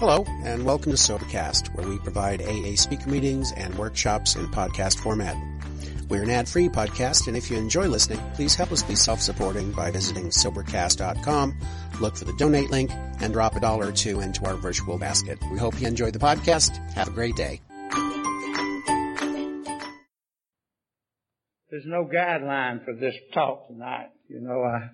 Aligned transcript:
Hello, 0.00 0.24
and 0.44 0.64
welcome 0.64 0.92
to 0.92 0.96
Sobercast, 0.96 1.74
where 1.74 1.86
we 1.86 1.98
provide 1.98 2.40
AA 2.40 2.74
speaker 2.74 3.10
meetings 3.10 3.52
and 3.52 3.74
workshops 3.74 4.34
in 4.34 4.46
podcast 4.46 4.98
format. 4.98 5.36
We're 6.08 6.22
an 6.22 6.30
ad-free 6.30 6.70
podcast, 6.70 7.28
and 7.28 7.36
if 7.36 7.50
you 7.50 7.58
enjoy 7.58 7.86
listening, 7.86 8.18
please 8.32 8.54
help 8.54 8.72
us 8.72 8.82
be 8.82 8.94
self-supporting 8.94 9.72
by 9.72 9.90
visiting 9.90 10.30
Sobercast.com, 10.30 11.54
look 12.00 12.16
for 12.16 12.24
the 12.24 12.32
donate 12.38 12.70
link, 12.70 12.90
and 13.20 13.34
drop 13.34 13.56
a 13.56 13.60
dollar 13.60 13.88
or 13.88 13.92
two 13.92 14.20
into 14.20 14.46
our 14.46 14.54
virtual 14.54 14.96
basket. 14.96 15.38
We 15.52 15.58
hope 15.58 15.78
you 15.78 15.86
enjoy 15.86 16.12
the 16.12 16.18
podcast. 16.18 16.78
Have 16.94 17.08
a 17.08 17.10
great 17.10 17.36
day. 17.36 17.60
There's 21.68 21.84
no 21.84 22.06
guideline 22.06 22.86
for 22.86 22.94
this 22.94 23.16
talk 23.34 23.66
tonight. 23.68 24.08
You 24.30 24.40
know, 24.40 24.62
I 24.62 24.92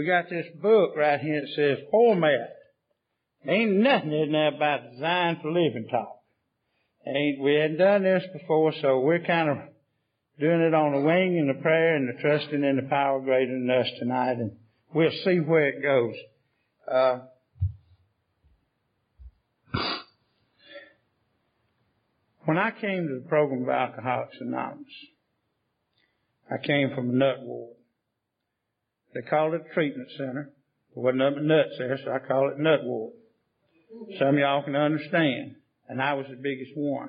we 0.00 0.06
got 0.06 0.30
this 0.30 0.46
book 0.62 0.96
right 0.96 1.20
here 1.20 1.42
that 1.42 1.54
says 1.54 1.76
format. 1.90 2.56
Ain't 3.46 3.72
nothing 3.72 4.14
in 4.14 4.32
there 4.32 4.54
about 4.54 4.92
design 4.92 5.38
for 5.42 5.52
living 5.52 5.88
talk. 5.90 6.22
Ain't, 7.06 7.38
we 7.38 7.56
hadn't 7.56 7.76
done 7.76 8.02
this 8.04 8.22
before, 8.32 8.72
so 8.80 9.00
we're 9.00 9.22
kind 9.22 9.50
of 9.50 9.58
doing 10.38 10.62
it 10.62 10.72
on 10.72 10.92
the 10.92 11.00
wing 11.00 11.38
and 11.38 11.50
the 11.50 11.60
prayer 11.60 11.96
and 11.96 12.08
the 12.08 12.18
trusting 12.18 12.64
in 12.64 12.76
the 12.76 12.88
power 12.88 13.20
greater 13.20 13.52
than 13.52 13.68
us 13.68 13.88
tonight, 13.98 14.38
and 14.38 14.52
we'll 14.94 15.10
see 15.22 15.36
where 15.36 15.68
it 15.68 15.82
goes. 15.82 16.14
Uh, 16.90 17.18
when 22.46 22.56
I 22.56 22.70
came 22.70 23.06
to 23.06 23.20
the 23.22 23.28
program 23.28 23.64
of 23.64 23.68
Alcoholics 23.68 24.38
Anonymous, 24.40 24.86
I 26.50 26.56
came 26.56 26.94
from 26.94 27.10
a 27.10 27.12
nut 27.12 27.42
ward. 27.42 27.76
They 29.14 29.22
called 29.22 29.54
it 29.54 29.62
a 29.70 29.74
treatment 29.74 30.08
center. 30.16 30.52
There 30.94 31.02
wasn't 31.02 31.18
nothing 31.18 31.46
nuts 31.46 31.76
there, 31.78 31.98
so 32.04 32.12
I 32.12 32.18
call 32.18 32.50
it 32.50 32.58
nut 32.58 32.84
ward. 32.84 33.14
Some 34.18 34.28
of 34.28 34.38
y'all 34.38 34.62
can 34.62 34.76
understand. 34.76 35.56
And 35.88 36.00
I 36.00 36.14
was 36.14 36.26
the 36.28 36.36
biggest 36.36 36.72
one. 36.76 37.08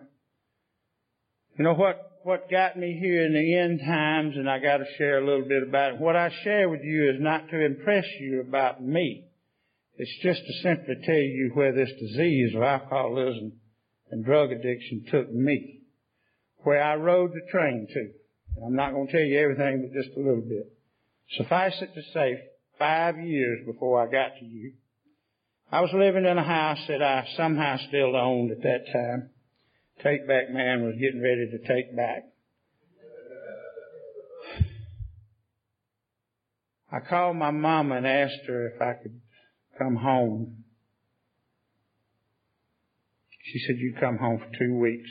You 1.58 1.66
know 1.66 1.74
what, 1.74 2.20
what 2.24 2.50
got 2.50 2.78
me 2.78 2.98
here 3.00 3.26
in 3.26 3.34
the 3.34 3.56
end 3.56 3.82
times, 3.86 4.36
and 4.38 4.50
I 4.50 4.60
gotta 4.60 4.86
share 4.98 5.20
a 5.20 5.26
little 5.26 5.48
bit 5.48 5.62
about 5.62 5.94
it. 5.94 6.00
What 6.00 6.16
I 6.16 6.32
share 6.44 6.70
with 6.70 6.82
you 6.84 7.12
is 7.12 7.18
not 7.20 7.50
to 7.50 7.64
impress 7.64 8.06
you 8.20 8.42
about 8.42 8.82
me. 8.82 9.26
It's 9.98 10.18
just 10.24 10.40
to 10.40 10.54
simply 10.64 10.96
tell 11.06 11.14
you 11.14 11.52
where 11.54 11.74
this 11.74 11.92
disease 12.00 12.56
of 12.56 12.64
alcoholism 12.64 13.54
and 14.10 14.26
drug 14.26 14.52
addiction 14.52 15.06
took 15.12 15.32
me. 15.32 15.82
Where 16.64 16.82
I 16.82 16.96
rode 16.96 17.34
the 17.34 17.42
train 17.52 17.88
to. 17.94 18.66
I'm 18.66 18.76
not 18.76 18.94
going 18.94 19.08
to 19.08 19.12
tell 19.12 19.22
you 19.22 19.40
everything, 19.40 19.82
but 19.82 20.02
just 20.02 20.16
a 20.18 20.20
little 20.20 20.42
bit. 20.42 20.71
Suffice 21.38 21.82
it 21.82 21.94
to 21.96 22.02
say, 22.14 22.42
five 22.78 23.20
years 23.20 23.66
before 23.66 24.02
I 24.02 24.12
got 24.12 24.38
to 24.40 24.46
you, 24.46 24.74
I 25.72 25.80
was 25.80 25.92
living 25.94 26.26
in 26.26 26.38
a 26.38 26.44
house 26.44 26.80
that 26.90 27.02
I 27.02 27.26
somehow 27.38 27.78
still 27.88 28.16
owned 28.16 28.52
at 28.52 28.62
that 28.64 28.92
time. 28.92 29.30
Take 30.04 30.28
back 30.28 30.50
man 30.50 30.84
was 30.84 30.96
getting 31.00 31.22
ready 31.22 31.50
to 31.52 31.58
take 31.60 31.96
back. 31.96 32.24
I 36.92 37.00
called 37.00 37.38
my 37.38 37.52
mama 37.52 37.96
and 37.96 38.08
asked 38.08 38.46
her 38.48 38.68
if 38.68 38.82
I 38.82 39.02
could 39.02 39.22
come 39.78 39.96
home. 39.96 40.66
She 43.46 43.60
said, 43.60 43.78
you 43.78 43.96
come 43.98 44.18
home 44.18 44.40
for 44.40 44.58
two 44.58 44.78
weeks. 44.78 45.10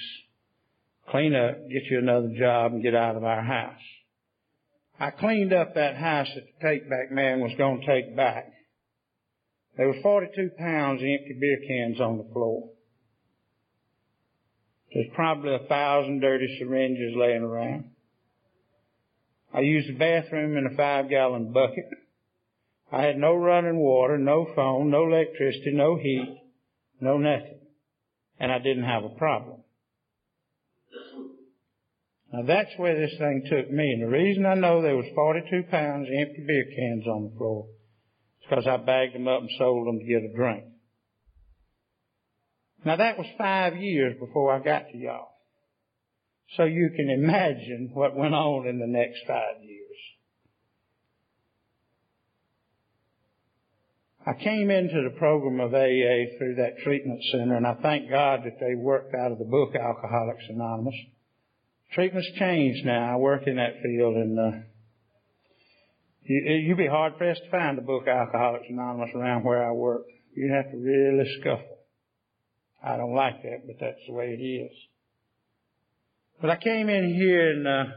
Clean 1.09 1.35
up, 1.35 1.57
get 1.71 1.85
you 1.91 1.99
another 1.99 2.35
job 2.39 2.73
and 2.73 2.83
get 2.83 2.95
out 2.95 3.17
of 3.17 3.25
our 3.25 3.43
house. 3.43 3.81
I 5.01 5.11
cleaned 5.11 5.55
up 5.55 5.75
that 5.75 5.97
house 5.97 6.29
that 6.35 6.45
the 6.45 6.69
take 6.69 6.89
back 6.91 7.11
man 7.11 7.41
was 7.41 7.53
going 7.57 7.81
to 7.81 7.87
take 7.87 8.15
back. 8.15 8.53
There 9.79 9.89
was 9.89 9.97
42 10.03 10.51
pounds 10.59 11.01
of 11.01 11.09
empty 11.09 11.39
beer 11.41 11.59
cans 11.67 11.99
on 12.01 12.19
the 12.19 12.29
floor. 12.35 12.69
There's 14.93 15.07
probably 15.15 15.55
a 15.55 15.69
thousand 15.69 16.21
dirty 16.21 16.55
syringes 16.59 17.15
laying 17.17 17.43
around. 17.43 17.85
I 19.55 19.61
used 19.61 19.89
the 19.89 19.95
bathroom 19.95 20.59
in 20.59 20.67
a 20.67 20.77
five 20.77 21.09
gallon 21.09 21.53
bucket. 21.53 21.89
I 22.93 23.03
had 23.03 23.17
no 23.17 23.35
running 23.35 23.79
water, 23.79 24.19
no 24.19 24.49
phone, 24.55 24.91
no 24.91 25.07
electricity, 25.07 25.73
no 25.73 25.97
heat, 25.97 26.43
no 27.01 27.17
nothing. 27.17 27.61
And 28.39 28.53
I 28.53 28.59
didn't 28.59 28.85
have 28.85 29.05
a 29.05 29.11
problem. 29.11 29.63
Now 32.33 32.43
that's 32.47 32.71
where 32.77 32.95
this 32.95 33.17
thing 33.19 33.43
took 33.51 33.71
me. 33.71 33.93
And 33.93 34.03
the 34.03 34.17
reason 34.17 34.47
I 34.47 34.55
know 34.55 34.83
there 34.83 34.97
was 34.97 35.07
42 35.15 35.65
pounds 35.71 36.09
empty 36.17 36.45
beer 36.47 36.65
cans 36.77 37.07
on 37.07 37.31
the 37.31 37.37
floor 37.37 37.67
is 38.41 38.47
because 38.49 38.67
I 38.67 38.77
bagged 38.77 39.15
them 39.15 39.27
up 39.27 39.41
and 39.41 39.51
sold 39.59 39.87
them 39.87 39.99
to 39.99 40.05
get 40.05 40.23
a 40.23 40.37
drink. 40.37 40.65
Now 42.85 42.97
that 42.97 43.19
was 43.19 43.27
five 43.37 43.77
years 43.77 44.17
before 44.19 44.55
I 44.55 44.61
got 44.61 44.85
to 44.93 44.97
y'all. 44.97 45.29
So 46.57 46.65
you 46.65 46.91
can 46.97 47.11
imagine 47.11 47.91
what 47.95 48.17
went 48.17 48.35
on 48.35 48.67
in 48.67 48.79
the 48.79 48.87
next 48.87 49.21
five 49.27 49.63
years. 49.63 49.81
I 54.27 54.35
came 54.35 54.71
into 54.71 55.03
the 55.03 55.19
program 55.19 55.61
of 55.61 55.75
AA 55.75 56.39
through 56.39 56.57
that 56.57 56.79
treatment 56.85 57.21
center 57.33 57.57
and 57.57 57.67
I 57.67 57.75
thank 57.83 58.11
God 58.11 58.41
that 58.45 58.61
they 58.61 58.75
worked 58.77 59.15
out 59.15 59.33
of 59.33 59.39
the 59.39 59.45
book 59.45 59.75
Alcoholics 59.75 60.45
Anonymous. 60.49 60.95
Treatment's 61.93 62.31
changed 62.39 62.85
now. 62.87 63.13
I 63.13 63.17
work 63.17 63.47
in 63.47 63.57
that 63.57 63.83
field 63.83 64.17
and, 64.17 64.39
uh, 64.39 64.59
you, 66.23 66.55
you'd 66.69 66.79
be 66.79 66.87
hard 66.87 67.19
pressed 67.19 67.43
to 67.45 67.51
find 67.51 67.79
a 67.79 67.83
book 67.83 68.07
Alcoholics 68.07 68.67
Anonymous 68.69 69.11
around 69.15 69.45
where 69.45 69.69
I 69.69 69.73
work. 69.73 70.05
You'd 70.35 70.53
have 70.53 70.71
to 70.71 70.77
really 70.77 71.29
scuffle. 71.41 71.79
I 72.83 72.97
don't 72.97 73.15
like 73.15 73.43
that, 73.43 73.67
but 73.67 73.77
that's 73.81 74.01
the 74.07 74.15
way 74.15 74.37
it 74.39 74.43
is. 74.43 74.77
But 76.41 76.51
I 76.51 76.57
came 76.57 76.89
in 76.89 77.13
here 77.15 77.51
and, 77.51 77.67
uh, 77.67 77.93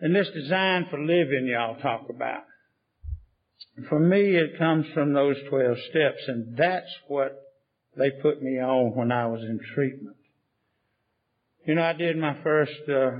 and 0.00 0.16
this 0.16 0.28
design 0.34 0.86
for 0.90 0.98
living 0.98 1.46
y'all 1.46 1.76
talk 1.76 2.06
about. 2.08 2.44
For 3.88 4.00
me, 4.00 4.36
it 4.36 4.58
comes 4.58 4.86
from 4.94 5.12
those 5.12 5.36
12 5.48 5.76
steps, 5.90 6.22
and 6.26 6.56
that's 6.56 6.90
what 7.06 7.32
they 7.96 8.10
put 8.10 8.42
me 8.42 8.58
on 8.58 8.96
when 8.96 9.12
I 9.12 9.26
was 9.26 9.42
in 9.42 9.60
treatment. 9.74 10.16
You 11.66 11.74
know, 11.74 11.82
I 11.82 11.92
did 11.92 12.16
my 12.16 12.42
first 12.42 12.72
uh, 12.88 13.10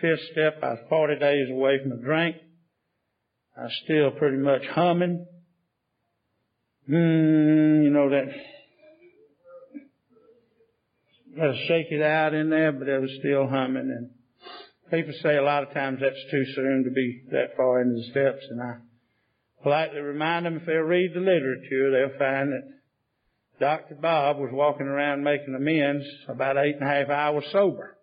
fifth 0.00 0.20
step. 0.32 0.58
I 0.62 0.70
was 0.70 0.78
40 0.88 1.18
days 1.18 1.50
away 1.50 1.78
from 1.80 1.92
a 1.92 1.96
drink. 1.96 2.36
I 3.56 3.62
was 3.62 3.80
still 3.84 4.10
pretty 4.10 4.38
much 4.38 4.62
humming. 4.74 5.26
Hmm, 6.86 7.82
you 7.84 7.90
know 7.90 8.10
that. 8.10 8.26
Got 11.36 11.52
to 11.52 11.66
shake 11.68 11.86
it 11.90 12.02
out 12.02 12.34
in 12.34 12.50
there, 12.50 12.72
but 12.72 12.88
it 12.88 13.00
was 13.00 13.16
still 13.20 13.46
humming. 13.46 13.90
And 13.90 14.10
people 14.90 15.14
say 15.22 15.36
a 15.36 15.42
lot 15.42 15.62
of 15.62 15.72
times 15.72 16.00
that's 16.00 16.30
too 16.30 16.44
soon 16.54 16.84
to 16.84 16.90
be 16.90 17.22
that 17.30 17.56
far 17.56 17.80
into 17.80 17.94
the 17.94 18.10
steps. 18.10 18.44
And 18.50 18.60
I 18.60 18.74
politely 19.62 20.00
remind 20.00 20.46
them 20.46 20.56
if 20.56 20.66
they'll 20.66 20.78
read 20.78 21.12
the 21.14 21.20
literature, 21.20 21.90
they'll 21.90 22.18
find 22.18 22.52
that 22.52 22.74
Dr. 23.60 23.94
Bob 23.94 24.38
was 24.38 24.50
walking 24.52 24.86
around 24.86 25.22
making 25.22 25.54
amends 25.54 26.04
about 26.28 26.56
eight 26.56 26.74
and 26.74 26.82
a 26.82 26.92
half 26.92 27.08
hours 27.08 27.44
sober. 27.52 27.96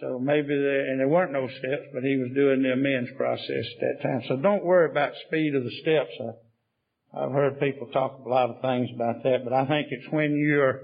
So 0.00 0.18
maybe 0.18 0.48
there, 0.48 0.90
and 0.90 0.98
there 0.98 1.08
weren't 1.08 1.32
no 1.32 1.46
steps, 1.46 1.88
but 1.92 2.02
he 2.02 2.16
was 2.16 2.30
doing 2.34 2.62
the 2.62 2.72
amends 2.72 3.10
process 3.16 3.66
at 3.76 3.80
that 3.80 4.02
time. 4.02 4.22
So 4.28 4.36
don't 4.36 4.64
worry 4.64 4.90
about 4.90 5.12
speed 5.26 5.54
of 5.54 5.64
the 5.64 5.80
steps. 5.82 6.10
I, 6.20 7.24
I've 7.24 7.32
heard 7.32 7.60
people 7.60 7.88
talk 7.88 8.20
a 8.24 8.28
lot 8.28 8.50
of 8.50 8.62
things 8.62 8.88
about 8.94 9.22
that, 9.24 9.44
but 9.44 9.52
I 9.52 9.66
think 9.66 9.88
it's 9.90 10.10
when 10.10 10.36
you're 10.36 10.80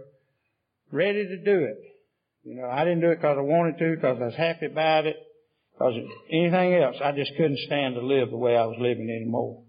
ready 0.93 1.27
to 1.27 1.37
do 1.39 1.65
it. 1.65 1.79
You 2.45 2.57
know, 2.57 2.69
I 2.69 2.85
didn't 2.85 3.01
do 3.01 3.11
it 3.11 3.17
because 3.17 3.39
I 3.39 3.43
wanted 3.43 3.79
to, 3.79 3.95
because 3.97 4.19
I 4.21 4.25
was 4.27 4.35
happy 4.35 4.67
about 4.67 5.07
it, 5.07 5.17
because 5.73 5.95
anything 6.31 6.75
else, 6.75 6.97
I 7.03 7.13
just 7.13 7.33
couldn't 7.37 7.59
stand 7.67 7.95
to 7.95 8.03
live 8.03 8.31
the 8.31 8.37
way 8.37 8.57
I 8.57 8.67
was 8.67 8.77
living 8.79 9.09
anymore. 9.11 9.63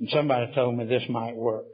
And 0.00 0.08
somebody 0.10 0.52
told 0.54 0.76
me 0.76 0.86
this 0.86 1.04
might 1.08 1.36
work. 1.36 1.66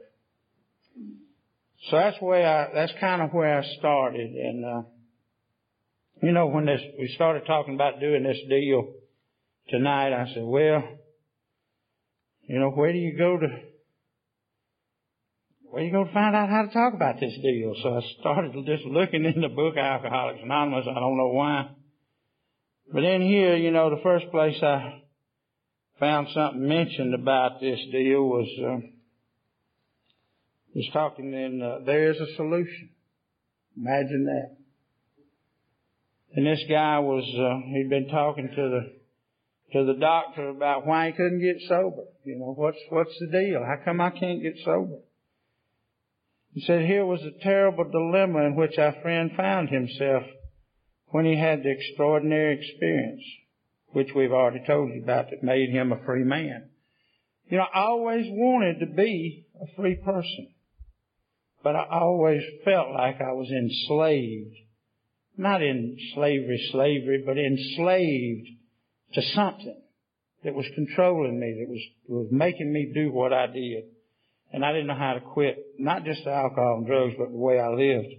So 1.89 1.97
that's 1.97 2.17
where 2.19 2.47
I, 2.47 2.73
that's 2.73 2.93
kind 2.99 3.21
of 3.21 3.31
where 3.31 3.59
I 3.59 3.63
started. 3.77 4.31
And, 4.31 4.65
uh, 4.65 4.81
you 6.23 6.31
know, 6.31 6.47
when 6.47 6.65
this, 6.65 6.81
we 6.97 7.11
started 7.13 7.45
talking 7.45 7.75
about 7.75 7.99
doing 7.99 8.23
this 8.23 8.39
deal 8.49 8.93
tonight, 9.69 10.13
I 10.13 10.33
said, 10.33 10.43
well, 10.43 10.83
you 12.47 12.59
know, 12.59 12.71
where 12.71 12.91
do 12.91 12.97
you 12.97 13.17
go 13.17 13.37
to, 13.37 13.47
where 15.63 15.83
do 15.83 15.87
you 15.87 15.91
go 15.91 16.05
to 16.05 16.13
find 16.13 16.35
out 16.35 16.49
how 16.49 16.63
to 16.63 16.73
talk 16.73 16.93
about 16.93 17.19
this 17.19 17.37
deal? 17.41 17.75
So 17.83 17.97
I 17.97 18.01
started 18.19 18.53
just 18.65 18.85
looking 18.85 19.25
in 19.25 19.41
the 19.41 19.49
book 19.49 19.77
Alcoholics 19.77 20.39
Anonymous. 20.41 20.85
I 20.89 20.99
don't 20.99 21.17
know 21.17 21.33
why. 21.33 21.69
But 22.91 23.03
in 23.03 23.21
here, 23.21 23.57
you 23.57 23.71
know, 23.71 23.89
the 23.89 24.01
first 24.01 24.29
place 24.31 24.57
I 24.63 25.01
found 25.99 26.29
something 26.33 26.67
mentioned 26.67 27.13
about 27.13 27.59
this 27.59 27.79
deal 27.91 28.23
was, 28.23 28.47
uh, 28.63 28.94
was 30.75 30.89
talking 30.91 31.33
in, 31.33 31.61
uh, 31.61 31.85
there 31.85 32.11
is 32.11 32.17
a 32.19 32.35
solution. 32.35 32.89
Imagine 33.77 34.25
that. 34.25 34.57
And 36.35 36.45
this 36.45 36.63
guy 36.69 36.99
was, 36.99 37.23
uh, 37.23 37.67
he'd 37.73 37.89
been 37.89 38.09
talking 38.09 38.49
to 38.49 38.55
the, 38.55 38.91
to 39.71 39.85
the 39.85 39.99
doctor 39.99 40.49
about 40.49 40.85
why 40.85 41.07
he 41.07 41.13
couldn't 41.13 41.41
get 41.41 41.61
sober. 41.67 42.03
You 42.25 42.39
know, 42.39 42.53
what's, 42.55 42.77
what's 42.89 43.17
the 43.19 43.27
deal? 43.27 43.63
How 43.65 43.83
come 43.85 44.01
I 44.01 44.09
can't 44.09 44.41
get 44.41 44.55
sober? 44.65 44.97
He 46.53 46.61
said 46.61 46.85
here 46.85 47.05
was 47.05 47.21
a 47.21 47.43
terrible 47.43 47.85
dilemma 47.89 48.45
in 48.45 48.55
which 48.55 48.77
our 48.77 48.95
friend 49.01 49.31
found 49.35 49.69
himself 49.69 50.23
when 51.07 51.25
he 51.25 51.37
had 51.37 51.63
the 51.63 51.71
extraordinary 51.71 52.57
experience, 52.57 53.21
which 53.87 54.09
we've 54.15 54.31
already 54.31 54.63
told 54.65 54.89
you 54.93 55.03
about, 55.03 55.29
that 55.29 55.43
made 55.43 55.69
him 55.69 55.91
a 55.91 56.03
free 56.05 56.23
man. 56.23 56.69
You 57.47 57.57
know, 57.57 57.65
I 57.73 57.81
always 57.81 58.25
wanted 58.29 58.79
to 58.79 58.87
be 58.87 59.45
a 59.61 59.75
free 59.75 59.95
person, 59.95 60.47
but 61.65 61.75
I 61.75 61.87
always 61.89 62.43
felt 62.63 62.91
like 62.91 63.19
I 63.19 63.31
was 63.31 63.49
enslaved. 63.49 64.55
Not 65.35 65.63
in 65.63 65.97
slavery, 66.13 66.63
slavery, 66.71 67.23
but 67.25 67.39
enslaved 67.39 68.47
to 69.15 69.21
something 69.33 69.81
that 70.43 70.53
was 70.53 70.67
controlling 70.75 71.39
me, 71.39 71.57
that 71.59 71.67
was, 71.67 71.81
was 72.07 72.27
making 72.31 72.71
me 72.71 72.91
do 72.93 73.11
what 73.11 73.33
I 73.33 73.47
did. 73.47 73.85
And 74.53 74.63
I 74.63 74.73
didn't 74.73 74.85
know 74.85 74.93
how 74.93 75.13
to 75.13 75.21
quit, 75.21 75.57
not 75.79 76.05
just 76.05 76.23
the 76.23 76.29
alcohol 76.29 76.75
and 76.77 76.85
drugs, 76.85 77.15
but 77.17 77.31
the 77.31 77.35
way 77.35 77.59
I 77.59 77.69
lived. 77.69 78.13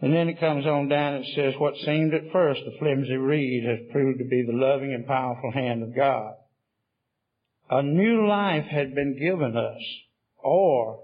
And 0.00 0.14
then 0.14 0.28
it 0.28 0.38
comes 0.38 0.64
on 0.64 0.86
down 0.86 1.14
and 1.14 1.26
says, 1.34 1.54
what 1.58 1.74
seemed 1.84 2.14
at 2.14 2.30
first 2.32 2.60
a 2.60 2.78
flimsy 2.78 3.16
reed 3.16 3.64
has 3.64 3.90
proved 3.90 4.20
to 4.20 4.24
be 4.24 4.44
the 4.46 4.56
loving 4.56 4.94
and 4.94 5.04
powerful 5.04 5.50
hand 5.50 5.82
of 5.82 5.96
God. 5.96 6.34
A 7.70 7.82
new 7.82 8.28
life 8.28 8.66
had 8.66 8.94
been 8.94 9.18
given 9.18 9.56
us, 9.56 9.82
or, 10.38 11.00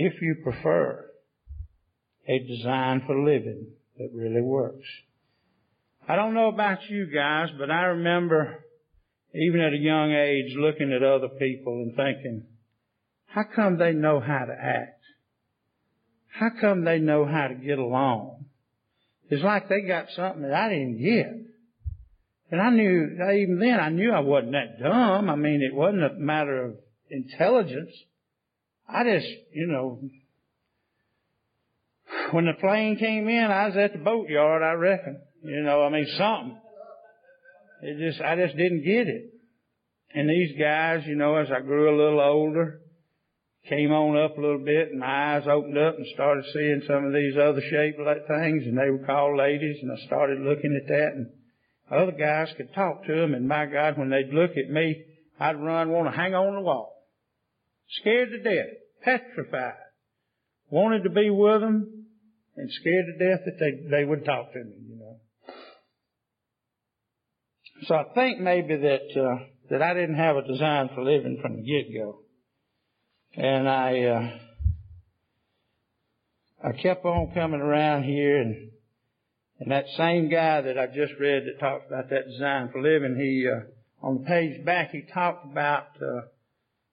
if 0.00 0.22
you 0.22 0.36
prefer, 0.44 1.10
a 2.28 2.38
design 2.46 3.02
for 3.04 3.18
living 3.18 3.66
that 3.98 4.10
really 4.14 4.40
works. 4.40 4.86
I 6.08 6.14
don't 6.14 6.34
know 6.34 6.48
about 6.48 6.88
you 6.88 7.06
guys, 7.12 7.48
but 7.58 7.68
I 7.68 7.86
remember 7.86 8.64
even 9.34 9.60
at 9.60 9.72
a 9.72 9.76
young 9.76 10.12
age 10.12 10.54
looking 10.56 10.92
at 10.92 11.02
other 11.02 11.28
people 11.28 11.72
and 11.82 11.96
thinking, 11.96 12.44
how 13.26 13.42
come 13.42 13.76
they 13.76 13.92
know 13.92 14.20
how 14.20 14.44
to 14.44 14.52
act? 14.52 15.02
How 16.28 16.50
come 16.60 16.84
they 16.84 17.00
know 17.00 17.26
how 17.26 17.48
to 17.48 17.54
get 17.54 17.80
along? 17.80 18.44
It's 19.30 19.42
like 19.42 19.68
they 19.68 19.80
got 19.80 20.06
something 20.14 20.42
that 20.42 20.54
I 20.54 20.68
didn't 20.68 21.02
get. 21.02 21.32
And 22.52 22.62
I 22.62 22.70
knew, 22.70 23.18
even 23.34 23.58
then, 23.58 23.80
I 23.80 23.88
knew 23.88 24.12
I 24.12 24.20
wasn't 24.20 24.52
that 24.52 24.80
dumb. 24.80 25.28
I 25.28 25.34
mean, 25.34 25.60
it 25.60 25.74
wasn't 25.74 26.04
a 26.04 26.14
matter 26.14 26.66
of 26.66 26.76
intelligence. 27.10 27.90
I 28.88 29.04
just, 29.04 29.26
you 29.52 29.66
know, 29.66 30.00
when 32.30 32.46
the 32.46 32.54
plane 32.54 32.96
came 32.96 33.28
in, 33.28 33.44
I 33.44 33.68
was 33.68 33.76
at 33.76 33.92
the 33.92 33.98
boatyard, 33.98 34.62
I 34.62 34.72
reckon. 34.72 35.20
You 35.42 35.62
know, 35.62 35.82
I 35.82 35.90
mean, 35.90 36.06
something. 36.16 36.58
It 37.82 37.98
just, 37.98 38.20
I 38.20 38.36
just 38.36 38.56
didn't 38.56 38.84
get 38.84 39.06
it. 39.06 39.34
And 40.14 40.28
these 40.28 40.58
guys, 40.58 41.02
you 41.06 41.16
know, 41.16 41.36
as 41.36 41.48
I 41.50 41.60
grew 41.60 41.94
a 41.94 41.96
little 41.96 42.20
older, 42.20 42.80
came 43.68 43.92
on 43.92 44.16
up 44.16 44.38
a 44.38 44.40
little 44.40 44.64
bit 44.64 44.90
and 44.90 45.00
my 45.00 45.36
eyes 45.36 45.46
opened 45.46 45.76
up 45.76 45.96
and 45.96 46.06
started 46.14 46.44
seeing 46.52 46.82
some 46.86 47.04
of 47.04 47.12
these 47.12 47.36
other 47.36 47.60
shaped 47.60 47.98
things 47.98 48.64
and 48.64 48.78
they 48.78 48.90
were 48.90 49.04
called 49.04 49.36
ladies 49.36 49.76
and 49.82 49.92
I 49.92 50.06
started 50.06 50.40
looking 50.40 50.78
at 50.80 50.88
that 50.88 51.12
and 51.14 51.30
other 51.90 52.12
guys 52.12 52.48
could 52.56 52.72
talk 52.74 53.04
to 53.04 53.14
them 53.14 53.34
and 53.34 53.46
my 53.46 53.66
God, 53.66 53.98
when 53.98 54.10
they'd 54.10 54.32
look 54.32 54.52
at 54.52 54.70
me, 54.70 55.04
I'd 55.38 55.60
run, 55.60 55.90
want 55.90 56.10
to 56.10 56.16
hang 56.16 56.34
on 56.34 56.54
the 56.54 56.62
wall. 56.62 56.97
Scared 57.90 58.30
to 58.30 58.42
death, 58.42 58.74
petrified. 59.02 59.74
Wanted 60.70 61.04
to 61.04 61.10
be 61.10 61.30
with 61.30 61.60
them 61.60 62.06
and 62.56 62.70
scared 62.70 63.06
to 63.06 63.24
death 63.24 63.40
that 63.46 63.58
they, 63.58 63.88
they 63.90 64.04
would 64.04 64.24
talk 64.24 64.52
to 64.52 64.58
me, 64.58 64.74
you 64.88 64.98
know. 64.98 65.16
So 67.84 67.94
I 67.94 68.04
think 68.14 68.40
maybe 68.40 68.76
that, 68.76 69.20
uh, 69.20 69.44
that 69.70 69.82
I 69.82 69.94
didn't 69.94 70.16
have 70.16 70.36
a 70.36 70.46
design 70.46 70.90
for 70.94 71.04
living 71.04 71.38
from 71.40 71.56
the 71.56 71.62
get-go. 71.62 72.20
And 73.36 73.68
I, 73.68 74.02
uh, 74.02 74.38
I 76.64 76.72
kept 76.72 77.04
on 77.04 77.32
coming 77.34 77.60
around 77.60 78.02
here 78.02 78.40
and, 78.40 78.70
and 79.60 79.70
that 79.70 79.84
same 79.96 80.28
guy 80.28 80.60
that 80.60 80.76
I 80.76 80.86
just 80.86 81.12
read 81.20 81.44
that 81.44 81.60
talks 81.60 81.84
about 81.86 82.10
that 82.10 82.26
design 82.26 82.70
for 82.72 82.82
living, 82.82 83.16
he, 83.16 83.48
uh, 83.48 84.06
on 84.06 84.18
the 84.18 84.24
page 84.24 84.64
back, 84.64 84.90
he 84.90 85.02
talked 85.14 85.46
about, 85.50 85.86
uh, 86.02 86.22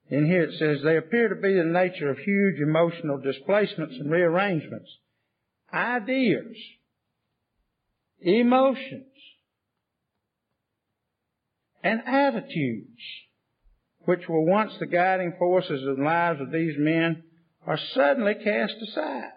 in 0.10 0.26
here 0.28 0.44
it 0.44 0.60
says, 0.60 0.84
they 0.84 0.98
appear 0.98 1.30
to 1.30 1.36
be 1.36 1.54
the 1.56 1.64
nature 1.64 2.10
of 2.10 2.18
huge 2.20 2.60
emotional 2.60 3.18
displacements 3.18 3.96
and 4.00 4.12
rearrangements, 4.12 4.90
ideas, 5.74 6.56
emotions, 8.22 9.08
and 11.84 12.02
attitudes, 12.06 13.02
which 14.02 14.28
were 14.30 14.42
once 14.42 14.74
the 14.80 14.86
guiding 14.86 15.34
forces 15.40 15.84
of 15.88 15.98
the 15.98 16.04
lives 16.04 16.40
of 16.40 16.52
these 16.52 16.76
men, 16.78 17.24
are 17.66 17.80
suddenly 17.96 18.36
cast 18.36 18.76
aside. 18.88 19.32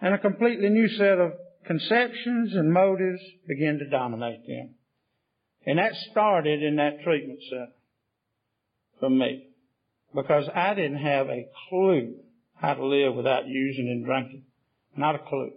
And 0.00 0.14
a 0.14 0.18
completely 0.18 0.70
new 0.70 0.88
set 0.88 1.18
of 1.18 1.32
conceptions 1.66 2.54
and 2.54 2.72
motives 2.72 3.20
begin 3.46 3.78
to 3.78 3.90
dominate 3.90 4.46
them. 4.46 4.74
And 5.66 5.78
that 5.78 5.92
started 6.10 6.62
in 6.62 6.76
that 6.76 7.02
treatment 7.04 7.40
center 7.50 7.66
for 9.00 9.10
me. 9.10 9.46
Because 10.14 10.48
I 10.54 10.74
didn't 10.74 10.98
have 10.98 11.28
a 11.28 11.48
clue 11.68 12.14
how 12.54 12.74
to 12.74 12.84
live 12.84 13.14
without 13.14 13.46
using 13.46 13.88
and 13.88 14.04
drinking. 14.04 14.44
Not 14.96 15.14
a 15.14 15.18
clue. 15.18 15.52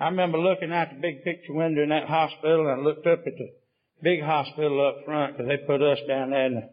I 0.00 0.06
remember 0.06 0.38
looking 0.38 0.72
out 0.72 0.90
the 0.90 1.00
big 1.00 1.24
picture 1.24 1.52
window 1.52 1.82
in 1.82 1.88
that 1.88 2.06
hospital 2.06 2.68
and 2.68 2.80
I 2.80 2.84
looked 2.84 3.06
up 3.06 3.20
at 3.26 3.36
the 3.36 3.48
big 4.02 4.22
hospital 4.22 4.86
up 4.86 5.04
front 5.04 5.36
because 5.36 5.48
they 5.48 5.56
put 5.66 5.82
us 5.82 5.98
down 6.06 6.30
there 6.30 6.46
in 6.46 6.54
the 6.54 6.70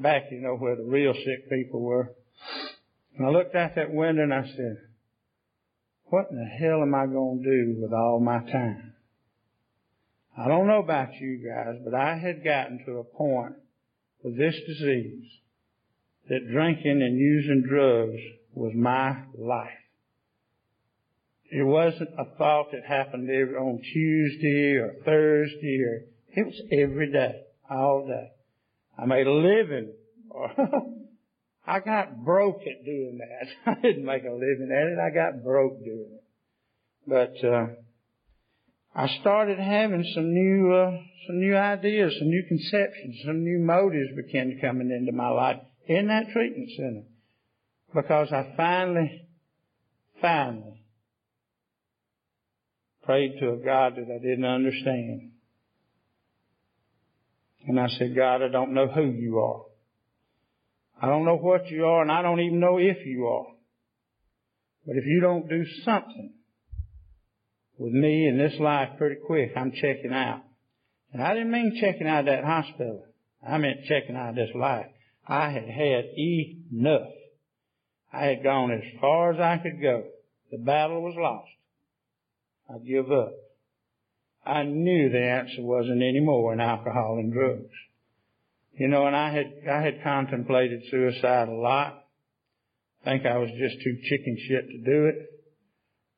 back, 0.00 0.24
you 0.30 0.40
know, 0.40 0.56
where 0.56 0.76
the 0.76 0.84
real 0.84 1.12
sick 1.12 1.50
people 1.50 1.80
were. 1.80 2.14
And 3.16 3.26
I 3.26 3.30
looked 3.30 3.56
out 3.56 3.74
that 3.74 3.92
window 3.92 4.22
and 4.22 4.32
I 4.32 4.42
said, 4.42 4.76
what 6.04 6.30
in 6.30 6.36
the 6.36 6.44
hell 6.44 6.82
am 6.82 6.94
I 6.94 7.06
going 7.06 7.42
to 7.42 7.44
do 7.44 7.82
with 7.82 7.92
all 7.92 8.20
my 8.20 8.38
time? 8.50 8.94
I 10.38 10.48
don't 10.48 10.68
know 10.68 10.80
about 10.80 11.14
you 11.20 11.38
guys, 11.38 11.76
but 11.84 11.94
I 11.94 12.16
had 12.16 12.44
gotten 12.44 12.84
to 12.86 12.98
a 12.98 13.04
point 13.04 13.54
with 14.22 14.36
this 14.36 14.54
disease 14.66 15.24
that 16.28 16.50
drinking 16.50 17.02
and 17.02 17.18
using 17.18 17.64
drugs 17.68 18.20
was 18.54 18.72
my 18.74 19.22
life. 19.36 19.70
It 21.50 21.64
wasn't 21.64 22.10
a 22.18 22.24
thought 22.36 22.70
that 22.72 22.84
happened 22.86 23.28
every, 23.28 23.56
on 23.56 23.80
Tuesday 23.92 24.76
or 24.76 24.94
Thursday 25.04 25.82
or 25.82 26.04
it 26.32 26.46
was 26.46 26.62
every 26.70 27.10
day, 27.10 27.42
all 27.68 28.06
day. 28.06 28.30
I 28.96 29.06
made 29.06 29.26
a 29.26 29.32
living. 29.32 29.92
I 31.66 31.80
got 31.80 32.24
broke 32.24 32.60
at 32.62 32.84
doing 32.84 33.18
that. 33.18 33.48
I 33.78 33.80
didn't 33.80 34.04
make 34.04 34.24
a 34.24 34.32
living 34.32 34.70
at 34.72 34.86
it. 34.86 34.98
I 34.98 35.10
got 35.12 35.42
broke 35.42 35.82
doing 35.84 36.10
it. 36.12 36.24
But 37.06 37.46
uh, 37.46 37.66
I 38.94 39.06
started 39.20 39.58
having 39.58 40.04
some 40.14 40.34
new 40.34 40.72
uh, 40.72 40.90
some 41.26 41.38
new 41.38 41.56
ideas, 41.56 42.16
some 42.18 42.28
new 42.28 42.44
conceptions, 42.48 43.16
some 43.24 43.44
new 43.44 43.58
motives 43.60 44.10
began 44.16 44.58
coming 44.60 44.90
into 44.90 45.12
my 45.12 45.28
life 45.28 45.60
in 45.86 46.08
that 46.08 46.30
treatment 46.32 46.70
center 46.76 47.02
because 47.94 48.32
I 48.32 48.52
finally, 48.56 49.28
finally 50.20 50.82
prayed 53.04 53.38
to 53.40 53.52
a 53.52 53.56
God 53.56 53.96
that 53.96 54.12
I 54.12 54.18
didn't 54.18 54.44
understand. 54.44 55.32
And 57.66 57.78
I 57.78 57.88
said, 57.88 58.16
God, 58.16 58.42
I 58.42 58.48
don't 58.48 58.72
know 58.72 58.88
who 58.88 59.04
you 59.04 59.38
are. 59.38 59.62
I 61.02 61.06
don't 61.06 61.24
know 61.24 61.36
what 61.36 61.68
you 61.68 61.86
are, 61.86 62.02
and 62.02 62.10
I 62.10 62.22
don't 62.22 62.40
even 62.40 62.60
know 62.60 62.78
if 62.78 63.06
you 63.06 63.26
are. 63.26 63.46
But 64.86 64.96
if 64.96 65.04
you 65.06 65.20
don't 65.20 65.48
do 65.48 65.64
something 65.84 66.32
with 67.80 67.94
me 67.94 68.28
in 68.28 68.36
this 68.36 68.60
life 68.60 68.90
pretty 68.98 69.16
quick, 69.26 69.52
I'm 69.56 69.72
checking 69.72 70.12
out. 70.12 70.42
And 71.14 71.22
I 71.22 71.32
didn't 71.32 71.50
mean 71.50 71.80
checking 71.80 72.06
out 72.06 72.26
that 72.26 72.44
hospital. 72.44 73.06
I 73.46 73.56
meant 73.56 73.86
checking 73.88 74.16
out 74.16 74.34
this 74.34 74.50
life. 74.54 74.86
I 75.26 75.48
had 75.48 75.64
had 75.64 76.04
enough. 76.14 77.08
I 78.12 78.26
had 78.26 78.42
gone 78.42 78.70
as 78.70 78.82
far 79.00 79.32
as 79.32 79.40
I 79.40 79.62
could 79.62 79.80
go. 79.80 80.04
The 80.50 80.58
battle 80.58 81.00
was 81.00 81.14
lost. 81.16 81.48
I 82.68 82.86
give 82.86 83.10
up. 83.10 83.32
I 84.44 84.62
knew 84.64 85.08
the 85.08 85.18
answer 85.18 85.62
wasn't 85.62 86.02
any 86.02 86.20
more 86.20 86.52
in 86.52 86.60
alcohol 86.60 87.16
and 87.18 87.32
drugs. 87.32 87.72
You 88.74 88.88
know, 88.88 89.06
and 89.06 89.16
I 89.16 89.32
had, 89.32 89.52
I 89.70 89.80
had 89.80 90.02
contemplated 90.02 90.82
suicide 90.90 91.48
a 91.48 91.52
lot. 91.52 92.04
I 93.06 93.12
think 93.12 93.24
I 93.24 93.38
was 93.38 93.48
just 93.58 93.82
too 93.82 93.96
chicken 94.02 94.36
shit 94.46 94.68
to 94.68 94.78
do 94.78 95.06
it. 95.06 95.39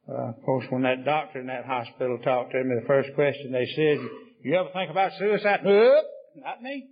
Uh, 0.08 0.30
of 0.30 0.42
course, 0.44 0.64
when 0.70 0.82
that 0.82 1.04
doctor 1.04 1.40
in 1.40 1.46
that 1.46 1.64
hospital 1.64 2.18
talked 2.18 2.52
to 2.52 2.64
me, 2.64 2.74
the 2.80 2.86
first 2.86 3.10
question 3.14 3.52
they 3.52 3.66
said, 3.76 3.98
you 4.42 4.56
ever 4.56 4.68
think 4.72 4.90
about 4.90 5.12
suicide? 5.18 5.60
Nope, 5.64 6.04
not 6.36 6.62
me. 6.62 6.88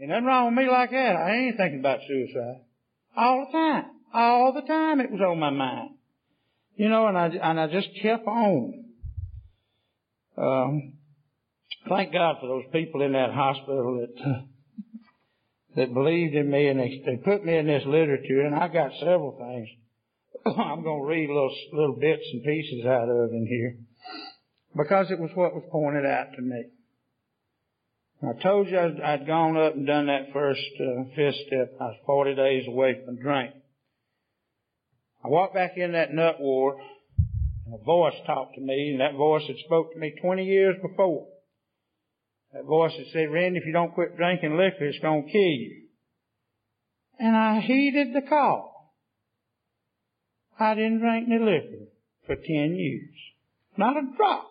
Ain't 0.00 0.08
nothing 0.08 0.24
wrong 0.24 0.46
with 0.46 0.64
me 0.64 0.70
like 0.70 0.90
that. 0.90 1.16
I 1.16 1.36
ain't 1.36 1.56
thinking 1.56 1.80
about 1.80 2.00
suicide. 2.08 2.62
All 3.16 3.46
the 3.46 3.58
time. 3.58 3.84
All 4.14 4.52
the 4.54 4.66
time 4.66 5.00
it 5.00 5.10
was 5.10 5.20
on 5.20 5.38
my 5.38 5.50
mind. 5.50 5.90
You 6.76 6.88
know, 6.88 7.06
and 7.06 7.18
I, 7.18 7.26
and 7.26 7.60
I 7.60 7.66
just 7.66 7.88
kept 8.00 8.26
on. 8.26 8.84
Um, 10.38 10.94
thank 11.88 12.12
God 12.12 12.36
for 12.40 12.48
those 12.48 12.64
people 12.72 13.02
in 13.02 13.12
that 13.12 13.32
hospital 13.32 14.00
that 14.00 14.46
that 15.76 15.94
believed 15.94 16.34
in 16.34 16.50
me 16.50 16.68
and 16.68 16.78
they, 16.78 17.02
they 17.04 17.16
put 17.16 17.44
me 17.44 17.56
in 17.56 17.66
this 17.66 17.84
literature 17.86 18.42
and 18.42 18.54
I 18.54 18.68
got 18.68 18.90
several 19.00 19.36
things. 19.38 19.68
I'm 20.46 20.82
going 20.82 21.02
to 21.02 21.06
read 21.06 21.28
little 21.28 21.54
little 21.72 21.96
bits 22.00 22.24
and 22.32 22.42
pieces 22.42 22.84
out 22.84 23.08
of 23.08 23.30
in 23.30 23.46
here 23.46 23.76
because 24.76 25.10
it 25.10 25.20
was 25.20 25.30
what 25.34 25.54
was 25.54 25.64
pointed 25.70 26.06
out 26.06 26.34
to 26.36 26.42
me. 26.42 26.64
I 28.22 28.40
told 28.40 28.68
you 28.68 28.78
I'd, 28.78 29.00
I'd 29.00 29.26
gone 29.26 29.56
up 29.56 29.74
and 29.74 29.86
done 29.86 30.06
that 30.06 30.32
first 30.32 30.60
uh, 30.80 31.04
fifth 31.16 31.36
step. 31.46 31.72
I 31.80 31.84
was 31.84 31.96
40 32.06 32.34
days 32.36 32.64
away 32.68 33.00
from 33.04 33.20
drink. 33.20 33.52
I 35.24 35.28
walked 35.28 35.54
back 35.54 35.72
in 35.76 35.92
that 35.92 36.12
nut 36.12 36.40
ward 36.40 36.78
and 37.66 37.74
a 37.74 37.84
voice 37.84 38.14
talked 38.26 38.54
to 38.54 38.60
me 38.60 38.90
and 38.92 39.00
that 39.00 39.16
voice 39.16 39.42
had 39.46 39.56
spoke 39.64 39.92
to 39.92 39.98
me 39.98 40.14
20 40.20 40.44
years 40.44 40.76
before. 40.80 41.26
That 42.52 42.64
voice 42.64 42.92
had 42.96 43.06
said, 43.12 43.30
Randy, 43.32 43.58
if 43.58 43.66
you 43.66 43.72
don't 43.72 43.94
quit 43.94 44.16
drinking 44.16 44.56
liquor, 44.56 44.86
it's 44.86 44.98
going 44.98 45.24
to 45.24 45.32
kill 45.32 45.40
you. 45.40 45.82
And 47.18 47.36
I 47.36 47.60
heeded 47.60 48.14
the 48.14 48.28
call. 48.28 48.71
I 50.58 50.74
didn't 50.74 51.00
drink 51.00 51.28
any 51.28 51.38
liquor 51.38 51.86
for 52.26 52.36
10 52.36 52.76
years. 52.76 53.14
Not 53.76 53.96
a 53.96 54.02
drop. 54.16 54.48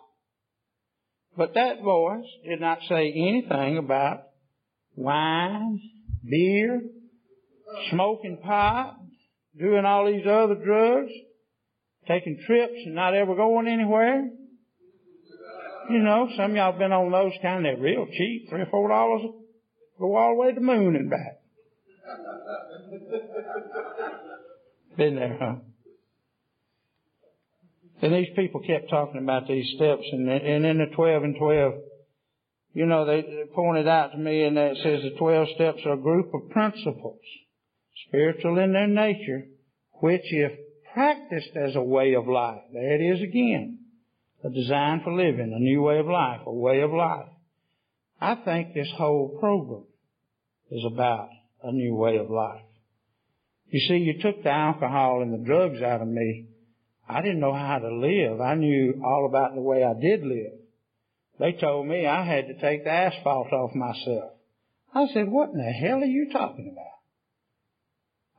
But 1.36 1.54
that 1.54 1.82
voice 1.82 2.26
did 2.44 2.60
not 2.60 2.78
say 2.88 3.10
anything 3.10 3.78
about 3.78 4.24
wine, 4.96 5.80
beer, 6.28 6.82
smoking 7.90 8.38
pot, 8.42 8.96
doing 9.58 9.84
all 9.84 10.06
these 10.06 10.26
other 10.26 10.56
drugs, 10.56 11.12
taking 12.06 12.38
trips 12.46 12.74
and 12.84 12.94
not 12.94 13.14
ever 13.14 13.34
going 13.34 13.66
anywhere. 13.66 14.28
You 15.90 15.98
know, 15.98 16.28
some 16.36 16.52
of 16.52 16.56
y'all 16.56 16.78
been 16.78 16.92
on 16.92 17.10
those 17.10 17.32
kind, 17.42 17.64
they're 17.64 17.78
real 17.78 18.06
cheap, 18.06 18.48
three 18.48 18.62
or 18.62 18.68
four 18.70 18.88
dollars, 18.88 19.22
go 19.98 20.16
all 20.16 20.34
the 20.34 20.40
way 20.40 20.50
to 20.50 20.54
the 20.54 20.60
moon 20.60 20.94
and 20.96 21.10
back. 21.10 21.40
been 24.96 25.16
there, 25.16 25.36
huh? 25.40 25.54
And 28.02 28.12
these 28.12 28.34
people 28.34 28.60
kept 28.60 28.90
talking 28.90 29.22
about 29.22 29.46
these 29.46 29.74
steps, 29.76 30.02
and, 30.10 30.28
and 30.28 30.66
in 30.66 30.78
the 30.78 30.94
12 30.94 31.22
and 31.22 31.36
12, 31.36 31.74
you 32.74 32.86
know, 32.86 33.06
they 33.06 33.24
pointed 33.54 33.86
out 33.86 34.10
to 34.12 34.18
me, 34.18 34.42
and 34.42 34.58
it 34.58 34.78
says 34.82 35.02
the 35.02 35.16
12 35.18 35.48
steps 35.54 35.78
are 35.86 35.92
a 35.92 36.02
group 36.02 36.34
of 36.34 36.50
principles, 36.50 37.20
spiritual 38.08 38.58
in 38.58 38.72
their 38.72 38.88
nature, 38.88 39.46
which 40.00 40.22
if 40.24 40.52
practiced 40.92 41.56
as 41.56 41.76
a 41.76 41.82
way 41.82 42.14
of 42.14 42.26
life, 42.26 42.62
there 42.72 43.00
it 43.00 43.14
is 43.14 43.22
again, 43.22 43.78
a 44.44 44.50
design 44.50 45.00
for 45.04 45.12
living, 45.12 45.52
a 45.54 45.62
new 45.62 45.82
way 45.82 45.98
of 45.98 46.06
life, 46.06 46.40
a 46.44 46.52
way 46.52 46.80
of 46.80 46.90
life. 46.92 47.28
I 48.20 48.34
think 48.34 48.74
this 48.74 48.90
whole 48.96 49.36
program 49.38 49.84
is 50.70 50.84
about 50.84 51.28
a 51.62 51.72
new 51.72 51.94
way 51.94 52.16
of 52.16 52.30
life. 52.30 52.62
You 53.68 53.80
see, 53.80 53.98
you 53.98 54.20
took 54.20 54.42
the 54.42 54.50
alcohol 54.50 55.22
and 55.22 55.32
the 55.32 55.46
drugs 55.46 55.80
out 55.82 56.02
of 56.02 56.08
me, 56.08 56.48
I 57.08 57.20
didn't 57.20 57.40
know 57.40 57.54
how 57.54 57.78
to 57.78 57.94
live. 57.94 58.40
I 58.40 58.54
knew 58.54 59.02
all 59.04 59.26
about 59.26 59.54
the 59.54 59.60
way 59.60 59.84
I 59.84 59.94
did 60.00 60.22
live. 60.22 60.52
They 61.38 61.52
told 61.52 61.86
me 61.86 62.06
I 62.06 62.24
had 62.24 62.46
to 62.46 62.60
take 62.60 62.84
the 62.84 62.90
asphalt 62.90 63.52
off 63.52 63.74
myself. 63.74 64.32
I 64.94 65.06
said, 65.12 65.28
what 65.28 65.50
in 65.50 65.58
the 65.58 65.72
hell 65.72 65.98
are 65.98 66.04
you 66.04 66.30
talking 66.32 66.70
about? 66.72 66.92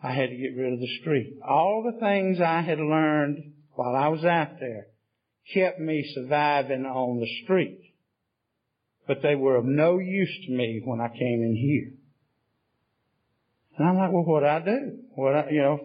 I 0.04 0.14
had 0.14 0.30
to 0.30 0.36
get 0.36 0.56
rid 0.56 0.74
of 0.74 0.80
the 0.80 0.98
street. 1.02 1.40
All 1.48 1.84
the 1.84 2.00
things 2.00 2.40
I 2.40 2.62
had 2.62 2.80
learned 2.80 3.54
while 3.74 3.96
I 3.96 4.10
was 4.10 4.24
out 4.24 4.60
there 4.60 4.88
kept 5.54 5.80
me 5.80 6.10
surviving 6.14 6.86
on 6.86 7.20
the 7.20 7.28
street. 7.44 7.80
But 9.08 9.22
they 9.22 9.36
were 9.36 9.58
of 9.58 9.66
no 9.66 9.98
use 9.98 10.34
to 10.46 10.52
me 10.54 10.82
when 10.84 11.02
I 11.02 11.10
came 11.10 11.42
in 11.42 11.56
here. 11.56 11.92
And 13.78 13.88
I'm 13.88 13.98
like, 13.98 14.12
well, 14.12 14.24
what 14.24 14.42
do 14.42 14.46
I 14.46 14.60
do? 14.60 15.00
What 15.16 15.36
I, 15.36 15.50
you 15.50 15.62
know, 15.62 15.80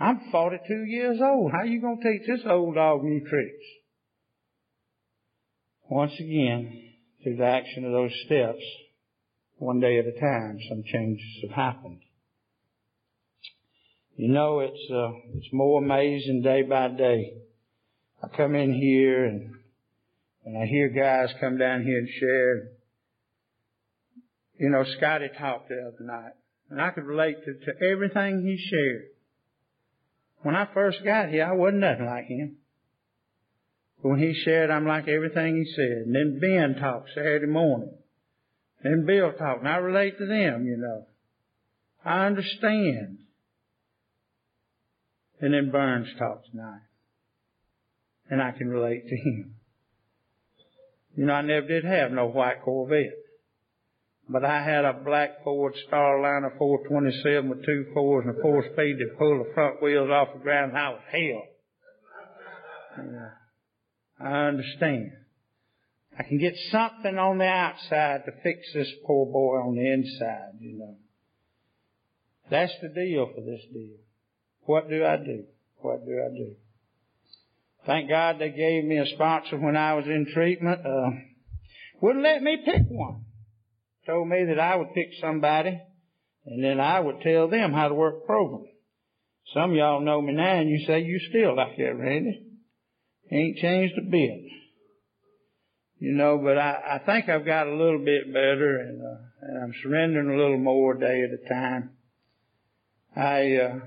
I'm 0.00 0.20
42 0.30 0.84
years 0.84 1.18
old. 1.20 1.50
How 1.52 1.64
you 1.64 1.80
going 1.80 2.00
to 2.00 2.12
teach 2.12 2.26
this 2.26 2.46
old 2.48 2.76
dog 2.76 3.02
new 3.02 3.20
tricks? 3.28 3.64
Once 5.90 6.12
again, 6.20 6.92
through 7.22 7.36
the 7.36 7.44
action 7.44 7.84
of 7.84 7.92
those 7.92 8.12
steps, 8.26 8.62
one 9.56 9.80
day 9.80 9.98
at 9.98 10.06
a 10.06 10.20
time, 10.20 10.58
some 10.68 10.84
changes 10.84 11.24
have 11.42 11.50
happened. 11.50 12.00
You 14.14 14.28
know, 14.28 14.60
it's 14.60 14.90
uh, 14.92 15.10
it's 15.34 15.52
more 15.52 15.82
amazing 15.82 16.42
day 16.42 16.62
by 16.62 16.88
day. 16.88 17.34
I 18.22 18.36
come 18.36 18.54
in 18.54 18.74
here 18.74 19.24
and 19.24 19.54
and 20.44 20.58
I 20.58 20.66
hear 20.66 20.88
guys 20.88 21.34
come 21.40 21.58
down 21.58 21.82
here 21.82 21.98
and 21.98 22.08
share. 22.20 22.68
You 24.58 24.70
know, 24.70 24.84
Scotty 24.96 25.28
talked 25.38 25.68
the 25.68 25.76
other 25.76 26.04
night, 26.04 26.32
and 26.70 26.80
I 26.80 26.90
could 26.90 27.04
relate 27.04 27.36
to, 27.44 27.54
to 27.54 27.86
everything 27.86 28.42
he 28.42 28.58
shared. 28.70 29.04
When 30.42 30.54
I 30.54 30.68
first 30.72 30.98
got 31.04 31.28
here, 31.28 31.44
I 31.44 31.52
wasn't 31.52 31.80
nothing 31.80 32.06
like 32.06 32.26
him. 32.26 32.56
But 34.02 34.10
when 34.10 34.18
he 34.20 34.40
said, 34.44 34.70
I'm 34.70 34.86
like 34.86 35.08
everything 35.08 35.56
he 35.56 35.72
said. 35.74 36.06
And 36.06 36.14
then 36.14 36.38
Ben 36.40 36.80
talked 36.80 37.10
Saturday 37.14 37.46
morning. 37.46 37.90
Then 38.82 39.06
Bill 39.06 39.32
talked, 39.32 39.60
and 39.60 39.68
I 39.68 39.76
relate 39.76 40.18
to 40.18 40.26
them, 40.26 40.66
you 40.66 40.76
know. 40.76 41.06
I 42.04 42.26
understand. 42.26 43.18
And 45.40 45.52
then 45.52 45.70
Burns 45.70 46.08
talked 46.18 46.50
tonight. 46.50 46.82
And 48.30 48.40
I 48.40 48.52
can 48.52 48.68
relate 48.68 49.08
to 49.08 49.16
him. 49.16 49.54
You 51.16 51.26
know, 51.26 51.32
I 51.32 51.42
never 51.42 51.66
did 51.66 51.84
have 51.84 52.12
no 52.12 52.28
white 52.28 52.62
Corvette. 52.62 53.16
But 54.30 54.44
I 54.44 54.62
had 54.62 54.84
a 54.84 54.92
black 54.92 55.42
Ford 55.42 55.74
Starliner 55.90 56.58
427 56.58 57.48
with 57.48 57.64
two 57.64 57.86
fours 57.94 58.26
and 58.26 58.36
a 58.36 58.42
four 58.42 58.62
speed 58.72 58.98
to 58.98 59.16
pull 59.18 59.38
the 59.42 59.54
front 59.54 59.82
wheels 59.82 60.10
off 60.10 60.34
the 60.34 60.40
ground 60.40 60.72
and 60.72 60.78
I 60.78 60.90
was 60.90 61.00
hell. 61.10 61.44
I 64.20 64.48
understand. 64.48 65.12
I 66.18 66.24
can 66.24 66.38
get 66.38 66.54
something 66.70 67.16
on 67.16 67.38
the 67.38 67.46
outside 67.46 68.24
to 68.26 68.32
fix 68.42 68.60
this 68.74 68.90
poor 69.06 69.24
boy 69.32 69.56
on 69.66 69.76
the 69.76 69.90
inside, 69.92 70.58
you 70.60 70.78
know. 70.78 70.96
That's 72.50 72.72
the 72.82 72.88
deal 72.88 73.30
for 73.34 73.40
this 73.40 73.62
deal. 73.72 73.96
What 74.62 74.90
do 74.90 75.04
I 75.04 75.16
do? 75.16 75.44
What 75.78 76.04
do 76.04 76.12
I 76.12 76.36
do? 76.36 76.56
Thank 77.86 78.10
God 78.10 78.36
they 78.38 78.50
gave 78.50 78.84
me 78.84 78.98
a 78.98 79.06
sponsor 79.06 79.56
when 79.56 79.76
I 79.76 79.94
was 79.94 80.04
in 80.06 80.26
treatment. 80.34 80.84
Uh, 80.84 81.10
wouldn't 82.02 82.24
let 82.24 82.42
me 82.42 82.58
pick 82.64 82.82
one 82.88 83.24
told 84.08 84.26
me 84.26 84.46
that 84.46 84.58
I 84.58 84.74
would 84.74 84.94
pick 84.94 85.10
somebody 85.20 85.78
and 86.46 86.64
then 86.64 86.80
I 86.80 86.98
would 86.98 87.20
tell 87.20 87.48
them 87.48 87.72
how 87.72 87.88
to 87.88 87.94
work 87.94 88.22
the 88.22 88.26
program. 88.26 88.64
Some 89.52 89.74
y'all 89.74 90.00
know 90.00 90.22
me 90.22 90.32
now 90.32 90.60
and 90.60 90.70
you 90.70 90.84
say 90.86 91.00
you 91.00 91.20
still 91.28 91.54
like 91.54 91.76
that, 91.76 91.94
Randy. 91.96 92.42
Ain't 93.30 93.58
changed 93.58 93.94
a 93.98 94.10
bit. 94.10 94.40
You 95.98 96.12
know, 96.12 96.40
but 96.42 96.56
I, 96.56 96.94
I 96.94 96.98
think 97.04 97.28
I've 97.28 97.44
got 97.44 97.66
a 97.66 97.74
little 97.74 98.02
bit 98.02 98.32
better 98.32 98.78
and, 98.78 99.02
uh, 99.02 99.20
and 99.42 99.62
I'm 99.62 99.72
surrendering 99.82 100.30
a 100.30 100.40
little 100.40 100.58
more 100.58 100.94
day 100.94 101.24
at 101.24 101.30
a 101.30 101.48
time. 101.48 101.90
I, 103.14 103.56
uh, 103.56 103.78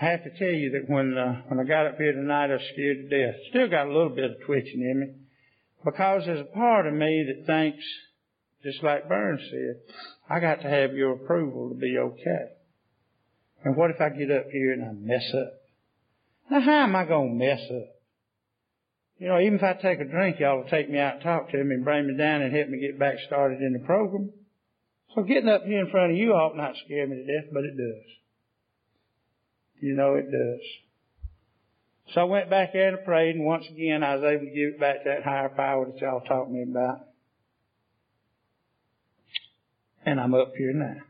I 0.00 0.04
have 0.04 0.22
to 0.22 0.38
tell 0.38 0.54
you 0.54 0.70
that 0.72 0.92
when, 0.92 1.16
uh, 1.18 1.42
when 1.48 1.58
I 1.58 1.64
got 1.64 1.86
up 1.86 1.96
here 1.96 2.12
tonight, 2.12 2.50
I 2.50 2.54
was 2.54 2.62
scared 2.72 2.98
to 2.98 3.08
death. 3.08 3.40
Still 3.50 3.68
got 3.68 3.86
a 3.86 3.92
little 3.92 4.10
bit 4.10 4.24
of 4.24 4.36
twitching 4.46 4.82
in 4.82 5.00
me. 5.00 5.27
Because 5.84 6.22
there's 6.26 6.40
a 6.40 6.56
part 6.56 6.86
of 6.86 6.94
me 6.94 7.24
that 7.28 7.46
thinks, 7.46 7.84
just 8.62 8.82
like 8.82 9.08
Burns 9.08 9.40
said, 9.50 9.80
I 10.28 10.40
got 10.40 10.62
to 10.62 10.68
have 10.68 10.94
your 10.94 11.12
approval 11.12 11.70
to 11.70 11.74
be 11.74 11.96
okay. 11.98 12.52
And 13.64 13.76
what 13.76 13.90
if 13.90 14.00
I 14.00 14.10
get 14.10 14.30
up 14.30 14.46
here 14.50 14.72
and 14.72 14.84
I 14.84 14.92
mess 14.92 15.24
up? 15.34 15.54
Now 16.50 16.60
how 16.60 16.82
am 16.84 16.96
I 16.96 17.04
to 17.04 17.24
mess 17.24 17.60
up? 17.70 17.94
You 19.18 19.28
know, 19.28 19.40
even 19.40 19.54
if 19.56 19.62
I 19.62 19.74
take 19.74 20.00
a 20.00 20.04
drink, 20.04 20.38
y'all 20.38 20.58
will 20.58 20.70
take 20.70 20.88
me 20.88 20.98
out 20.98 21.14
and 21.14 21.22
talk 21.22 21.50
to 21.50 21.64
me 21.64 21.74
and 21.74 21.84
bring 21.84 22.06
me 22.06 22.16
down 22.16 22.42
and 22.42 22.54
help 22.54 22.68
me 22.68 22.78
get 22.78 22.98
back 22.98 23.16
started 23.26 23.60
in 23.60 23.72
the 23.72 23.80
program. 23.80 24.30
So 25.14 25.22
getting 25.22 25.48
up 25.48 25.64
here 25.64 25.80
in 25.80 25.90
front 25.90 26.12
of 26.12 26.18
you 26.18 26.32
ought 26.32 26.56
not 26.56 26.74
scare 26.84 27.06
me 27.06 27.16
to 27.16 27.24
death, 27.24 27.50
but 27.52 27.64
it 27.64 27.76
does. 27.76 28.04
You 29.80 29.94
know 29.94 30.14
it 30.14 30.30
does. 30.30 30.60
So 32.14 32.22
I 32.22 32.24
went 32.24 32.48
back 32.48 32.72
there 32.72 32.88
and 32.88 33.04
prayed, 33.04 33.36
and 33.36 33.44
once 33.44 33.66
again 33.70 34.02
I 34.02 34.14
was 34.14 34.24
able 34.24 34.46
to 34.46 34.54
give 34.54 34.74
it 34.74 34.80
back 34.80 35.04
to 35.04 35.10
that 35.10 35.24
higher 35.24 35.50
power 35.50 35.86
that 35.86 36.00
y'all 36.00 36.20
taught 36.20 36.50
me 36.50 36.62
about. 36.62 37.00
And 40.06 40.18
I'm 40.18 40.32
up 40.34 40.52
here 40.56 40.72
now. 40.72 41.02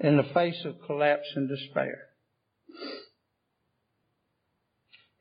In 0.00 0.18
the 0.18 0.34
face 0.34 0.62
of 0.66 0.74
collapse 0.86 1.26
and 1.34 1.48
despair. 1.48 2.02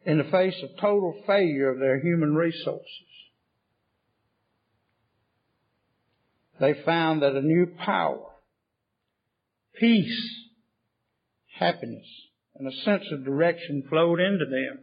In 0.06 0.18
the 0.18 0.26
face 0.26 0.56
of 0.64 0.70
total 0.80 1.24
failure 1.26 1.70
of 1.70 1.80
their 1.80 2.00
human 2.00 2.36
resources. 2.36 2.84
They 6.60 6.74
found 6.86 7.22
that 7.22 7.36
a 7.36 7.42
new 7.42 7.68
power, 7.86 8.26
peace, 9.76 10.47
happiness 11.60 12.06
and 12.56 12.68
a 12.68 12.76
sense 12.84 13.04
of 13.12 13.26
direction 13.26 13.84
flowed 13.90 14.20
into 14.20 14.46
them. 14.46 14.80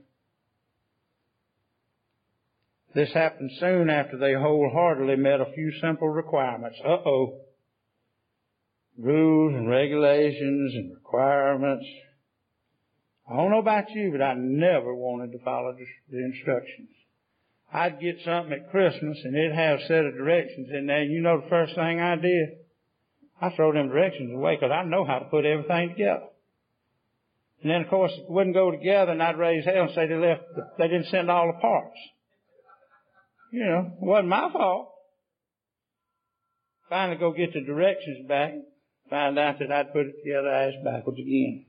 This 2.95 3.12
happened 3.12 3.50
soon 3.59 3.90
after 3.90 4.16
they 4.16 4.35
wholeheartedly 4.35 5.16
met 5.16 5.40
a 5.40 5.52
few 5.52 5.73
simple 5.81 6.09
requirements. 6.09 6.78
Uh-oh. 6.85 7.40
Rules 8.97 9.54
and 9.54 9.69
regulations 9.69 10.75
and 10.75 10.95
requirements. 10.95 11.85
I 13.28 13.37
don't 13.37 13.50
know 13.50 13.59
about 13.59 13.90
you, 13.90 14.12
but 14.12 14.23
I 14.23 14.35
never 14.37 14.95
wanted 14.95 15.33
to 15.33 15.45
follow 15.45 15.75
the 16.11 16.25
instructions. 16.25 16.90
I'd 17.73 18.00
get 18.00 18.19
something 18.25 18.52
at 18.52 18.71
Christmas 18.71 19.19
and 19.25 19.35
it'd 19.35 19.57
have 19.57 19.81
a 19.81 19.87
set 19.88 20.04
of 20.04 20.14
directions 20.14 20.69
in 20.71 20.87
there. 20.87 21.02
You 21.02 21.21
know 21.21 21.40
the 21.40 21.49
first 21.49 21.75
thing 21.75 21.99
I 21.99 22.14
did? 22.14 22.50
I 23.40 23.50
throw 23.57 23.73
them 23.73 23.88
directions 23.88 24.33
away 24.33 24.54
because 24.54 24.71
I 24.71 24.85
know 24.85 25.04
how 25.04 25.19
to 25.19 25.25
put 25.25 25.45
everything 25.45 25.88
together. 25.88 26.26
And 27.64 27.73
then 27.73 27.80
of 27.80 27.88
course 27.88 28.12
it 28.14 28.28
wouldn't 28.28 28.54
go 28.54 28.71
together 28.71 29.12
and 29.12 29.23
I'd 29.23 29.38
raise 29.38 29.64
hell 29.64 29.85
and 29.85 29.94
say 29.94 30.06
they 30.06 30.16
left, 30.16 30.42
they 30.76 30.87
didn't 30.87 31.06
send 31.06 31.30
all 31.30 31.47
the 31.47 31.59
parts. 31.59 31.97
You 33.50 33.64
know, 33.64 33.90
it 34.02 34.04
wasn't 34.04 34.28
my 34.28 34.50
fault. 34.52 34.90
Finally 36.90 37.16
go 37.16 37.33
get 37.33 37.54
the 37.54 37.62
directions 37.62 38.28
back, 38.28 38.52
find 39.09 39.38
out 39.38 39.59
that 39.61 39.73
I'd 39.73 39.94
put 39.94 40.06
it 40.06 40.14
together 40.23 40.49
ass 40.49 40.75
backwards 40.85 41.18
again. 41.18 41.64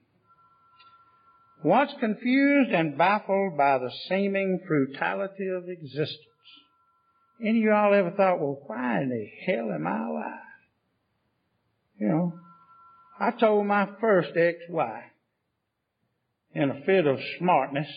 Once 1.64 1.92
confused 2.02 2.72
and 2.72 2.98
baffled 2.98 3.58
by 3.58 3.78
the 3.78 3.90
seeming 4.10 4.60
fruitality 4.70 5.58
of 5.58 5.70
existence, 5.70 6.20
any 7.40 7.60
of 7.60 7.64
y'all 7.64 7.94
ever 7.94 8.12
thought, 8.12 8.42
well, 8.42 8.62
why 8.68 9.02
in 9.02 9.10
the 9.10 9.30
hell 9.46 9.72
am 9.72 9.88
I 9.88 10.08
alive? 10.10 10.40
You 11.98 12.08
know, 12.10 12.34
I 13.18 13.32
told 13.32 13.66
my 13.66 13.88
first 14.02 14.32
ex-wife 14.36 15.06
in 16.56 16.72
a 16.72 16.86
fit 16.86 17.06
of 17.06 17.20
smartness 17.38 17.88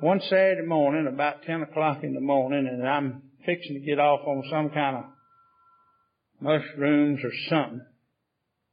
one 0.00 0.20
Saturday 0.28 0.66
morning 0.66 1.06
about 1.06 1.44
10 1.44 1.62
o'clock 1.62 2.02
in 2.02 2.12
the 2.12 2.20
morning 2.20 2.66
and 2.66 2.86
I'm 2.86 3.22
fixing 3.46 3.74
to 3.74 3.80
get 3.80 3.98
off 3.98 4.26
on 4.26 4.42
some 4.50 4.70
kind 4.70 4.96
of 4.96 5.04
mushrooms 6.40 7.20
or 7.24 7.30
something, 7.48 7.80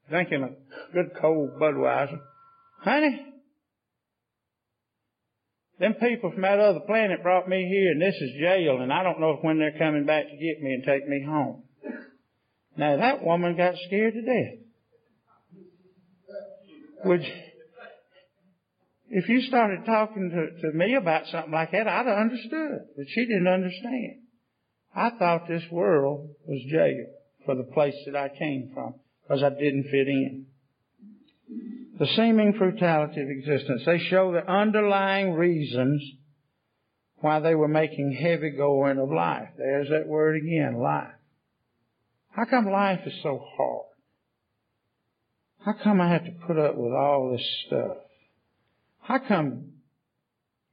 drinking 0.09 0.43
a 0.43 0.93
good 0.93 1.11
cold 1.21 1.51
Budweiser. 1.61 2.19
Honey, 2.81 3.25
them 5.79 5.93
people 5.93 6.31
from 6.31 6.41
that 6.41 6.59
other 6.59 6.81
planet 6.81 7.23
brought 7.23 7.47
me 7.47 7.69
here 7.69 7.91
and 7.91 8.01
this 8.01 8.15
is 8.15 8.41
jail 8.41 8.81
and 8.81 8.91
I 8.91 9.03
don't 9.03 9.21
know 9.21 9.37
when 9.41 9.59
they're 9.59 9.77
coming 9.77 10.05
back 10.05 10.25
to 10.25 10.31
get 10.31 10.61
me 10.61 10.73
and 10.73 10.83
take 10.83 11.07
me 11.07 11.23
home. 11.25 11.63
Now 12.75 12.97
that 12.97 13.23
woman 13.23 13.55
got 13.55 13.75
scared 13.87 14.15
to 14.15 14.21
death. 14.21 14.62
Would 17.05 17.23
you, 17.23 17.33
if 19.09 19.29
you 19.29 19.41
started 19.41 19.85
talking 19.85 20.29
to, 20.31 20.61
to 20.61 20.77
me 20.77 20.95
about 20.95 21.27
something 21.27 21.51
like 21.51 21.71
that, 21.71 21.87
I'd 21.87 22.07
have 22.07 22.17
understood. 22.17 22.79
But 22.97 23.05
she 23.09 23.25
didn't 23.25 23.47
understand. 23.47 24.21
I 24.95 25.11
thought 25.11 25.47
this 25.47 25.63
world 25.71 26.29
was 26.47 26.61
jail 26.71 27.05
for 27.45 27.55
the 27.55 27.63
place 27.63 27.95
that 28.05 28.15
I 28.15 28.29
came 28.29 28.71
from 28.73 28.95
because 29.21 29.43
I 29.43 29.49
didn't 29.49 29.87
fit 29.91 30.07
in. 30.07 30.45
The 31.99 32.07
seeming 32.15 32.53
fruitality 32.53 33.21
of 33.21 33.29
existence. 33.29 33.83
They 33.85 33.99
show 33.99 34.31
the 34.31 34.49
underlying 34.49 35.33
reasons 35.33 36.01
why 37.17 37.39
they 37.39 37.55
were 37.55 37.67
making 37.67 38.13
heavy 38.13 38.51
going 38.51 38.97
of 38.97 39.09
life. 39.11 39.49
There's 39.57 39.89
that 39.89 40.07
word 40.07 40.37
again, 40.37 40.75
life. 40.81 41.13
How 42.31 42.45
come 42.45 42.65
life 42.65 43.01
is 43.05 43.13
so 43.21 43.39
hard? 43.55 43.92
How 45.65 45.73
come 45.81 46.01
I 46.01 46.09
have 46.09 46.25
to 46.25 46.31
put 46.45 46.57
up 46.57 46.75
with 46.75 46.91
all 46.91 47.31
this 47.31 47.47
stuff? 47.67 47.97
How 48.99 49.19
come 49.19 49.71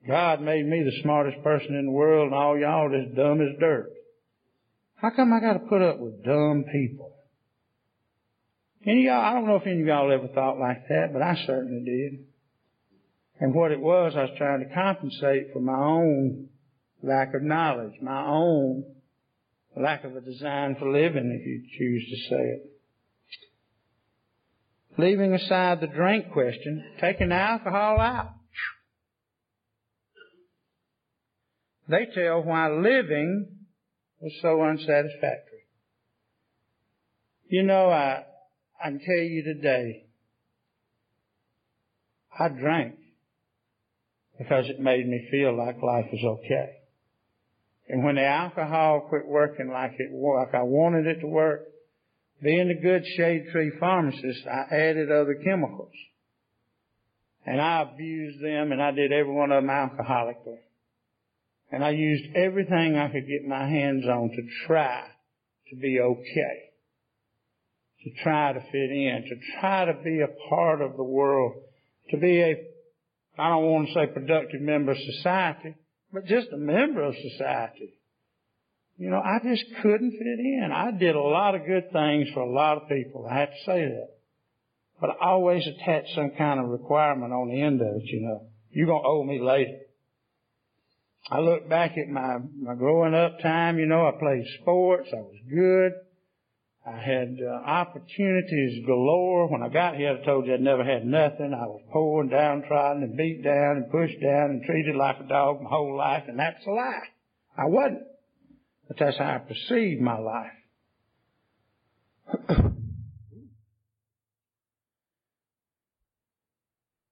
God 0.07 0.40
made 0.40 0.66
me 0.66 0.83
the 0.83 1.03
smartest 1.03 1.42
person 1.44 1.76
in 1.76 1.87
the 1.87 1.92
world 1.92 2.26
and 2.26 2.35
all 2.35 2.59
y'all 2.59 2.92
as 2.94 3.14
dumb 3.14 3.40
as 3.40 3.59
dirt? 3.61 3.90
How 4.96 5.11
come 5.11 5.33
I 5.33 5.40
gotta 5.40 5.61
put 5.61 5.81
up 5.81 5.98
with 5.98 6.24
dumb 6.24 6.64
people? 6.72 7.12
Any 8.85 9.07
of 9.07 9.12
y'all, 9.12 9.24
I 9.24 9.35
don't 9.35 9.46
know 9.46 9.57
if 9.57 9.66
any 9.66 9.81
of 9.81 9.87
y'all 9.87 10.12
ever 10.12 10.29
thought 10.29 10.59
like 10.59 10.88
that, 10.88 11.12
but 11.12 11.22
I 11.22 11.37
certainly 11.46 11.85
did. 11.85 12.24
And 13.38 13.55
what 13.55 13.72
it 13.72 13.81
was, 13.81 14.14
I 14.16 14.22
was 14.22 14.38
trying 14.38 14.66
to 14.66 14.74
compensate 14.74 15.53
for 15.53 15.61
my 15.61 15.79
own 15.79 16.48
lack 17.03 17.35
of 17.35 17.42
knowledge, 17.42 17.94
my 18.03 18.26
own 18.26 18.85
lack 19.76 20.05
of 20.05 20.16
a 20.16 20.20
design 20.20 20.76
for 20.79 20.90
living, 20.90 21.38
if 21.38 21.46
you 21.46 21.62
choose 21.79 22.05
to 22.11 22.16
say 22.29 22.42
it. 22.42 22.69
Leaving 24.98 25.33
aside 25.35 25.81
the 25.81 25.87
drink 25.87 26.33
question, 26.33 26.85
taking 27.00 27.33
alcohol 27.33 28.00
out. 28.00 28.35
They 31.88 32.07
tell 32.14 32.42
why 32.42 32.70
living 32.70 33.48
was 34.20 34.33
so 34.42 34.62
unsatisfactory. 34.62 35.66
You 37.48 37.64
know, 37.64 37.90
I, 37.90 38.24
I 38.81 38.88
can 38.90 39.00
tell 39.00 39.16
you 39.16 39.42
today, 39.42 40.05
I 42.38 42.48
drank 42.48 42.94
because 44.38 44.66
it 44.68 44.81
made 44.81 45.07
me 45.07 45.26
feel 45.31 45.57
like 45.57 45.83
life 45.83 46.07
was 46.12 46.38
okay. 46.38 46.76
And 47.88 48.05
when 48.05 48.14
the 48.14 48.24
alcohol 48.24 49.07
quit 49.09 49.26
working 49.26 49.68
like 49.68 49.92
it, 49.98 50.12
like 50.12 50.55
I 50.55 50.62
wanted 50.62 51.07
it 51.07 51.20
to 51.20 51.26
work, 51.26 51.62
being 52.42 52.70
a 52.70 52.83
good 52.83 53.05
shade 53.16 53.46
tree 53.53 53.72
pharmacist, 53.79 54.46
I 54.46 54.74
added 54.74 55.11
other 55.11 55.35
chemicals. 55.44 55.92
And 57.46 57.61
I 57.61 57.83
abused 57.83 58.42
them 58.42 58.72
and 58.72 58.83
I 58.83 58.90
did 58.90 59.12
every 59.12 59.33
one 59.33 59.50
of 59.50 59.62
them 59.62 59.70
alcoholically. 59.70 60.59
And 61.72 61.85
I 61.85 61.90
used 61.90 62.35
everything 62.35 62.96
I 62.96 63.09
could 63.09 63.26
get 63.26 63.46
my 63.46 63.66
hands 63.68 64.05
on 64.07 64.31
to 64.31 64.66
try 64.66 65.05
to 65.70 65.76
be 65.76 66.00
okay. 66.00 66.70
To 68.05 68.22
try 68.22 68.53
to 68.53 68.61
fit 68.61 68.90
in, 68.90 69.24
to 69.29 69.61
try 69.61 69.85
to 69.85 69.94
be 70.03 70.20
a 70.20 70.48
part 70.48 70.81
of 70.81 70.96
the 70.96 71.05
world, 71.05 71.55
to 72.11 72.16
be 72.16 72.40
a, 72.40 72.57
I 73.38 73.48
don't 73.50 73.64
want 73.64 73.88
to 73.88 73.94
say 73.94 74.07
productive 74.07 74.61
member 74.61 74.92
of 74.92 74.98
society, 74.98 75.74
but 76.12 76.24
just 76.24 76.48
a 76.53 76.57
member 76.57 77.03
of 77.03 77.14
society. 77.14 77.99
You 79.00 79.08
know, 79.08 79.16
I 79.16 79.38
just 79.42 79.64
couldn't 79.80 80.10
fit 80.10 80.38
in. 80.38 80.70
I 80.74 80.90
did 80.90 81.16
a 81.16 81.22
lot 81.22 81.54
of 81.54 81.64
good 81.64 81.90
things 81.90 82.28
for 82.34 82.40
a 82.40 82.52
lot 82.52 82.76
of 82.76 82.86
people. 82.86 83.26
I 83.26 83.38
have 83.38 83.48
to 83.48 83.64
say 83.64 83.80
that. 83.86 84.08
But 85.00 85.16
I 85.18 85.30
always 85.30 85.66
attached 85.66 86.14
some 86.14 86.32
kind 86.36 86.60
of 86.60 86.68
requirement 86.68 87.32
on 87.32 87.48
the 87.48 87.62
end 87.62 87.80
of 87.80 87.86
it, 87.96 88.02
you 88.04 88.20
know. 88.20 88.48
You're 88.68 88.88
gonna 88.88 89.08
owe 89.08 89.24
me 89.24 89.40
later. 89.40 89.78
I 91.30 91.40
look 91.40 91.66
back 91.66 91.92
at 91.96 92.10
my, 92.10 92.40
my 92.60 92.74
growing 92.74 93.14
up 93.14 93.40
time, 93.40 93.78
you 93.78 93.86
know, 93.86 94.06
I 94.06 94.12
played 94.20 94.44
sports, 94.60 95.08
I 95.10 95.20
was 95.20 95.40
good. 95.48 95.92
I 96.86 97.00
had 97.00 97.38
uh, 97.42 97.52
opportunities 97.70 98.84
galore. 98.84 99.48
When 99.48 99.62
I 99.62 99.70
got 99.70 99.96
here, 99.96 100.18
I 100.20 100.26
told 100.26 100.46
you 100.46 100.52
I'd 100.52 100.60
never 100.60 100.84
had 100.84 101.06
nothing. 101.06 101.54
I 101.54 101.64
was 101.66 101.80
poor 101.90 102.20
and 102.20 102.30
downtrodden 102.30 103.02
and 103.02 103.16
beat 103.16 103.42
down 103.42 103.76
and 103.76 103.90
pushed 103.90 104.20
down 104.20 104.50
and 104.50 104.62
treated 104.64 104.96
like 104.96 105.20
a 105.20 105.28
dog 105.28 105.62
my 105.62 105.70
whole 105.70 105.96
life, 105.96 106.24
and 106.28 106.38
that's 106.38 106.66
a 106.66 106.70
lie. 106.70 107.08
I 107.56 107.64
wasn't. 107.66 108.10
But 108.90 108.98
that's 108.98 109.18
how 109.18 109.37
I 109.37 109.38
perceive 109.38 110.00
my 110.00 110.18
life. 110.18 110.50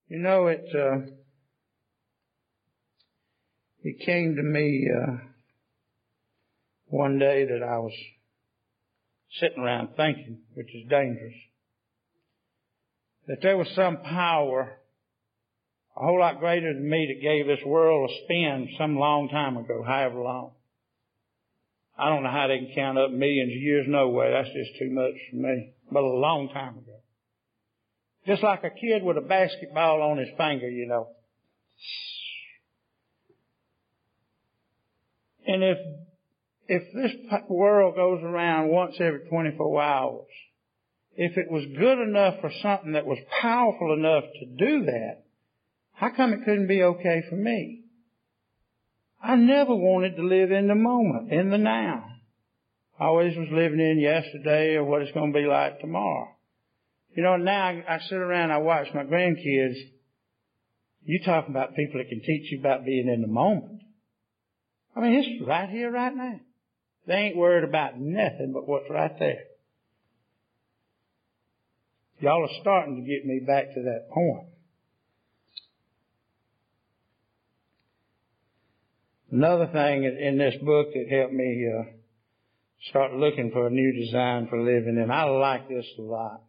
you 0.09 0.19
know, 0.19 0.49
it, 0.49 0.65
uh, 0.75 1.03
it 3.85 4.01
came 4.05 4.35
to 4.35 4.43
me, 4.43 4.89
uh, 4.93 5.19
one 6.87 7.21
day 7.21 7.45
that 7.45 7.63
I 7.63 7.79
was 7.79 7.93
sitting 9.39 9.63
around 9.63 9.91
thinking, 9.97 10.41
which 10.55 10.75
is 10.75 10.89
dangerous, 10.91 11.37
that 13.29 13.39
there 13.41 13.57
was 13.57 13.69
some 13.77 13.99
power 13.99 14.81
a 15.97 16.01
whole 16.05 16.19
lot 16.19 16.41
greater 16.41 16.75
than 16.75 16.91
me 16.91 17.07
that 17.15 17.23
gave 17.23 17.47
this 17.47 17.65
world 17.65 18.11
a 18.11 18.15
spin 18.25 18.69
some 18.77 18.99
long 18.99 19.29
time 19.29 19.57
ago, 19.57 19.85
however 19.87 20.21
long. 20.21 20.55
I 21.99 22.09
don't 22.11 22.23
know 22.23 22.31
how 22.31 22.47
they 22.47 22.59
can 22.59 22.73
count 22.75 22.99
up 22.99 23.11
millions 23.11 23.51
of 23.51 23.61
years. 23.61 23.87
No 23.89 24.09
way. 24.09 24.31
That's 24.31 24.55
just 24.55 24.79
too 24.79 24.91
much 24.91 25.15
for 25.31 25.37
me. 25.37 25.73
But 25.91 26.05
a 26.05 26.07
long 26.07 26.49
time 26.53 26.79
ago. 26.79 27.01
Just 28.27 28.43
like 28.43 28.63
a 28.63 28.71
kid 28.71 29.03
with 29.03 29.17
a 29.17 29.23
basketball 29.23 30.03
on 30.03 30.19
his 30.19 30.29
finger, 30.37 30.69
you 30.69 30.87
know. 30.87 31.09
And 35.47 35.65
if, 35.65 35.79
if 36.69 36.83
this 36.95 37.13
world 37.49 37.97
goes 37.97 38.21
around 38.23 38.69
once 38.69 38.97
every 39.01 39.21
24 39.31 39.83
hours, 39.83 40.27
if 41.17 41.37
it 41.37 41.51
was 41.51 41.65
good 41.77 41.99
enough 41.99 42.35
for 42.41 42.53
something 42.63 42.93
that 42.93 43.07
was 43.07 43.19
powerful 43.41 43.95
enough 43.95 44.25
to 44.39 44.47
do 44.47 44.85
that, 44.85 45.25
how 45.95 46.11
come 46.11 46.33
it 46.33 46.45
couldn't 46.45 46.69
be 46.69 46.83
okay 46.83 47.25
for 47.29 47.35
me? 47.35 47.78
I 49.23 49.37
never 49.37 49.75
wanted 49.75 50.17
to 50.17 50.23
live 50.23 50.53
in 50.53 50.69
the 50.69 50.75
moment, 50.75 51.33
in 51.33 51.51
the 51.51 51.59
now. 51.59 52.05
I 52.99 53.05
always 53.05 53.37
was 53.37 53.49
living 53.53 53.81
in 53.81 53.99
yesterday 53.99 54.75
or 54.75 54.85
what 54.85 55.03
it's 55.03 55.13
going 55.13 55.33
to 55.33 55.39
be 55.39 55.47
like 55.47 55.81
tomorrow. 55.81 56.29
You 57.15 57.23
know, 57.23 57.37
now 57.37 57.67
I, 57.67 57.85
I 57.89 57.99
sit 58.01 58.19
around, 58.19 58.51
I 58.51 58.59
watch 58.59 58.89
my 58.95 59.05
grandkids. 59.05 59.77
You 61.05 61.21
talking 61.25 61.55
about 61.55 61.75
people 61.75 61.99
that 61.99 62.09
can 62.09 62.21
teach 62.21 62.51
you 62.53 62.61
about 62.61 62.85
being 62.85 63.09
in 63.09 63.23
the 63.23 63.29
moment. 63.29 63.83
I 64.95 65.01
mean, 65.01 65.15
it's 65.15 65.47
right 65.47 65.69
here, 65.69 65.91
right 65.91 66.15
now. 66.15 66.41
They 67.07 67.15
ain't 67.15 67.37
worried 67.37 67.65
about 67.65 67.99
nothing 67.99 68.53
but 68.53 68.69
what's 68.69 68.91
right 68.91 69.19
there. 69.19 69.45
Y'all 72.21 72.43
are 72.43 72.61
starting 72.61 72.97
to 72.97 73.03
get 73.03 73.25
me 73.25 73.41
back 73.47 73.75
to 73.75 73.83
that 73.83 74.11
point. 74.11 74.49
Another 79.31 79.67
thing 79.67 80.05
in 80.05 80.39
this 80.39 80.55
book 80.63 80.89
that 80.95 81.07
helped 81.11 81.35
me 81.35 81.67
uh, 81.69 81.83
start 82.89 83.13
looking 83.13 83.51
for 83.53 83.67
a 83.67 83.71
new 83.71 83.93
design 83.93 84.49
for 84.49 84.59
living, 84.59 84.99
and 84.99 85.13
I 85.13 85.25
like 85.25 85.69
this 85.69 85.87
a 85.99 86.03
lot 86.03 86.43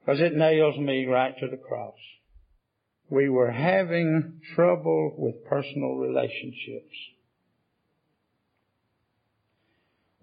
because 0.00 0.20
it 0.20 0.34
nails 0.34 0.76
me 0.78 1.06
right 1.06 1.34
to 1.38 1.46
the 1.48 1.56
cross. 1.56 1.94
We 3.10 3.28
were 3.28 3.52
having 3.52 4.40
trouble 4.56 5.14
with 5.16 5.44
personal 5.44 5.94
relationships. 5.94 6.94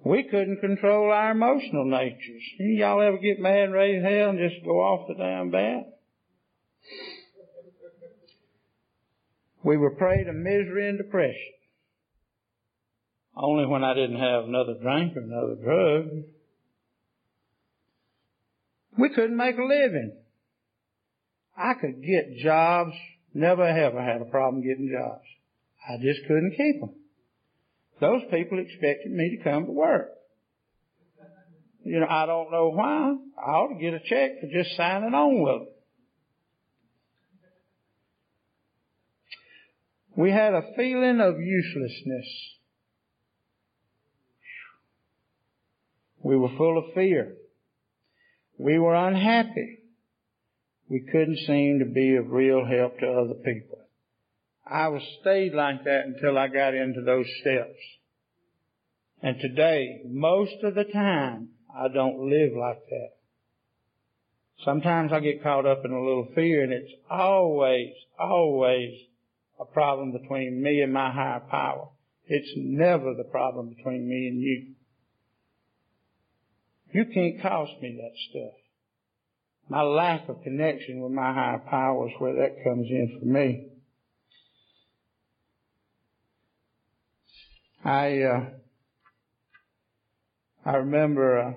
We 0.04 0.24
couldn't 0.24 0.60
control 0.60 1.12
our 1.12 1.32
emotional 1.32 1.86
natures. 1.86 2.44
Y'all 2.60 3.02
ever 3.02 3.18
get 3.18 3.40
mad 3.40 3.64
and 3.64 3.74
raise 3.74 4.04
hell 4.04 4.30
and 4.32 4.40
just 4.40 4.64
go 4.64 4.82
off 4.82 5.08
the 5.08 5.16
damn 5.16 5.50
bat? 5.50 5.98
We 9.66 9.78
were 9.78 9.90
prey 9.90 10.24
to 10.24 10.32
misery 10.32 10.90
and 10.90 11.00
depression. 11.00 11.54
Only 13.36 13.66
when 13.66 13.84
I 13.84 13.96
didn't 13.96 14.20
have 14.20 14.44
another 14.44 14.76
drink 14.80 15.18
or 15.18 15.22
another 15.22 15.56
drug. 15.56 16.24
We 18.96 19.10
couldn't 19.10 19.36
make 19.36 19.58
a 19.58 19.64
living. 19.64 20.18
I 21.58 21.74
could 21.82 22.04
get 22.04 22.38
jobs, 22.44 22.94
never 23.34 23.64
ever 23.64 24.02
had 24.04 24.22
a 24.22 24.26
problem 24.26 24.62
getting 24.62 24.96
jobs. 24.96 25.26
I 25.90 25.98
just 26.00 26.22
couldn't 26.28 26.54
keep 26.56 26.82
them. 26.82 26.94
Those 28.00 28.22
people 28.30 28.60
expected 28.60 29.12
me 29.12 29.36
to 29.36 29.44
come 29.44 29.66
to 29.66 29.72
work. 29.72 30.12
You 31.84 32.02
know, 32.02 32.08
I 32.08 32.28
don't 32.28 32.52
know 32.52 32.70
why. 32.70 33.16
I 33.36 33.50
ought 33.50 33.74
to 33.74 33.82
get 33.82 33.96
a 33.96 34.00
check 34.00 34.42
for 34.42 34.48
just 34.48 34.78
signing 34.78 35.16
on 35.16 35.42
with 35.42 35.68
them. 35.68 35.75
We 40.16 40.32
had 40.32 40.54
a 40.54 40.74
feeling 40.76 41.20
of 41.20 41.40
uselessness. 41.40 42.28
We 46.24 46.38
were 46.38 46.56
full 46.58 46.78
of 46.78 46.94
fear. 46.94 47.36
We 48.58 48.80
were 48.80 48.96
unhappy. 48.96 49.80
We 50.90 51.02
couldn't 51.12 51.40
seem 51.46 51.80
to 51.80 51.86
be 51.86 52.16
of 52.16 52.32
real 52.32 52.66
help 52.66 53.00
to 53.00 53.12
other 53.12 53.34
people. 53.34 53.80
I 54.66 54.88
was 54.88 55.02
stayed 55.22 55.54
like 55.54 55.84
that 55.84 56.06
until 56.06 56.38
I 56.38 56.48
got 56.48 56.74
into 56.74 57.02
those 57.02 57.28
steps. 57.42 57.80
And 59.22 59.40
today, 59.40 60.02
most 60.08 60.64
of 60.64 60.76
the 60.76 60.86
time, 60.86 61.50
I 61.76 61.90
don't 61.90 62.30
live 62.30 62.54
like 62.58 62.84
that. 62.90 63.10
Sometimes 64.64 65.12
I 65.12 65.20
get 65.20 65.44
caught 65.44 65.66
up 65.66 65.84
in 65.84 65.92
a 65.92 66.00
little 66.00 66.30
fear 66.34 66.64
and 66.64 66.72
it's 66.72 66.92
always, 67.10 67.94
always 68.18 68.92
a 69.60 69.66
problem 69.66 70.12
between 70.12 70.62
me 70.62 70.82
and 70.82 70.92
my 70.92 71.12
higher 71.12 71.42
power. 71.50 71.90
It's 72.28 72.52
never 72.56 73.14
the 73.14 73.24
problem 73.24 73.74
between 73.76 74.08
me 74.08 74.28
and 74.28 74.42
you. 74.42 74.76
You 76.94 77.06
can't 77.14 77.42
cost 77.42 77.72
me 77.82 77.98
that 78.02 78.18
stuff. 78.30 78.54
My 79.70 79.82
lack 79.82 80.30
of 80.30 80.42
connection 80.44 81.02
with 81.02 81.12
my 81.12 81.34
higher 81.34 81.62
power 81.70 82.08
is 82.08 82.14
where 82.20 82.36
that 82.36 82.64
comes 82.64 82.88
in 82.90 83.20
for 83.20 83.26
me. 83.26 83.68
I 87.84 88.22
uh, 88.22 88.46
I 90.66 90.78
remember 90.78 91.40
uh, 91.40 91.54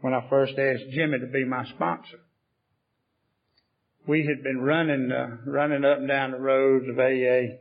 when 0.00 0.14
I 0.14 0.26
first 0.30 0.58
asked 0.58 0.90
Jimmy 0.92 1.18
to 1.18 1.26
be 1.26 1.44
my 1.44 1.64
sponsor 1.66 2.23
we 4.06 4.26
had 4.26 4.42
been 4.42 4.60
running, 4.60 5.10
uh, 5.10 5.36
running 5.46 5.84
up 5.84 5.98
and 5.98 6.08
down 6.08 6.32
the 6.32 6.38
roads 6.38 6.88
of 6.88 6.98
AA. 6.98 7.56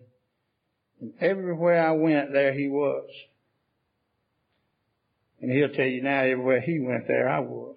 And 0.99 1.13
everywhere 1.19 1.85
I 1.85 1.91
went, 1.91 2.33
there 2.33 2.53
he 2.53 2.67
was. 2.67 3.09
And 5.41 5.51
he'll 5.51 5.69
tell 5.69 5.85
you 5.85 6.01
now, 6.01 6.21
everywhere 6.21 6.61
he 6.61 6.79
went, 6.79 7.07
there 7.07 7.29
I 7.29 7.39
was. 7.39 7.75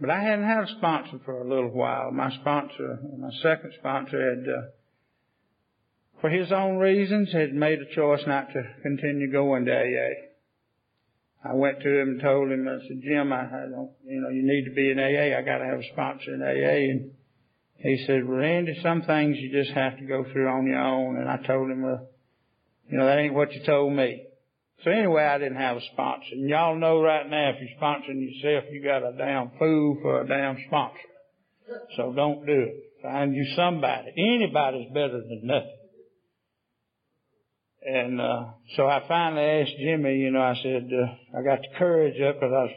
But 0.00 0.10
I 0.10 0.22
hadn't 0.22 0.46
had 0.46 0.64
a 0.64 0.76
sponsor 0.78 1.20
for 1.24 1.40
a 1.40 1.48
little 1.48 1.70
while. 1.70 2.10
My 2.10 2.30
sponsor, 2.40 2.98
my 3.18 3.30
second 3.42 3.72
sponsor 3.78 4.34
had, 4.34 4.48
uh, 4.48 4.62
for 6.20 6.30
his 6.30 6.50
own 6.52 6.78
reasons, 6.78 7.32
had 7.32 7.52
made 7.52 7.80
a 7.80 7.94
choice 7.94 8.22
not 8.26 8.52
to 8.52 8.62
continue 8.82 9.30
going 9.30 9.66
to 9.66 9.72
AA. 9.72 10.29
I 11.42 11.54
went 11.54 11.80
to 11.80 12.00
him 12.00 12.08
and 12.10 12.20
told 12.20 12.50
him, 12.50 12.68
I 12.68 12.86
said, 12.86 13.00
Jim, 13.02 13.32
I, 13.32 13.44
I 13.44 13.66
don't, 13.70 13.90
you 14.04 14.20
know, 14.20 14.28
you 14.28 14.42
need 14.42 14.66
to 14.66 14.74
be 14.74 14.90
in 14.90 14.98
AA. 14.98 15.36
I 15.38 15.42
got 15.42 15.58
to 15.58 15.64
have 15.64 15.80
a 15.80 15.92
sponsor 15.92 16.34
in 16.34 16.42
AA. 16.42 16.92
And 16.92 17.12
he 17.78 18.04
said, 18.06 18.28
well, 18.28 18.38
Randy, 18.38 18.78
some 18.82 19.02
things 19.02 19.38
you 19.38 19.50
just 19.50 19.74
have 19.74 19.96
to 19.96 20.04
go 20.04 20.24
through 20.30 20.48
on 20.48 20.66
your 20.66 20.78
own. 20.78 21.16
And 21.16 21.28
I 21.28 21.38
told 21.38 21.70
him, 21.70 21.82
well, 21.82 22.08
you 22.90 22.98
know, 22.98 23.06
that 23.06 23.18
ain't 23.18 23.34
what 23.34 23.52
you 23.52 23.62
told 23.64 23.92
me. 23.94 24.26
So 24.84 24.90
anyway, 24.90 25.24
I 25.24 25.38
didn't 25.38 25.56
have 25.56 25.78
a 25.78 25.80
sponsor. 25.92 26.32
And 26.32 26.48
y'all 26.48 26.76
know 26.76 27.00
right 27.00 27.28
now, 27.28 27.50
if 27.50 27.56
you're 27.60 27.80
sponsoring 27.80 28.20
yourself, 28.20 28.64
you 28.70 28.82
got 28.82 29.02
a 29.02 29.12
damn 29.16 29.50
fool 29.58 29.98
for 30.02 30.22
a 30.22 30.26
damn 30.26 30.56
sponsor. 30.66 30.98
So 31.96 32.12
don't 32.14 32.44
do 32.44 32.52
it. 32.52 32.84
Find 33.02 33.34
you 33.34 33.46
somebody. 33.56 34.12
Anybody's 34.16 34.88
better 34.92 35.20
than 35.20 35.40
nothing. 35.44 35.79
And 37.82 38.20
uh, 38.20 38.44
so 38.76 38.86
I 38.86 39.02
finally 39.08 39.42
asked 39.42 39.76
Jimmy, 39.78 40.18
you 40.18 40.30
know, 40.30 40.42
I 40.42 40.54
said, 40.62 40.90
uh, 40.92 41.38
I 41.38 41.42
got 41.42 41.62
the 41.62 41.78
courage 41.78 42.20
up 42.20 42.36
because 42.36 42.52
I 42.52 42.62
was, 42.62 42.70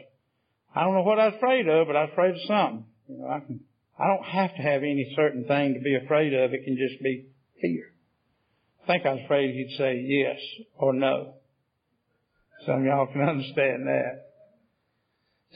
I 0.74 0.80
don't 0.82 0.94
know 0.94 1.02
what 1.02 1.18
I 1.18 1.26
was 1.26 1.34
afraid 1.36 1.68
of, 1.68 1.86
but 1.86 1.96
I 1.96 2.04
was 2.04 2.10
afraid 2.12 2.34
of 2.34 2.40
something. 2.48 2.84
You 3.08 3.18
know, 3.18 3.28
I 3.28 3.40
can, 3.40 3.60
I 3.98 4.06
don't 4.06 4.24
have 4.24 4.56
to 4.56 4.62
have 4.62 4.82
any 4.82 5.12
certain 5.14 5.44
thing 5.44 5.74
to 5.74 5.80
be 5.80 5.94
afraid 5.94 6.32
of. 6.32 6.54
It 6.54 6.64
can 6.64 6.76
just 6.76 7.02
be 7.02 7.26
fear. 7.60 7.92
I 8.82 8.86
think 8.86 9.06
I 9.06 9.12
was 9.12 9.22
afraid 9.24 9.54
he'd 9.54 9.76
say 9.76 10.00
yes 10.06 10.38
or 10.76 10.92
no. 10.94 11.34
Some 12.66 12.80
of 12.80 12.84
y'all 12.84 13.06
can 13.06 13.22
understand 13.22 13.86
that. 13.86 14.30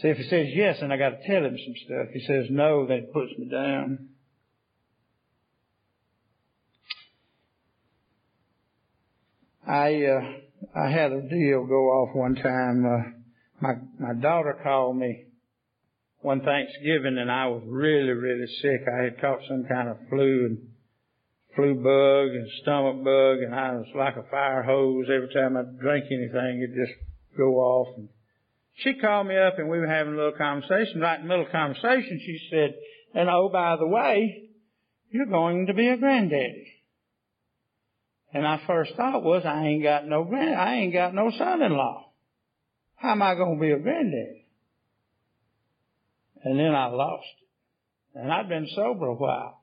See, 0.02 0.08
if 0.08 0.18
he 0.18 0.28
says 0.28 0.46
yes, 0.52 0.76
then 0.80 0.92
I 0.92 0.96
got 0.96 1.10
to 1.10 1.26
tell 1.26 1.44
him 1.44 1.56
some 1.56 1.74
stuff. 1.84 2.06
If 2.08 2.20
he 2.20 2.26
says 2.26 2.46
no, 2.50 2.86
then 2.86 2.98
it 2.98 3.12
puts 3.12 3.32
me 3.38 3.48
down. 3.50 4.10
I 9.68 10.02
uh, 10.02 10.20
I 10.74 10.90
had 10.90 11.12
a 11.12 11.20
deal 11.20 11.66
go 11.66 11.88
off 11.88 12.16
one 12.16 12.36
time. 12.36 12.86
Uh, 12.86 13.10
my 13.60 13.74
my 13.98 14.14
daughter 14.14 14.58
called 14.62 14.96
me 14.96 15.26
one 16.20 16.40
Thanksgiving, 16.40 17.18
and 17.18 17.30
I 17.30 17.48
was 17.48 17.62
really 17.66 18.12
really 18.12 18.46
sick. 18.62 18.80
I 18.88 19.04
had 19.04 19.20
caught 19.20 19.40
some 19.46 19.66
kind 19.68 19.90
of 19.90 19.98
flu 20.08 20.46
and 20.46 20.58
flu 21.54 21.74
bug 21.74 22.34
and 22.34 22.48
stomach 22.62 23.04
bug, 23.04 23.38
and 23.44 23.54
I 23.54 23.72
was 23.72 23.86
like 23.94 24.16
a 24.16 24.30
fire 24.30 24.62
hose. 24.62 25.06
Every 25.14 25.28
time 25.34 25.58
I 25.58 25.64
drank 25.78 26.06
anything, 26.10 26.62
it'd 26.62 26.74
just 26.74 26.98
go 27.36 27.56
off. 27.56 27.98
And 27.98 28.08
she 28.76 28.94
called 28.94 29.26
me 29.26 29.36
up, 29.36 29.58
and 29.58 29.68
we 29.68 29.78
were 29.78 29.86
having 29.86 30.14
a 30.14 30.16
little 30.16 30.32
conversation. 30.32 31.02
Right 31.02 31.20
in 31.20 31.26
the 31.26 31.28
middle 31.28 31.44
of 31.44 31.52
the 31.52 31.58
conversation, 31.58 32.18
she 32.24 32.40
said, 32.50 32.74
"And 33.14 33.28
oh, 33.28 33.50
by 33.52 33.76
the 33.76 33.86
way, 33.86 34.48
you're 35.10 35.26
going 35.26 35.66
to 35.66 35.74
be 35.74 35.88
a 35.88 35.98
granddaddy." 35.98 36.77
And 38.32 38.42
my 38.42 38.60
first 38.66 38.92
thought 38.96 39.22
was, 39.22 39.42
I 39.44 39.66
ain't 39.66 39.82
got 39.82 40.06
no 40.06 40.24
grand, 40.24 40.54
I 40.54 40.76
ain't 40.76 40.92
got 40.92 41.14
no 41.14 41.30
son-in-law. 41.36 42.10
How 42.96 43.12
am 43.12 43.22
I 43.22 43.34
going 43.34 43.56
to 43.56 43.60
be 43.60 43.70
a 43.70 43.78
granddad? 43.78 44.36
And 46.44 46.58
then 46.58 46.74
I 46.74 46.86
lost 46.86 47.26
it. 47.40 48.20
And 48.20 48.32
I'd 48.32 48.48
been 48.48 48.68
sober 48.74 49.06
a 49.06 49.14
while. 49.14 49.62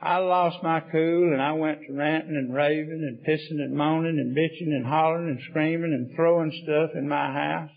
I 0.00 0.18
lost 0.18 0.62
my 0.62 0.80
cool 0.80 1.32
and 1.32 1.40
I 1.40 1.52
went 1.52 1.80
to 1.86 1.92
ranting 1.92 2.36
and 2.36 2.54
raving 2.54 3.02
and 3.02 3.26
pissing 3.26 3.62
and 3.62 3.74
moaning 3.74 4.18
and 4.18 4.36
bitching 4.36 4.74
and 4.74 4.86
hollering 4.86 5.28
and 5.28 5.40
screaming 5.50 5.92
and 5.94 6.14
throwing 6.14 6.52
stuff 6.62 6.90
in 6.94 7.08
my 7.08 7.32
house. 7.32 7.70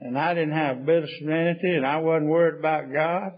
And 0.00 0.18
I 0.18 0.34
didn't 0.34 0.54
have 0.54 0.78
a 0.78 0.80
bit 0.80 1.04
of 1.04 1.08
serenity 1.20 1.76
and 1.76 1.86
I 1.86 1.98
wasn't 1.98 2.28
worried 2.28 2.58
about 2.58 2.92
God. 2.92 3.32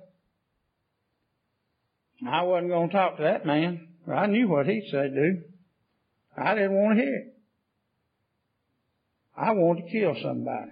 I 2.26 2.42
wasn't 2.44 2.70
going 2.70 2.88
to 2.88 2.94
talk 2.94 3.16
to 3.18 3.24
that 3.24 3.44
man. 3.44 3.88
I 4.12 4.26
knew 4.26 4.48
what 4.48 4.66
he'd 4.66 4.88
say 4.90 5.08
do. 5.08 5.42
I 6.36 6.54
didn't 6.54 6.74
want 6.74 6.98
to 6.98 7.04
hear 7.04 7.14
it. 7.14 7.34
I 9.36 9.52
wanted 9.52 9.86
to 9.86 9.90
kill 9.90 10.14
somebody. 10.22 10.70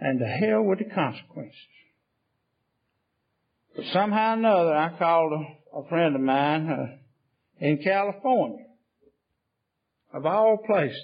And 0.00 0.18
to 0.18 0.26
hell 0.26 0.62
with 0.62 0.80
the 0.80 0.84
consequences. 0.84 1.54
But 3.74 3.86
somehow 3.92 4.32
or 4.32 4.38
another, 4.38 4.76
I 4.76 4.96
called 4.98 5.32
a, 5.32 5.78
a 5.78 5.88
friend 5.88 6.14
of 6.14 6.20
mine 6.20 6.68
uh, 6.68 6.96
in 7.58 7.78
California, 7.82 8.66
of 10.12 10.26
all 10.26 10.58
places. 10.58 11.00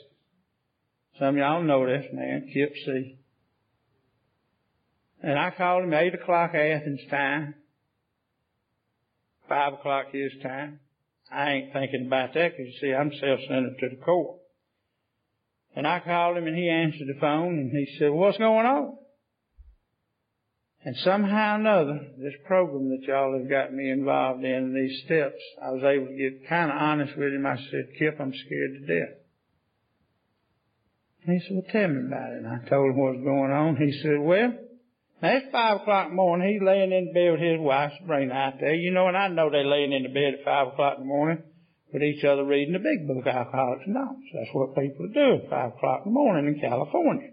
Some 1.19 1.29
of 1.29 1.37
y'all 1.37 1.63
know 1.63 1.87
this 1.87 2.07
man, 2.13 2.51
Kip 2.53 2.73
C. 2.85 3.19
And 5.23 5.39
I 5.39 5.51
called 5.51 5.85
him 5.85 5.93
8 5.93 6.15
o'clock 6.15 6.55
Athens 6.55 7.01
time, 7.11 7.55
5 9.51 9.73
o'clock 9.75 10.07
his 10.13 10.33
time. 10.43 10.79
I 11.31 11.51
ain't 11.51 11.73
thinking 11.73 12.07
about 12.07 12.35
that 12.35 12.57
because 12.57 12.73
you 12.73 12.81
see, 12.81 12.95
I'm 12.95 13.13
self-centered 13.13 13.79
to 13.81 13.89
the 13.91 14.03
core. 14.03 14.39
And 15.77 15.87
I 15.87 16.01
called 16.01 16.37
him 16.37 16.47
and 16.47 16.57
he 16.57 16.69
answered 16.69 17.09
the 17.09 17.21
phone 17.21 17.59
and 17.59 17.71
he 17.71 17.97
said, 17.99 18.11
what's 18.11 18.39
going 18.39 18.67
on? 18.67 18.97
And 20.83 20.97
somehow 21.05 21.57
or 21.57 21.61
another, 21.61 22.01
this 22.17 22.33
program 22.47 22.89
that 22.91 23.03
y'all 23.07 23.39
have 23.39 23.51
got 23.51 23.75
me 23.75 23.91
involved 23.91 24.45
in, 24.45 24.73
these 24.73 25.03
steps, 25.05 25.41
I 25.63 25.71
was 25.73 25.83
able 25.85 26.07
to 26.07 26.17
get 26.17 26.49
kind 26.49 26.71
of 26.71 26.79
honest 26.79 27.17
with 27.19 27.35
him. 27.35 27.45
I 27.45 27.57
said, 27.57 27.91
Kip, 27.99 28.17
I'm 28.19 28.33
scared 28.33 28.73
to 28.73 28.87
death. 28.87 29.17
And 31.27 31.39
he 31.39 31.47
said, 31.47 31.57
well, 31.57 31.67
tell 31.71 31.89
me 31.89 32.07
about 32.07 32.33
it. 32.33 32.39
And 32.39 32.49
I 32.49 32.67
told 32.67 32.91
him 32.91 32.99
what 32.99 33.17
was 33.17 33.25
going 33.25 33.53
on. 33.53 33.77
He 33.77 33.93
said, 34.01 34.21
well, 34.21 34.55
it's 35.23 35.53
five 35.53 35.81
o'clock 35.83 36.07
in 36.07 36.13
the 36.13 36.17
morning. 36.17 36.53
He's 36.53 36.67
laying 36.67 36.93
in 36.93 37.13
bed 37.13 37.33
with 37.33 37.41
his 37.41 37.61
wife, 37.61 37.93
Sabrina, 38.01 38.33
out 38.33 38.55
there. 38.61 38.75
You 38.75 38.91
know, 38.91 39.09
and 39.09 39.17
I 39.17 39.29
know 39.29 39.51
they're 39.51 39.65
laying 39.65 39.93
in 39.93 40.05
the 40.05 40.09
bed 40.09 40.41
at 40.41 40.45
five 40.45 40.69
o'clock 40.69 40.95
in 40.97 41.03
the 41.05 41.09
morning 41.09 41.43
with 41.93 42.03
each 42.03 42.25
other 42.25 42.45
reading 42.45 42.73
the 42.73 42.79
big 42.79 43.07
book, 43.07 43.27
Alcoholics 43.27 43.85
Anonymous. 43.87 44.31
That's 44.33 44.51
what 44.53 44.75
people 44.77 45.09
do 45.13 45.45
at 45.45 45.51
five 45.51 45.73
o'clock 45.75 46.03
in 46.07 46.13
the 46.13 46.15
morning 46.15 46.55
in 46.55 46.61
California. 46.61 47.31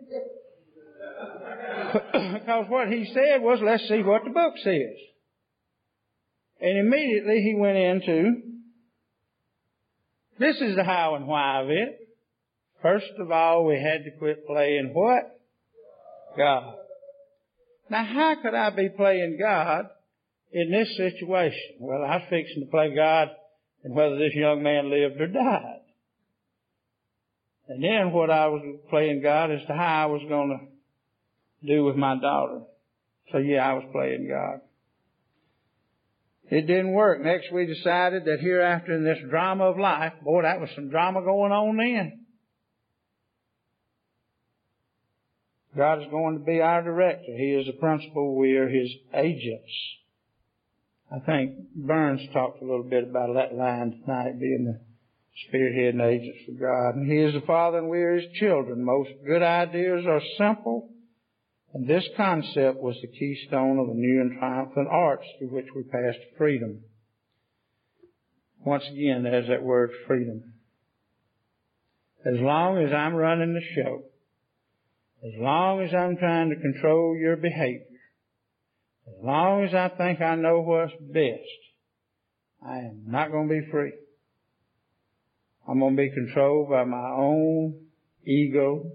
because 2.34 2.66
what 2.70 2.90
he 2.90 3.06
said 3.14 3.42
was, 3.42 3.60
let's 3.64 3.88
see 3.88 4.04
what 4.04 4.24
the 4.24 4.32
book 4.32 4.54
says. 4.64 4.98
And 6.60 6.78
immediately 6.78 7.42
he 7.42 7.56
went 7.56 7.78
into, 7.78 8.42
this 10.40 10.58
is 10.60 10.76
the 10.76 10.84
how 10.84 11.16
and 11.16 11.28
why 11.28 11.62
of 11.62 11.70
it. 11.70 12.00
First 12.82 13.12
of 13.20 13.32
all, 13.32 13.66
we 13.66 13.76
had 13.76 14.04
to 14.04 14.12
quit 14.18 14.46
playing 14.46 14.92
what? 14.94 15.40
God. 16.38 16.76
Now 17.90 18.04
how 18.04 18.36
could 18.42 18.54
I 18.54 18.70
be 18.72 18.90
playing 18.90 19.38
God 19.40 19.86
in 20.52 20.72
this 20.72 20.96
situation? 20.98 21.78
Well, 21.80 22.04
I 22.04 22.18
was 22.18 22.24
fixing 22.30 22.64
to 22.64 22.70
play 22.70 22.94
God 22.96 23.30
and 23.84 23.96
whether 23.96 24.18
this 24.18 24.34
young 24.34 24.64
man 24.64 24.90
lived 24.90 25.22
or 25.22 25.28
died. 25.28 25.82
And 27.70 27.84
then 27.84 28.12
what 28.12 28.30
I 28.30 28.48
was 28.48 28.62
playing 28.90 29.22
God 29.22 29.52
as 29.52 29.66
to 29.68 29.74
how 29.74 30.04
I 30.04 30.06
was 30.06 30.22
going 30.28 30.58
to 30.60 31.68
do 31.68 31.84
with 31.84 31.96
my 31.96 32.20
daughter. 32.20 32.62
So 33.32 33.40
yeah, 33.40 33.70
I 33.70 33.74
was 33.74 33.84
playing 33.92 34.30
God. 34.30 34.62
It 36.50 36.66
didn't 36.66 36.94
work. 36.94 37.22
Next 37.22 37.52
we 37.52 37.66
decided 37.66 38.24
that 38.26 38.40
hereafter 38.40 38.94
in 38.94 39.04
this 39.04 39.18
drama 39.30 39.66
of 39.66 39.78
life, 39.78 40.14
boy, 40.24 40.44
that 40.44 40.62
was 40.62 40.70
some 40.76 40.90
drama 40.90 41.22
going 41.22 41.52
on 41.52 41.76
then. 41.76 42.26
God 45.78 46.02
is 46.02 46.08
going 46.10 46.40
to 46.40 46.44
be 46.44 46.60
our 46.60 46.82
director. 46.82 47.32
He 47.38 47.52
is 47.52 47.68
the 47.68 47.74
principal. 47.74 48.36
We 48.36 48.58
are 48.58 48.68
His 48.68 48.90
agents. 49.14 49.72
I 51.12 51.20
think 51.20 51.54
Burns 51.76 52.22
talked 52.34 52.62
a 52.62 52.66
little 52.66 52.84
bit 52.84 53.04
about 53.04 53.34
that 53.36 53.56
line 53.56 54.02
tonight, 54.04 54.40
being 54.40 54.66
the 54.66 54.80
spearhead 55.48 55.94
and 55.94 56.02
agents 56.02 56.40
for 56.46 56.54
God. 56.54 56.96
And 56.96 57.10
He 57.10 57.20
is 57.20 57.34
the 57.34 57.46
Father 57.46 57.78
and 57.78 57.90
we 57.90 58.00
are 58.00 58.16
His 58.16 58.32
children. 58.40 58.84
Most 58.84 59.12
good 59.26 59.44
ideas 59.44 60.04
are 60.08 60.22
simple. 60.38 60.90
And 61.74 61.88
this 61.88 62.04
concept 62.18 62.82
was 62.82 62.96
the 63.02 63.08
keystone 63.08 63.78
of 63.78 63.88
the 63.88 63.94
new 63.94 64.22
and 64.22 64.40
triumphant 64.40 64.88
arch 64.90 65.24
through 65.38 65.50
which 65.50 65.68
we 65.76 65.84
passed 65.84 66.18
freedom. 66.38 66.82
Once 68.66 68.84
again, 68.92 69.22
there's 69.24 69.48
that 69.48 69.62
word 69.62 69.92
freedom. 70.08 70.54
As 72.26 72.40
long 72.40 72.80
as 72.80 72.92
I'm 72.92 73.14
running 73.14 73.54
the 73.54 73.62
show, 73.76 74.07
as 75.26 75.34
long 75.38 75.82
as 75.82 75.94
I'm 75.94 76.18
trying 76.18 76.50
to 76.50 76.56
control 76.56 77.16
your 77.18 77.36
behavior, 77.36 77.86
as 79.08 79.24
long 79.24 79.64
as 79.64 79.74
I 79.74 79.90
think 79.90 80.22
I 80.22 80.36
know 80.36 80.62
what's 80.62 80.94
best, 81.00 81.42
I 82.66 82.80
am 82.80 83.04
not 83.08 83.32
going 83.32 83.48
to 83.48 83.62
be 83.62 83.72
free. 83.72 83.94
I'm 85.68 85.80
going 85.80 85.96
to 85.96 86.02
be 86.02 86.12
controlled 86.12 86.70
by 86.70 86.84
my 86.84 87.10
own 87.10 87.88
ego, 88.26 88.92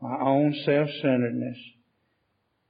my 0.00 0.16
own 0.20 0.54
self-centeredness. 0.64 1.58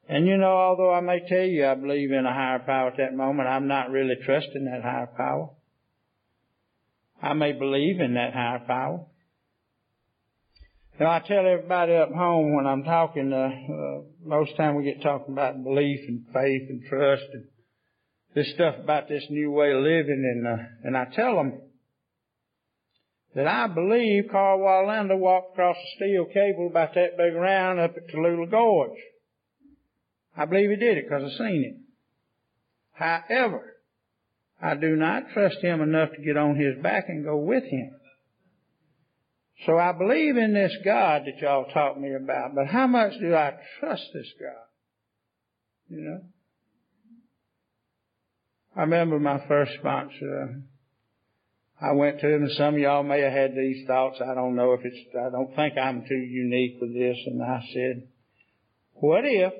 And 0.08 0.26
you 0.26 0.36
know, 0.36 0.52
although 0.52 0.92
I 0.92 1.00
may 1.00 1.20
tell 1.28 1.44
you 1.44 1.66
I 1.66 1.74
believe 1.76 2.10
in 2.10 2.26
a 2.26 2.34
higher 2.34 2.58
power 2.58 2.88
at 2.88 2.96
that 2.96 3.14
moment, 3.14 3.48
I'm 3.48 3.68
not 3.68 3.90
really 3.90 4.16
trusting 4.24 4.64
that 4.64 4.82
higher 4.82 5.08
power. 5.16 5.50
I 7.22 7.32
may 7.34 7.52
believe 7.52 8.00
in 8.00 8.14
that 8.14 8.32
higher 8.32 8.64
power. 8.66 9.06
You 10.98 11.06
know, 11.06 11.12
I 11.12 11.20
tell 11.20 11.46
everybody 11.46 11.94
up 11.94 12.12
home 12.12 12.54
when 12.54 12.66
I'm 12.66 12.84
talking, 12.84 13.32
uh, 13.32 13.36
uh, 13.36 14.02
most 14.24 14.56
time 14.56 14.74
we 14.74 14.84
get 14.84 15.02
talking 15.02 15.32
about 15.32 15.62
belief 15.64 16.00
and 16.06 16.26
faith 16.32 16.68
and 16.68 16.82
trust 16.88 17.24
and 17.32 17.44
this 18.34 18.52
stuff 18.54 18.76
about 18.78 19.08
this 19.08 19.24
new 19.30 19.50
way 19.50 19.72
of 19.72 19.82
living 19.82 20.22
and, 20.24 20.46
uh, 20.46 20.62
and 20.84 20.96
I 20.96 21.06
tell 21.06 21.36
them 21.36 21.60
that 23.34 23.46
I 23.46 23.66
believe 23.68 24.24
Karl 24.30 24.58
Wallenda 24.58 25.16
walked 25.16 25.52
across 25.52 25.76
a 25.76 25.96
steel 25.96 26.26
cable 26.26 26.68
about 26.70 26.94
that 26.94 27.16
big 27.16 27.34
around 27.34 27.78
up 27.78 27.94
at 27.96 28.14
Tallulah 28.14 28.50
Gorge. 28.50 28.98
I 30.36 30.44
believe 30.44 30.70
he 30.70 30.76
did 30.76 30.98
it 30.98 31.04
because 31.08 31.24
I've 31.24 31.38
seen 31.38 31.64
it. 31.64 31.76
However, 32.92 33.76
I 34.60 34.74
do 34.74 34.96
not 34.96 35.30
trust 35.32 35.58
him 35.62 35.80
enough 35.80 36.10
to 36.14 36.22
get 36.22 36.36
on 36.36 36.56
his 36.56 36.82
back 36.82 37.04
and 37.08 37.24
go 37.24 37.36
with 37.36 37.64
him. 37.64 37.92
So 39.66 39.76
I 39.76 39.92
believe 39.92 40.36
in 40.36 40.54
this 40.54 40.74
God 40.84 41.22
that 41.26 41.38
y'all 41.42 41.66
taught 41.72 42.00
me 42.00 42.14
about, 42.14 42.54
but 42.54 42.66
how 42.66 42.86
much 42.86 43.12
do 43.20 43.34
I 43.34 43.52
trust 43.78 44.04
this 44.14 44.32
God? 44.40 44.66
You 45.88 46.00
know? 46.00 46.20
I 48.76 48.80
remember 48.82 49.18
my 49.18 49.40
first 49.48 49.72
sponsor. 49.78 50.62
I 51.80 51.92
went 51.92 52.20
to 52.20 52.28
him 52.28 52.42
and 52.44 52.52
some 52.52 52.74
of 52.74 52.80
y'all 52.80 53.02
may 53.02 53.20
have 53.20 53.32
had 53.32 53.54
these 53.54 53.86
thoughts. 53.86 54.18
I 54.20 54.34
don't 54.34 54.54
know 54.54 54.72
if 54.74 54.80
it's, 54.84 54.96
I 55.14 55.30
don't 55.30 55.54
think 55.54 55.76
I'm 55.76 56.04
too 56.08 56.14
unique 56.14 56.78
with 56.80 56.94
this. 56.94 57.16
And 57.26 57.42
I 57.42 57.60
said, 57.74 58.08
what 58.94 59.24
if 59.24 59.52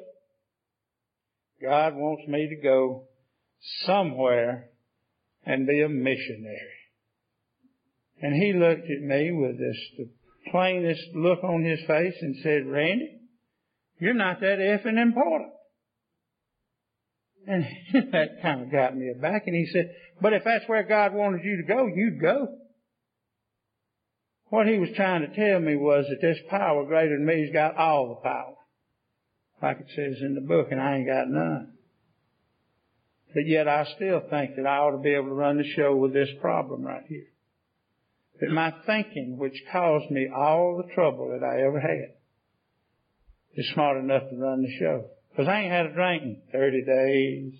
God 1.61 1.95
wants 1.95 2.27
me 2.27 2.49
to 2.49 2.57
go 2.57 3.05
somewhere 3.85 4.71
and 5.45 5.67
be 5.67 5.83
a 5.83 5.89
missionary? 5.89 6.80
And 8.23 8.35
he 8.35 8.53
looked 8.53 8.85
at 8.91 9.03
me 9.03 9.33
with 9.33 9.59
this 9.59 9.77
the 9.97 10.11
plainest 10.51 11.03
look 11.15 11.43
on 11.43 11.65
his 11.65 11.81
face 11.87 12.15
and 12.21 12.37
said, 12.43 12.67
Randy, 12.67 13.19
you're 13.99 14.15
not 14.15 14.41
that 14.41 14.59
effing 14.59 15.01
important. 15.01 15.53
And 17.47 17.65
that 18.13 18.43
kind 18.43 18.63
of 18.63 18.73
got 18.73 18.97
me 18.97 19.11
aback. 19.11 19.45
And 19.47 19.57
he 19.57 19.67
said, 19.73 19.95
but 20.21 20.35
if 20.35 20.45
that's 20.45 20.69
where 20.69 20.83
God 20.83 21.15
wanted 21.15 21.45
you 21.45 21.57
to 21.59 21.63
go, 21.63 21.87
you'd 21.87 22.21
go. 22.21 22.49
What 24.49 24.67
he 24.67 24.79
was 24.79 24.91
trying 24.97 25.23
to 25.23 25.35
tell 25.35 25.61
me 25.61 25.77
was 25.77 26.05
that 26.09 26.21
this 26.21 26.39
power 26.51 26.85
greater 26.85 27.17
than 27.17 27.25
me's 27.25 27.53
got 27.53 27.77
all 27.77 28.09
the 28.09 28.29
power. 28.29 28.57
Like 29.63 29.81
it 29.81 29.87
says 29.95 30.21
in 30.21 30.35
the 30.35 30.41
book, 30.41 30.69
and 30.71 30.81
I 30.81 30.97
ain't 30.97 31.07
got 31.07 31.29
none. 31.29 31.75
But 33.33 33.47
yet 33.47 33.69
I 33.69 33.87
still 33.97 34.21
think 34.29 34.57
that 34.57 34.67
I 34.67 34.79
ought 34.79 34.93
to 34.93 35.03
be 35.03 35.15
able 35.15 35.29
to 35.29 35.35
run 35.35 35.59
the 35.59 35.73
show 35.77 35.95
with 35.95 36.13
this 36.13 36.29
problem 36.41 36.83
right 36.83 37.05
here 37.09 37.27
that 38.41 38.51
my 38.51 38.73
thinking, 38.87 39.37
which 39.39 39.63
caused 39.71 40.11
me 40.11 40.29
all 40.35 40.77
the 40.77 40.95
trouble 40.95 41.29
that 41.29 41.45
I 41.45 41.63
ever 41.63 41.81
had, 41.81 42.15
is 43.55 43.71
smart 43.75 43.99
enough 43.99 44.23
to 44.31 44.37
run 44.37 44.63
the 44.63 44.77
show. 44.79 45.07
Because 45.31 45.49
I 45.49 45.61
ain't 45.61 45.73
had 45.73 45.87
a 45.87 45.93
drink 45.93 46.23
in 46.23 46.43
30 46.53 46.85
days, 46.85 47.53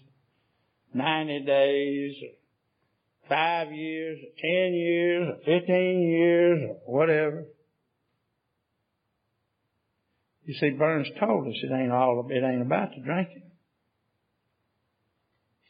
90 0.95 1.45
days, 1.45 2.15
5 3.29 3.73
years, 3.73 4.19
or 4.19 4.31
10 4.41 4.75
years, 4.75 5.29
or 5.29 5.61
15 5.61 6.11
years, 6.11 6.71
or 6.87 6.95
whatever. 6.99 7.45
You 10.45 10.55
see, 10.55 10.71
Burns 10.71 11.09
told 11.21 11.47
us 11.47 11.55
it 11.63 11.73
ain't 11.73 11.93
all, 11.93 12.27
it 12.29 12.43
ain't 12.43 12.63
about 12.63 12.91
the 12.91 13.03
drinking. 13.03 13.43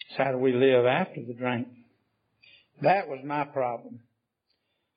It's 0.09 0.19
how 0.19 0.33
do 0.33 0.39
we 0.39 0.53
live 0.53 0.87
after 0.87 1.21
the 1.27 1.35
drink? 1.35 1.69
That 2.81 3.09
was 3.09 3.19
my 3.25 3.45
problem. 3.45 4.01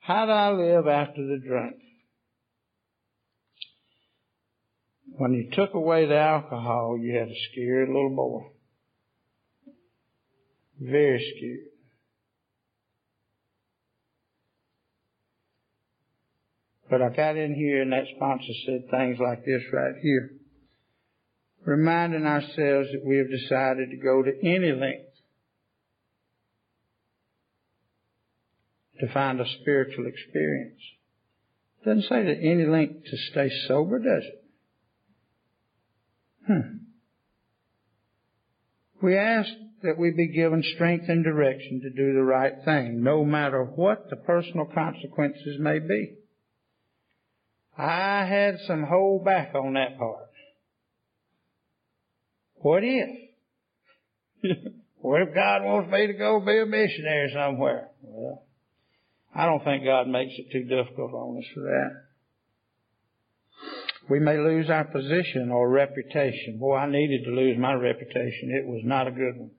How 0.03 0.25
do 0.25 0.31
I 0.33 0.51
live 0.51 0.85
after 0.85 1.25
the 1.25 1.37
drink? 1.37 1.75
When 5.15 5.31
you 5.31 5.49
took 5.53 5.73
away 5.73 6.05
the 6.05 6.17
alcohol, 6.17 6.97
you 6.99 7.17
had 7.17 7.29
a 7.29 7.35
scared 7.51 7.87
little 7.87 8.13
boy. 8.13 8.51
Very 10.81 11.19
scared. 11.37 11.69
But 16.89 17.01
I 17.01 17.15
got 17.15 17.37
in 17.37 17.55
here 17.55 17.81
and 17.81 17.93
that 17.93 18.03
sponsor 18.17 18.53
said 18.65 18.89
things 18.91 19.19
like 19.19 19.45
this 19.45 19.61
right 19.71 19.95
here. 20.01 20.31
Reminding 21.63 22.25
ourselves 22.25 22.89
that 22.91 23.05
we 23.05 23.19
have 23.19 23.29
decided 23.29 23.89
to 23.91 23.97
go 23.97 24.21
to 24.21 24.31
any 24.41 24.73
length 24.73 25.12
to 29.03 29.13
find 29.13 29.41
a 29.41 29.45
spiritual 29.61 30.05
experience, 30.07 30.79
It 31.81 31.85
Doesn't 31.85 32.03
say 32.03 32.23
that 32.23 32.39
any 32.41 32.65
length 32.65 33.03
to 33.05 33.17
stay 33.31 33.49
sober, 33.67 33.99
does 33.99 34.23
it? 34.23 34.43
Hmm. 36.47 36.77
We 39.01 39.17
ask 39.17 39.49
that 39.81 39.97
we 39.97 40.11
be 40.11 40.27
given 40.27 40.63
strength 40.75 41.09
and 41.09 41.21
direction 41.21 41.81
to 41.81 41.89
do 41.89 42.13
the 42.13 42.23
right 42.23 42.53
thing, 42.63 43.03
no 43.03 43.25
matter 43.25 43.65
what 43.65 44.09
the 44.09 44.15
personal 44.15 44.67
consequences 44.73 45.57
may 45.59 45.79
be. 45.79 46.13
I 47.77 48.23
had 48.25 48.59
some 48.65 48.83
hold 48.83 49.25
back 49.25 49.53
on 49.53 49.73
that 49.73 49.97
part. 49.97 50.29
What 52.55 52.83
if? 52.85 53.09
what 55.01 55.23
if 55.23 55.35
God 55.35 55.63
wants 55.63 55.91
me 55.91 56.07
to 56.07 56.13
go 56.13 56.39
be 56.39 56.59
a 56.59 56.65
missionary 56.65 57.33
somewhere? 57.33 57.89
Well, 58.01 58.43
I 59.35 59.45
don't 59.45 59.63
think 59.63 59.83
God 59.83 60.07
makes 60.07 60.33
it 60.37 60.51
too 60.51 60.63
difficult 60.63 61.13
on 61.13 61.37
us 61.37 61.45
for 61.53 61.61
that. 61.61 62.03
We 64.09 64.19
may 64.19 64.37
lose 64.37 64.69
our 64.69 64.83
position 64.83 65.49
or 65.51 65.69
reputation. 65.69 66.59
Boy, 66.59 66.75
I 66.75 66.89
needed 66.89 67.23
to 67.25 67.31
lose 67.31 67.57
my 67.57 67.73
reputation. 67.73 68.51
It 68.51 68.67
was 68.67 68.81
not 68.83 69.07
a 69.07 69.11
good 69.11 69.37
one. 69.37 69.51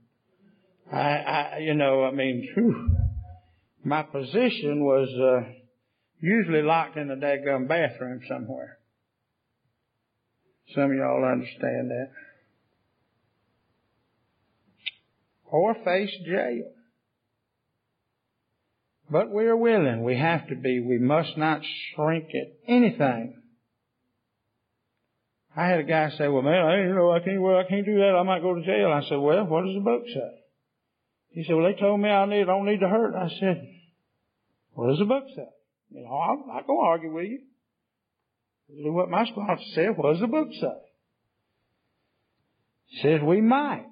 I, 0.92 0.98
I 0.98 1.58
you 1.60 1.74
know, 1.74 2.04
I 2.04 2.12
mean, 2.12 2.46
whew, 2.54 2.96
my 3.84 4.02
position 4.02 4.84
was 4.84 5.08
uh, 5.18 5.50
usually 6.20 6.62
locked 6.62 6.96
in 6.96 7.10
a 7.10 7.16
daggum 7.16 7.68
bathroom 7.68 8.20
somewhere. 8.28 8.78
Some 10.74 10.84
of 10.84 10.92
y'all 10.92 11.24
understand 11.24 11.90
that. 11.90 12.10
Or 15.46 15.74
face 15.84 16.10
jail. 16.26 16.73
But 19.10 19.30
we 19.30 19.44
are 19.44 19.56
willing. 19.56 20.02
We 20.02 20.16
have 20.16 20.48
to 20.48 20.56
be. 20.56 20.80
We 20.80 20.98
must 20.98 21.36
not 21.36 21.60
shrink 21.94 22.28
at 22.34 22.56
anything. 22.66 23.40
I 25.56 25.66
had 25.66 25.78
a 25.78 25.84
guy 25.84 26.10
say, 26.10 26.26
well 26.26 26.42
man, 26.42 26.66
I, 26.66 26.82
you 26.82 26.94
know, 26.94 27.12
I 27.12 27.20
can't, 27.20 27.40
well, 27.40 27.58
I 27.58 27.68
can't 27.68 27.86
do 27.86 27.98
that. 27.98 28.16
I 28.18 28.22
might 28.24 28.42
go 28.42 28.54
to 28.54 28.64
jail. 28.64 28.90
I 28.90 29.08
said, 29.08 29.16
well, 29.16 29.44
what 29.44 29.64
does 29.64 29.74
the 29.74 29.80
book 29.80 30.02
say? 30.06 30.30
He 31.30 31.44
said, 31.44 31.54
well, 31.54 31.66
they 31.66 31.78
told 31.78 32.00
me 32.00 32.08
I 32.08 32.26
need, 32.26 32.46
don't 32.46 32.66
need 32.66 32.80
to 32.80 32.88
hurt. 32.88 33.14
I 33.14 33.28
said, 33.40 33.68
what 34.72 34.88
does 34.88 34.98
the 34.98 35.04
book 35.04 35.24
say? 35.36 35.46
You 35.90 36.02
know, 36.02 36.16
I'm 36.16 36.46
not 36.48 36.66
going 36.66 36.80
to 36.80 36.86
argue 36.86 37.12
with 37.12 37.26
you. 37.26 37.40
Do 38.82 38.92
what 38.92 39.10
my 39.10 39.24
sponsor 39.26 39.62
said. 39.74 39.96
What 39.96 40.12
does 40.12 40.20
the 40.20 40.26
book 40.26 40.48
say? 40.60 40.80
He 42.86 43.02
says 43.02 43.20
we 43.22 43.40
might. 43.40 43.86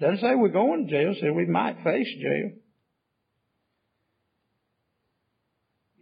Doesn't 0.00 0.20
say 0.20 0.34
we're 0.34 0.48
going 0.48 0.86
to 0.86 0.90
jail. 0.90 1.14
Says 1.14 1.30
we 1.34 1.46
might 1.46 1.82
face 1.84 2.08
jail. 2.20 2.52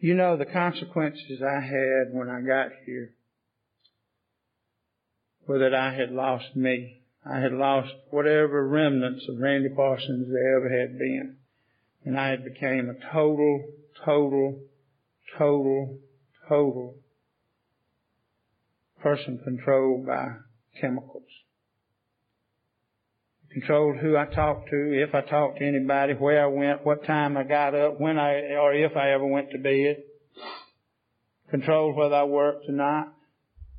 You 0.01 0.15
know 0.15 0.37
the 0.37 0.47
consequences 0.47 1.43
I 1.43 1.61
had 1.61 2.13
when 2.13 2.29
I 2.29 2.41
got 2.41 2.71
here 2.87 3.15
were 5.47 5.59
that 5.59 5.75
I 5.75 5.93
had 5.95 6.13
lost 6.13 6.55
me. 6.55 7.01
I 7.25 7.41
had 7.41 7.53
lost 7.53 7.93
whatever 8.11 8.67
remnants 8.67 9.27
of 9.29 9.39
Randy 9.39 9.71
Parsons 9.71 10.29
there 10.31 10.57
ever 10.59 10.69
had 10.69 10.99
been. 10.99 11.37
And 12.05 12.19
I 12.19 12.29
had 12.29 12.45
became 12.45 12.89
a 12.89 13.13
total, 13.13 13.65
total, 14.05 14.61
total, 15.37 15.99
total 16.49 16.95
person 19.01 19.41
controlled 19.43 20.07
by 20.07 20.29
chemicals. 20.81 21.28
Controlled 23.59 23.97
who 23.97 24.17
I 24.17 24.27
talked 24.27 24.71
to, 24.71 25.03
if 25.03 25.17
I 25.17 25.21
talked 25.21 25.59
to 25.59 25.67
anybody, 25.67 26.13
where 26.13 26.45
I 26.45 26.47
went, 26.47 26.87
what 26.87 27.05
time 27.05 27.37
I 27.37 27.43
got 27.43 27.75
up, 27.75 28.01
when 28.01 28.17
I, 28.17 28.55
or 28.55 28.73
if 28.73 28.97
I 28.97 29.11
ever 29.11 29.27
went 29.27 29.51
to 29.51 29.59
bed. 29.59 29.97
Controlled 31.51 31.97
whether 31.97 32.15
I 32.15 32.23
worked 32.23 32.69
or 32.69 32.73
not, 32.73 33.13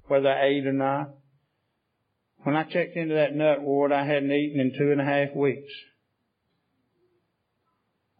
whether 0.07 0.27
I 0.27 0.47
ate 0.47 0.67
or 0.67 0.73
not. 0.73 1.11
When 2.43 2.57
I 2.57 2.63
checked 2.63 2.97
into 2.97 3.15
that 3.15 3.33
nut 3.33 3.61
ward, 3.61 3.93
I 3.93 4.05
hadn't 4.05 4.31
eaten 4.33 4.59
in 4.59 4.73
two 4.77 4.91
and 4.91 4.99
a 4.99 5.05
half 5.05 5.33
weeks. 5.33 5.71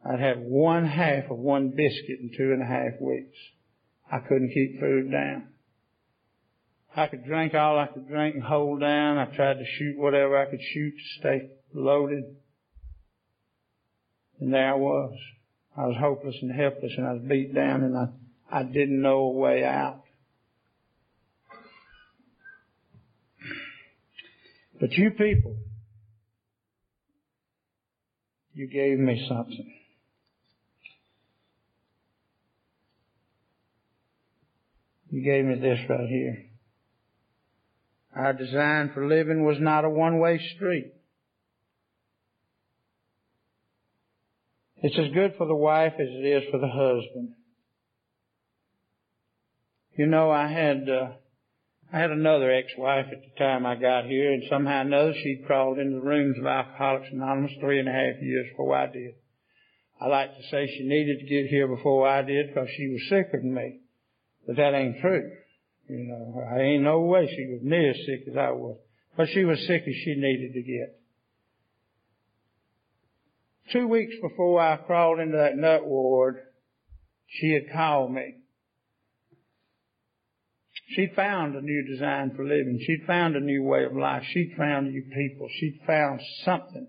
I'd 0.10 0.22
had 0.22 0.39
one 0.39 0.86
half 0.86 1.26
of 1.30 1.39
one 1.39 1.74
biscuit 1.76 2.19
in 2.22 2.32
two 2.38 2.54
and 2.54 2.62
a 2.62 2.65
half 2.65 3.02
weeks. 3.02 3.36
I 4.10 4.19
couldn't 4.19 4.54
keep 4.54 4.80
food 4.80 5.12
down. 5.12 5.50
I 6.95 7.08
could 7.08 7.25
drink 7.25 7.54
all 7.54 7.78
I 7.78 7.88
could 7.88 8.08
drink 8.08 8.36
and 8.36 8.43
hold 8.43 8.82
down. 8.82 9.17
I 9.17 9.25
tried 9.25 9.60
to 9.60 9.65
shoot 9.78 9.97
whatever 9.97 10.38
I 10.38 10.49
could 10.49 10.62
shoot 10.73 10.91
to 10.91 11.19
stay 11.19 11.49
loaded. 11.73 12.23
And 14.39 14.54
there 14.54 14.73
I 14.73 14.75
was. 14.75 15.13
I 15.78 15.86
was 15.86 15.95
hopeless 15.99 16.36
and 16.41 16.52
helpless 16.52 16.91
and 16.97 17.08
I 17.08 17.13
was 17.13 17.21
beat 17.21 17.54
down 17.54 17.84
and 17.84 17.95
I, 17.95 18.08
I 18.52 18.63
didn't 18.63 19.02
know 19.02 19.19
a 19.19 19.32
way 19.32 19.63
out. 19.63 20.04
But 24.80 24.93
you 24.93 25.12
people, 25.12 25.58
you 28.54 28.67
gave 28.67 28.97
me 28.97 29.25
something. 29.28 29.73
You 35.12 35.23
gave 35.23 35.43
me 35.43 35.56
this 35.56 35.80
right 35.89 36.08
here. 36.08 36.49
Our 38.20 38.34
design 38.34 38.92
for 38.94 39.08
living 39.08 39.46
was 39.46 39.56
not 39.62 39.86
a 39.86 39.90
one-way 39.90 40.42
street. 40.56 40.92
It's 44.84 45.00
as 45.00 45.14
good 45.14 45.36
for 45.38 45.48
the 45.48 45.56
wife 45.56 45.94
as 45.94 46.08
it 46.10 46.26
is 46.26 46.44
for 46.52 46.60
the 46.60 46.68
husband. 46.68 47.36
You 49.98 50.08
know, 50.08 50.30
I 50.32 50.52
had 50.52 50.90
uh, 50.90 51.12
I 51.94 51.98
had 51.98 52.12
another 52.12 52.52
ex-wife 52.52 53.06
at 53.10 53.22
the 53.22 53.40
time 53.40 53.66
I 53.66 53.76
got 53.76 54.04
here, 54.04 54.34
and 54.34 54.44
somehow 54.50 54.80
or 54.80 54.82
another 54.82 55.14
she 55.14 55.42
crawled 55.48 55.80
into 55.80 55.96
the 55.96 56.06
rooms 56.06 56.38
of 56.40 56.46
Alcoholics 56.46 57.08
Anonymous 57.14 57.54
three 57.62 57.80
and 57.80 57.88
a 57.88 57.94
half 57.94 58.22
years 58.22 58.48
before 58.52 58.76
I 58.76 58.88
did. 58.88 59.14
I 60.02 60.08
like 60.08 60.36
to 60.36 60.44
say 60.52 60.68
she 60.68 60.84
needed 60.84 61.20
to 61.20 61.26
get 61.26 61.50
here 61.50 61.70
before 61.70 62.06
I 62.06 62.24
did 62.24 62.48
because 62.48 62.68
she 62.76 62.90
was 62.90 63.02
sicker 63.08 63.40
than 63.42 63.54
me. 63.54 63.80
But 64.46 64.58
that 64.58 64.74
ain't 64.74 65.00
true. 65.00 65.32
You 65.89 66.06
know, 66.08 66.43
I 66.49 66.62
ain't 66.62 66.84
no 66.84 67.02
way 67.02 67.28
she 67.28 67.52
was 67.52 67.62
near 67.63 67.91
as 67.91 67.97
sick 68.06 68.28
as 68.30 68.38
I 68.38 68.52
was. 68.52 68.78
But 69.17 69.30
she 69.30 69.43
was 69.43 69.60
sick 69.65 69.84
as 69.88 69.95
she 70.04 70.15
needed 70.15 70.54
to 70.54 70.62
get. 70.62 70.99
Two 73.73 73.88
weeks 73.88 74.13
before 74.21 74.62
I 74.62 74.78
crawled 74.78 75.19
into 75.19 75.38
that 75.38 75.58
nut 75.58 75.86
ward, 75.86 76.38
she 77.28 77.52
had 77.52 77.71
called 77.71 78.12
me 78.12 78.36
She'd 80.89 81.13
found 81.15 81.56
a 81.56 81.62
new 81.62 81.84
design 81.86 82.32
for 82.36 82.43
living. 82.43 82.80
She'd 82.82 83.06
found 83.06 83.36
a 83.36 83.39
new 83.39 83.63
way 83.63 83.84
of 83.84 83.95
life. 83.95 84.23
She'd 84.32 84.56
found 84.58 84.91
new 84.91 85.04
people. 85.04 85.47
She'd 85.60 85.80
found 85.86 86.19
something 86.43 86.88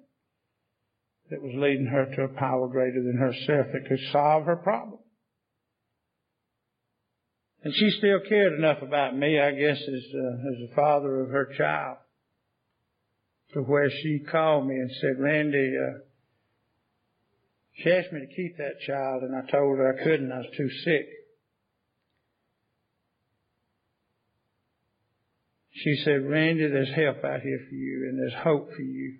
that 1.29 1.43
was 1.43 1.53
leading 1.55 1.87
her 1.87 2.07
to 2.07 2.23
a 2.23 2.29
power 2.29 2.67
greater 2.69 3.03
than 3.03 3.19
herself 3.19 3.67
that 3.73 3.87
could 3.89 4.01
solve 4.11 4.47
her 4.47 4.57
problem. 4.57 5.00
And 7.63 7.75
she 7.75 7.91
still 7.99 8.21
cared 8.29 8.55
enough 8.55 8.83
about 8.83 9.17
me, 9.17 9.39
I 9.39 9.53
guess, 9.53 9.77
as, 9.77 10.05
uh, 10.15 10.51
as 10.53 10.69
the 10.69 10.73
father 10.75 11.21
of 11.21 11.31
her 11.31 11.53
child, 11.57 11.99
to 13.53 13.61
where 13.61 13.91
she 13.91 14.21
called 14.31 14.67
me 14.67 14.75
and 14.75 14.91
said, 15.01 15.19
Randy, 15.19 15.75
uh, 15.77 15.99
she 17.75 17.91
asked 17.91 18.13
me 18.13 18.21
to 18.21 18.35
keep 18.35 18.57
that 18.57 18.81
child, 18.87 19.23
and 19.23 19.35
I 19.37 19.51
told 19.51 19.79
her 19.79 19.99
I 19.99 20.03
couldn't. 20.03 20.33
I 20.33 20.39
was 20.39 20.57
too 20.57 20.71
sick. 20.85 21.07
She 25.83 25.97
said, 26.05 26.29
Randy, 26.29 26.69
there's 26.69 26.95
help 26.95 27.25
out 27.25 27.41
here 27.41 27.61
for 27.69 27.75
you 27.75 28.07
and 28.09 28.19
there's 28.19 28.35
hope 28.43 28.71
for 28.75 28.83
you. 28.83 29.17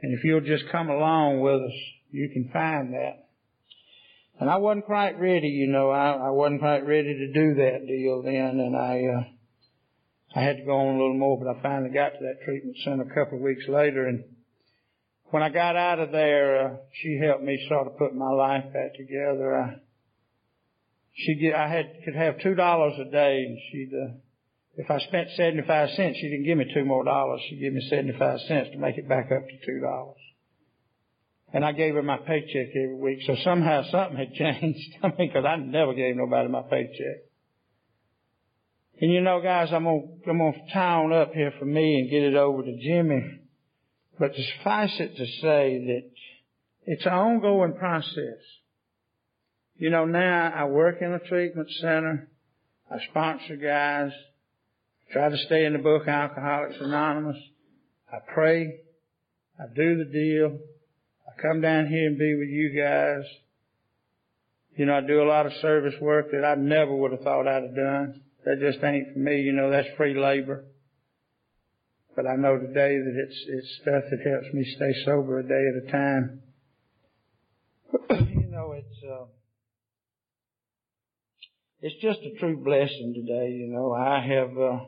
And 0.00 0.16
if 0.16 0.22
you'll 0.22 0.40
just 0.40 0.70
come 0.70 0.90
along 0.90 1.40
with 1.40 1.60
us, 1.62 1.76
you 2.10 2.28
can 2.32 2.50
find 2.52 2.92
that. 2.92 3.23
And 4.40 4.50
I 4.50 4.56
wasn't 4.56 4.86
quite 4.86 5.18
ready, 5.20 5.48
you 5.48 5.68
know, 5.68 5.90
I, 5.90 6.12
I 6.12 6.30
wasn't 6.30 6.60
quite 6.60 6.86
ready 6.86 7.14
to 7.14 7.32
do 7.32 7.54
that 7.54 7.86
deal 7.86 8.22
then 8.22 8.58
and 8.60 8.76
I, 8.76 9.02
uh, 9.04 9.24
I 10.34 10.42
had 10.42 10.56
to 10.56 10.64
go 10.64 10.76
on 10.76 10.96
a 10.96 10.98
little 10.98 11.16
more, 11.16 11.38
but 11.38 11.56
I 11.56 11.62
finally 11.62 11.90
got 11.90 12.10
to 12.10 12.18
that 12.22 12.44
treatment 12.44 12.76
center 12.84 13.02
a 13.02 13.14
couple 13.14 13.38
of 13.38 13.44
weeks 13.44 13.64
later 13.68 14.06
and 14.08 14.24
when 15.30 15.42
I 15.42 15.48
got 15.48 15.76
out 15.76 16.00
of 16.00 16.10
there, 16.12 16.66
uh, 16.66 16.76
she 17.00 17.18
helped 17.22 17.44
me 17.44 17.64
sort 17.68 17.86
of 17.86 17.96
put 17.96 18.14
my 18.14 18.30
life 18.30 18.64
back 18.72 18.94
together. 18.96 19.56
I, 19.56 19.76
she 21.12 21.36
get, 21.36 21.54
I 21.54 21.68
had, 21.68 21.92
could 22.04 22.16
have 22.16 22.40
two 22.40 22.54
dollars 22.54 22.94
a 22.98 23.10
day 23.10 23.44
and 23.46 23.58
she'd, 23.70 23.92
uh, 23.94 24.14
if 24.76 24.90
I 24.90 24.98
spent 24.98 25.28
75 25.36 25.90
cents, 25.90 26.18
she 26.18 26.28
didn't 26.28 26.44
give 26.44 26.58
me 26.58 26.66
two 26.74 26.84
more 26.84 27.04
dollars. 27.04 27.40
She 27.48 27.56
gave 27.56 27.72
me 27.72 27.86
75 27.88 28.40
cents 28.48 28.70
to 28.72 28.78
make 28.78 28.98
it 28.98 29.08
back 29.08 29.30
up 29.30 29.46
to 29.46 29.66
two 29.66 29.80
dollars. 29.80 30.18
And 31.54 31.64
I 31.64 31.70
gave 31.70 31.94
her 31.94 32.02
my 32.02 32.16
paycheck 32.16 32.74
every 32.74 32.96
week. 32.96 33.20
So 33.28 33.36
somehow 33.44 33.84
something 33.88 34.16
had 34.16 34.34
changed. 34.34 34.96
I 35.04 35.12
mean, 35.16 35.32
cause 35.32 35.44
I 35.48 35.54
never 35.54 35.94
gave 35.94 36.16
nobody 36.16 36.48
my 36.48 36.62
paycheck. 36.62 37.22
And 39.00 39.12
you 39.12 39.20
know, 39.20 39.40
guys, 39.40 39.68
I'm 39.72 39.84
gonna, 39.84 40.00
I'm 40.28 40.38
gonna 40.38 40.52
tie 40.72 40.94
on 40.96 41.12
up 41.12 41.32
here 41.32 41.52
for 41.58 41.64
me 41.64 42.00
and 42.00 42.10
get 42.10 42.24
it 42.24 42.34
over 42.34 42.64
to 42.64 42.76
Jimmy. 42.82 43.40
But 44.18 44.32
suffice 44.34 44.94
it 44.98 45.16
to 45.16 45.26
say 45.26 45.84
that 45.86 46.10
it's 46.86 47.06
an 47.06 47.12
ongoing 47.12 47.74
process. 47.74 48.42
You 49.76 49.90
know, 49.90 50.06
now 50.06 50.52
I 50.54 50.64
work 50.64 51.02
in 51.02 51.12
a 51.12 51.20
treatment 51.20 51.68
center. 51.80 52.28
I 52.90 52.96
sponsor 53.10 53.56
guys. 53.56 54.10
Try 55.12 55.28
to 55.28 55.38
stay 55.38 55.64
in 55.64 55.74
the 55.74 55.78
book 55.78 56.08
Alcoholics 56.08 56.76
Anonymous. 56.80 57.36
I 58.12 58.18
pray. 58.32 58.80
I 59.58 59.64
do 59.74 59.98
the 59.98 60.10
deal. 60.10 60.58
I 61.26 61.40
come 61.40 61.60
down 61.60 61.86
here 61.86 62.06
and 62.06 62.18
be 62.18 62.34
with 62.34 62.48
you 62.48 62.70
guys. 62.76 63.24
You 64.76 64.86
know, 64.86 64.96
I 64.96 65.00
do 65.00 65.22
a 65.22 65.28
lot 65.28 65.46
of 65.46 65.52
service 65.62 65.94
work 66.00 66.30
that 66.32 66.44
I 66.44 66.56
never 66.56 66.94
would 66.94 67.12
have 67.12 67.20
thought 67.20 67.46
I'd 67.46 67.62
have 67.62 67.76
done. 67.76 68.22
That 68.44 68.60
just 68.60 68.82
ain't 68.84 69.12
for 69.12 69.18
me. 69.18 69.40
You 69.40 69.52
know, 69.52 69.70
that's 69.70 69.88
free 69.96 70.18
labor. 70.18 70.64
But 72.16 72.26
I 72.26 72.36
know 72.36 72.58
today 72.58 72.96
that 72.98 73.24
it's, 73.26 73.44
it's 73.48 73.78
stuff 73.82 74.04
that 74.10 74.30
helps 74.30 74.52
me 74.52 74.64
stay 74.76 75.04
sober 75.04 75.38
a 75.38 75.42
day 75.42 75.54
at 75.54 75.88
a 75.88 75.92
time. 75.92 76.40
you 78.10 78.50
know, 78.50 78.72
it's, 78.72 79.02
uh, 79.04 79.24
it's 81.80 82.00
just 82.00 82.20
a 82.20 82.38
true 82.38 82.62
blessing 82.62 83.14
today. 83.14 83.50
You 83.50 83.68
know, 83.68 83.92
I 83.92 84.20
have, 84.20 84.56
uh, 84.56 84.84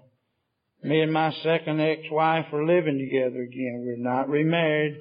me 0.83 1.01
and 1.01 1.13
my 1.13 1.33
second 1.43 1.81
ex-wife 1.81 2.47
are 2.53 2.65
living 2.65 2.99
together 2.99 3.43
again. 3.43 3.85
We're 3.85 3.97
not 3.97 4.29
remarried. 4.29 4.99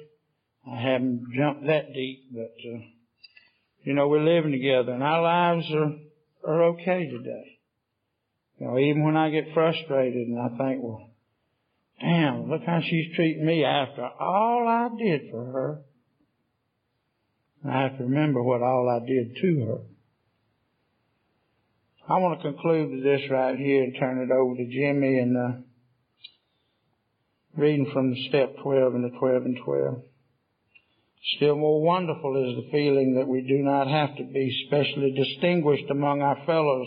I 0.70 0.80
haven't 0.80 1.26
jumped 1.36 1.66
that 1.66 1.92
deep, 1.92 2.24
but, 2.32 2.54
uh, 2.68 2.78
you 3.84 3.94
know, 3.94 4.08
we're 4.08 4.24
living 4.24 4.52
together 4.52 4.92
and 4.92 5.02
our 5.02 5.22
lives 5.22 5.66
are, 5.72 5.92
are 6.44 6.62
okay 6.70 7.08
today. 7.08 7.58
You 8.58 8.66
know, 8.66 8.78
even 8.78 9.04
when 9.04 9.16
I 9.16 9.30
get 9.30 9.54
frustrated 9.54 10.28
and 10.28 10.40
I 10.40 10.48
think, 10.48 10.82
well, 10.82 11.10
damn, 12.00 12.50
look 12.50 12.62
how 12.64 12.80
she's 12.80 13.14
treating 13.14 13.46
me 13.46 13.64
after 13.64 14.02
all 14.02 14.66
I 14.66 14.88
did 14.98 15.30
for 15.30 15.44
her. 15.44 15.82
I 17.68 17.82
have 17.82 17.98
to 17.98 18.04
remember 18.04 18.42
what 18.42 18.62
all 18.62 18.88
I 18.88 19.06
did 19.06 19.36
to 19.40 19.66
her. 19.66 19.78
I 22.08 22.18
want 22.18 22.40
to 22.40 22.52
conclude 22.52 22.90
with 22.90 23.02
this 23.02 23.22
right 23.30 23.58
here 23.58 23.82
and 23.82 23.96
turn 23.98 24.18
it 24.18 24.32
over 24.32 24.56
to 24.56 24.66
Jimmy 24.66 25.18
and 25.18 25.36
uh, 25.36 25.56
reading 27.56 27.90
from 27.92 28.14
step 28.28 28.56
12 28.62 28.94
and 28.94 29.04
the 29.04 29.18
12 29.18 29.44
and 29.44 29.58
12. 29.64 30.02
Still 31.34 31.56
more 31.56 31.82
wonderful 31.82 32.36
is 32.36 32.56
the 32.56 32.70
feeling 32.70 33.14
that 33.14 33.26
we 33.26 33.40
do 33.40 33.58
not 33.58 33.88
have 33.88 34.16
to 34.16 34.24
be 34.24 34.64
specially 34.66 35.10
distinguished 35.10 35.90
among 35.90 36.22
our 36.22 36.44
fellows 36.46 36.86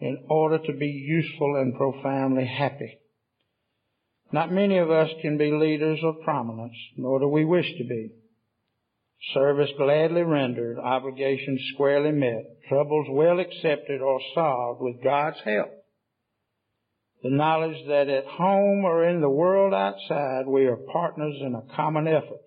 in 0.00 0.24
order 0.30 0.58
to 0.58 0.72
be 0.72 0.86
useful 0.86 1.56
and 1.56 1.74
profoundly 1.76 2.46
happy. 2.46 2.98
Not 4.32 4.50
many 4.50 4.78
of 4.78 4.90
us 4.90 5.10
can 5.20 5.36
be 5.36 5.52
leaders 5.52 6.00
of 6.02 6.22
prominence, 6.24 6.76
nor 6.96 7.20
do 7.20 7.28
we 7.28 7.44
wish 7.44 7.66
to 7.76 7.84
be. 7.84 8.12
Service 9.34 9.70
gladly 9.76 10.22
rendered, 10.22 10.78
obligations 10.78 11.60
squarely 11.74 12.12
met, 12.12 12.44
troubles 12.68 13.06
well 13.10 13.40
accepted 13.40 14.00
or 14.00 14.20
solved 14.34 14.80
with 14.80 15.02
God's 15.02 15.40
help. 15.44 15.70
The 17.22 17.30
knowledge 17.30 17.86
that 17.88 18.08
at 18.08 18.26
home 18.26 18.84
or 18.84 19.08
in 19.08 19.20
the 19.20 19.28
world 19.28 19.74
outside 19.74 20.46
we 20.46 20.66
are 20.66 20.76
partners 20.76 21.36
in 21.40 21.54
a 21.54 21.74
common 21.74 22.06
effort. 22.06 22.40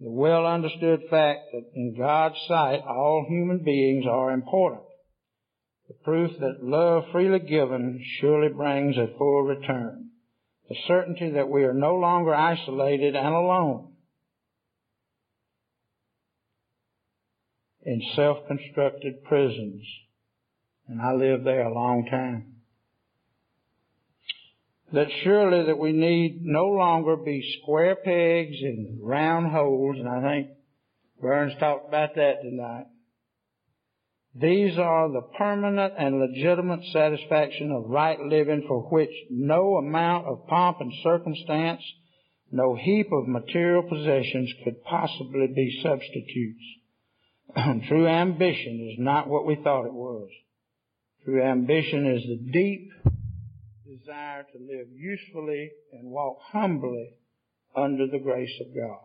The 0.00 0.10
well 0.10 0.46
understood 0.46 1.00
fact 1.10 1.40
that 1.52 1.70
in 1.74 1.96
God's 1.98 2.36
sight 2.46 2.80
all 2.86 3.26
human 3.28 3.64
beings 3.64 4.04
are 4.08 4.30
important. 4.30 4.84
The 5.88 5.94
proof 6.04 6.30
that 6.38 6.62
love 6.62 7.04
freely 7.10 7.40
given 7.40 8.00
surely 8.20 8.52
brings 8.52 8.96
a 8.96 9.16
full 9.18 9.42
return. 9.42 10.10
The 10.68 10.76
certainty 10.86 11.30
that 11.30 11.48
we 11.48 11.64
are 11.64 11.74
no 11.74 11.96
longer 11.96 12.34
isolated 12.34 13.16
and 13.16 13.34
alone 13.34 13.94
in 17.82 18.02
self-constructed 18.14 19.24
prisons. 19.24 19.82
And 20.86 21.00
I 21.00 21.14
lived 21.14 21.44
there 21.44 21.64
a 21.64 21.74
long 21.74 22.06
time. 22.10 22.57
That 24.92 25.08
surely 25.22 25.66
that 25.66 25.78
we 25.78 25.92
need 25.92 26.40
no 26.42 26.66
longer 26.66 27.16
be 27.16 27.58
square 27.60 27.96
pegs 27.96 28.56
in 28.62 29.00
round 29.02 29.52
holes, 29.52 29.96
and 29.98 30.08
I 30.08 30.22
think 30.22 30.48
Burns 31.20 31.52
talked 31.60 31.88
about 31.88 32.14
that 32.14 32.42
tonight. 32.42 32.86
These 34.34 34.78
are 34.78 35.10
the 35.10 35.22
permanent 35.36 35.94
and 35.98 36.20
legitimate 36.20 36.84
satisfaction 36.92 37.72
of 37.72 37.90
right 37.90 38.18
living 38.20 38.64
for 38.68 38.82
which 38.82 39.10
no 39.30 39.76
amount 39.76 40.26
of 40.26 40.46
pomp 40.46 40.80
and 40.80 40.92
circumstance, 41.02 41.82
no 42.50 42.74
heap 42.74 43.08
of 43.12 43.26
material 43.26 43.82
possessions 43.82 44.52
could 44.64 44.82
possibly 44.84 45.48
be 45.48 45.80
substitutes. 45.82 46.62
True 47.88 48.06
ambition 48.06 48.88
is 48.92 48.98
not 48.98 49.28
what 49.28 49.44
we 49.44 49.56
thought 49.56 49.86
it 49.86 49.92
was. 49.92 50.28
True 51.24 51.42
ambition 51.42 52.06
is 52.06 52.22
the 52.22 52.52
deep 52.52 52.90
desire 53.88 54.44
to 54.52 54.58
live 54.58 54.86
usefully 54.94 55.70
and 55.92 56.10
walk 56.10 56.38
humbly 56.52 57.14
under 57.74 58.06
the 58.06 58.18
grace 58.18 58.52
of 58.60 58.74
God. 58.74 59.00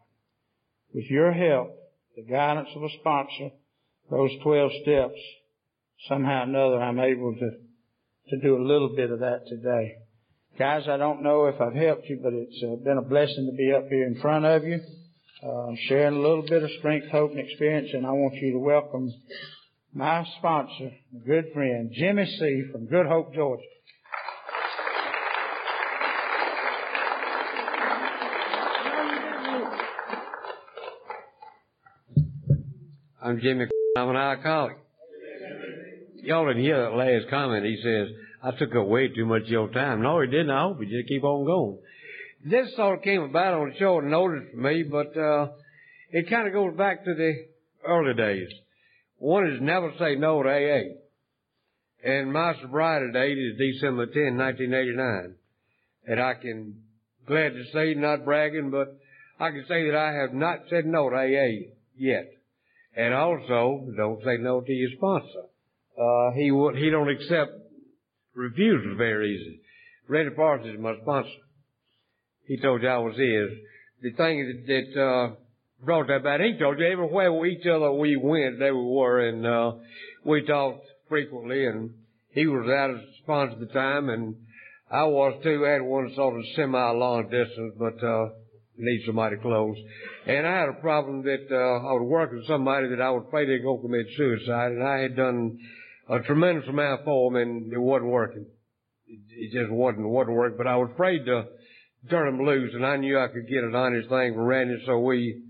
With 0.93 1.05
your 1.05 1.31
help, 1.31 1.69
the 2.15 2.23
guidance 2.23 2.69
of 2.75 2.83
a 2.83 2.89
sponsor, 2.99 3.49
those 4.11 4.31
12 4.43 4.71
steps, 4.83 5.19
somehow 6.09 6.41
or 6.41 6.43
another 6.43 6.81
I'm 6.81 6.99
able 6.99 7.33
to, 7.33 7.51
to 8.29 8.41
do 8.41 8.57
a 8.57 8.67
little 8.67 8.93
bit 8.95 9.09
of 9.09 9.19
that 9.19 9.47
today. 9.47 9.95
Guys, 10.59 10.83
I 10.87 10.97
don't 10.97 11.23
know 11.23 11.45
if 11.45 11.59
I've 11.59 11.73
helped 11.73 12.07
you, 12.09 12.19
but 12.21 12.33
it's 12.33 12.61
uh, 12.63 12.75
been 12.83 12.97
a 12.97 13.07
blessing 13.07 13.49
to 13.49 13.57
be 13.57 13.71
up 13.71 13.87
here 13.89 14.05
in 14.05 14.19
front 14.21 14.45
of 14.45 14.63
you 14.63 14.79
uh, 15.43 15.71
sharing 15.87 16.15
a 16.15 16.21
little 16.21 16.43
bit 16.43 16.63
of 16.63 16.69
strength, 16.79 17.07
hope, 17.11 17.31
and 17.31 17.39
experience, 17.39 17.89
and 17.93 18.05
I 18.05 18.11
want 18.11 18.35
you 18.35 18.53
to 18.53 18.59
welcome 18.59 19.11
my 19.93 20.25
sponsor, 20.37 20.91
a 21.15 21.27
good 21.27 21.45
friend, 21.53 21.91
Jimmy 21.93 22.25
C. 22.25 22.63
from 22.71 22.87
Good 22.87 23.05
Hope, 23.05 23.33
Georgia. 23.33 23.61
I'm 33.23 33.39
Jimmy. 33.39 33.65
I'm 33.97 34.09
an 34.09 34.15
alcoholic. 34.15 34.77
Y'all 36.23 36.47
didn't 36.47 36.63
hear 36.63 36.81
that 36.81 36.95
last 36.95 37.29
comment. 37.29 37.65
He 37.65 37.79
says, 37.81 38.07
I 38.43 38.51
took 38.57 38.75
up 38.75 38.87
way 38.87 39.07
too 39.09 39.25
much 39.25 39.43
of 39.43 39.49
your 39.49 39.69
time. 39.69 40.01
No, 40.01 40.19
he 40.21 40.27
didn't. 40.27 40.51
I 40.51 40.63
hope 40.63 40.79
he 40.81 40.85
just 40.85 41.07
keep 41.07 41.23
on 41.23 41.45
going 41.45 41.77
this 42.45 42.75
sort 42.75 42.97
of 42.97 43.03
came 43.03 43.21
about 43.21 43.53
on 43.53 43.73
short 43.79 44.05
notice 44.05 44.49
for 44.51 44.57
me, 44.57 44.83
but 44.83 45.17
uh, 45.17 45.47
it 46.11 46.29
kind 46.29 46.47
of 46.47 46.53
goes 46.53 46.75
back 46.75 47.05
to 47.05 47.13
the 47.13 47.45
early 47.87 48.13
days. 48.13 48.49
One 49.17 49.47
is 49.47 49.61
never 49.61 49.93
say 49.97 50.15
no 50.15 50.43
to 50.43 50.49
AA. 50.49 50.97
And 52.05 52.33
my 52.33 52.53
sobriety 52.61 53.13
date 53.13 53.37
is 53.37 53.57
December 53.57 54.07
10, 54.07 54.37
1989. 54.37 55.35
And 56.05 56.19
I 56.19 56.33
can 56.33 56.81
glad 57.25 57.53
to 57.53 57.63
say, 57.71 57.93
not 57.93 58.25
bragging, 58.25 58.71
but 58.71 58.99
I 59.39 59.51
can 59.51 59.63
say 59.69 59.89
that 59.89 59.97
I 59.97 60.13
have 60.13 60.33
not 60.33 60.59
said 60.69 60.85
no 60.85 61.09
to 61.09 61.15
AA 61.15 61.71
yet. 61.95 62.29
And 62.95 63.13
also, 63.13 63.87
don't 63.97 64.23
say 64.23 64.37
no 64.37 64.61
to 64.61 64.71
your 64.71 64.91
sponsor. 64.97 65.47
Uh, 65.99 66.31
he 66.35 66.51
would, 66.51 66.75
he 66.75 66.89
don't 66.89 67.09
accept 67.09 67.51
refusals 68.35 68.97
very 68.97 69.35
easy. 69.35 69.61
Randy 70.07 70.35
Parsons 70.35 70.75
is 70.75 70.79
my 70.79 70.95
sponsor. 71.01 71.29
He 72.45 72.57
told 72.57 72.81
you 72.81 72.89
I 72.89 72.97
was 72.97 73.17
his. 73.17 73.49
The 74.01 74.11
thing 74.17 74.63
that, 74.67 74.67
that 74.67 75.01
uh, 75.01 75.35
brought 75.83 76.07
that 76.07 76.17
about, 76.17 76.41
he 76.41 76.57
told 76.59 76.77
you 76.79 76.85
everywhere 76.85 77.45
each 77.45 77.65
other 77.65 77.91
we 77.91 78.15
went, 78.15 78.59
there 78.59 78.75
we 78.75 78.83
were, 78.83 79.27
and 79.27 79.45
uh, 79.45 79.71
we 80.25 80.45
talked 80.45 80.85
frequently, 81.09 81.65
and 81.65 81.91
he 82.31 82.47
was 82.47 82.69
out 82.69 82.89
of 82.89 82.97
sponsor 83.21 83.53
at 83.53 83.59
the 83.59 83.73
time, 83.73 84.09
and 84.09 84.35
I 84.91 85.05
was 85.05 85.39
too. 85.43 85.65
I 85.65 85.71
had 85.71 85.81
one 85.81 86.11
sort 86.15 86.37
of 86.37 86.45
semi-long 86.55 87.29
distance, 87.29 87.73
but 87.79 88.05
uh, 88.05 88.29
need 88.77 89.03
somebody 89.05 89.37
close. 89.37 89.77
And 90.25 90.47
I 90.47 90.59
had 90.59 90.69
a 90.69 90.81
problem 90.81 91.23
that 91.23 91.47
uh, 91.51 91.87
I 91.87 91.93
was 91.93 92.07
working 92.07 92.37
with 92.37 92.47
somebody 92.47 92.89
that 92.89 93.01
I 93.01 93.11
was 93.11 93.25
afraid 93.27 93.47
they 93.47 93.63
were 93.63 93.77
going 93.77 93.81
to 93.81 93.87
commit 93.87 94.07
suicide, 94.17 94.71
and 94.71 94.83
I 94.83 94.99
had 94.99 95.15
done 95.15 95.59
a 96.09 96.19
tremendous 96.21 96.67
amount 96.67 97.05
for 97.05 97.31
them, 97.31 97.41
and 97.41 97.73
it 97.73 97.79
wasn't 97.79 98.11
working. 98.11 98.45
It, 99.07 99.51
just 99.51 99.71
wasn't 99.71 100.07
wasn't 100.07 100.35
working. 100.35 100.57
But 100.57 100.67
I 100.67 100.75
was 100.77 100.89
afraid 100.93 101.25
to 101.25 101.45
turn 102.09 102.37
them 102.37 102.45
loose, 102.45 102.73
and 102.73 102.85
I 102.85 102.97
knew 102.97 103.19
I 103.19 103.27
could 103.27 103.47
get 103.47 103.63
an 103.63 103.75
honest 103.75 104.09
thing 104.09 104.33
from 104.33 104.43
Randy, 104.43 104.81
so 104.85 104.99
we, 104.99 105.43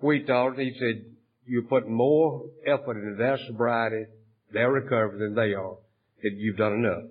we 0.00 0.24
talked. 0.24 0.58
He 0.58 0.74
said, 0.78 1.04
you're 1.46 1.62
putting 1.62 1.92
more 1.92 2.46
effort 2.66 2.96
into 2.96 3.16
their 3.16 3.38
sobriety, 3.46 4.06
their 4.52 4.70
recovery 4.70 5.18
than 5.18 5.34
they 5.34 5.54
are. 5.54 5.76
That 6.22 6.32
you've 6.36 6.56
done 6.56 6.74
enough. 6.74 7.10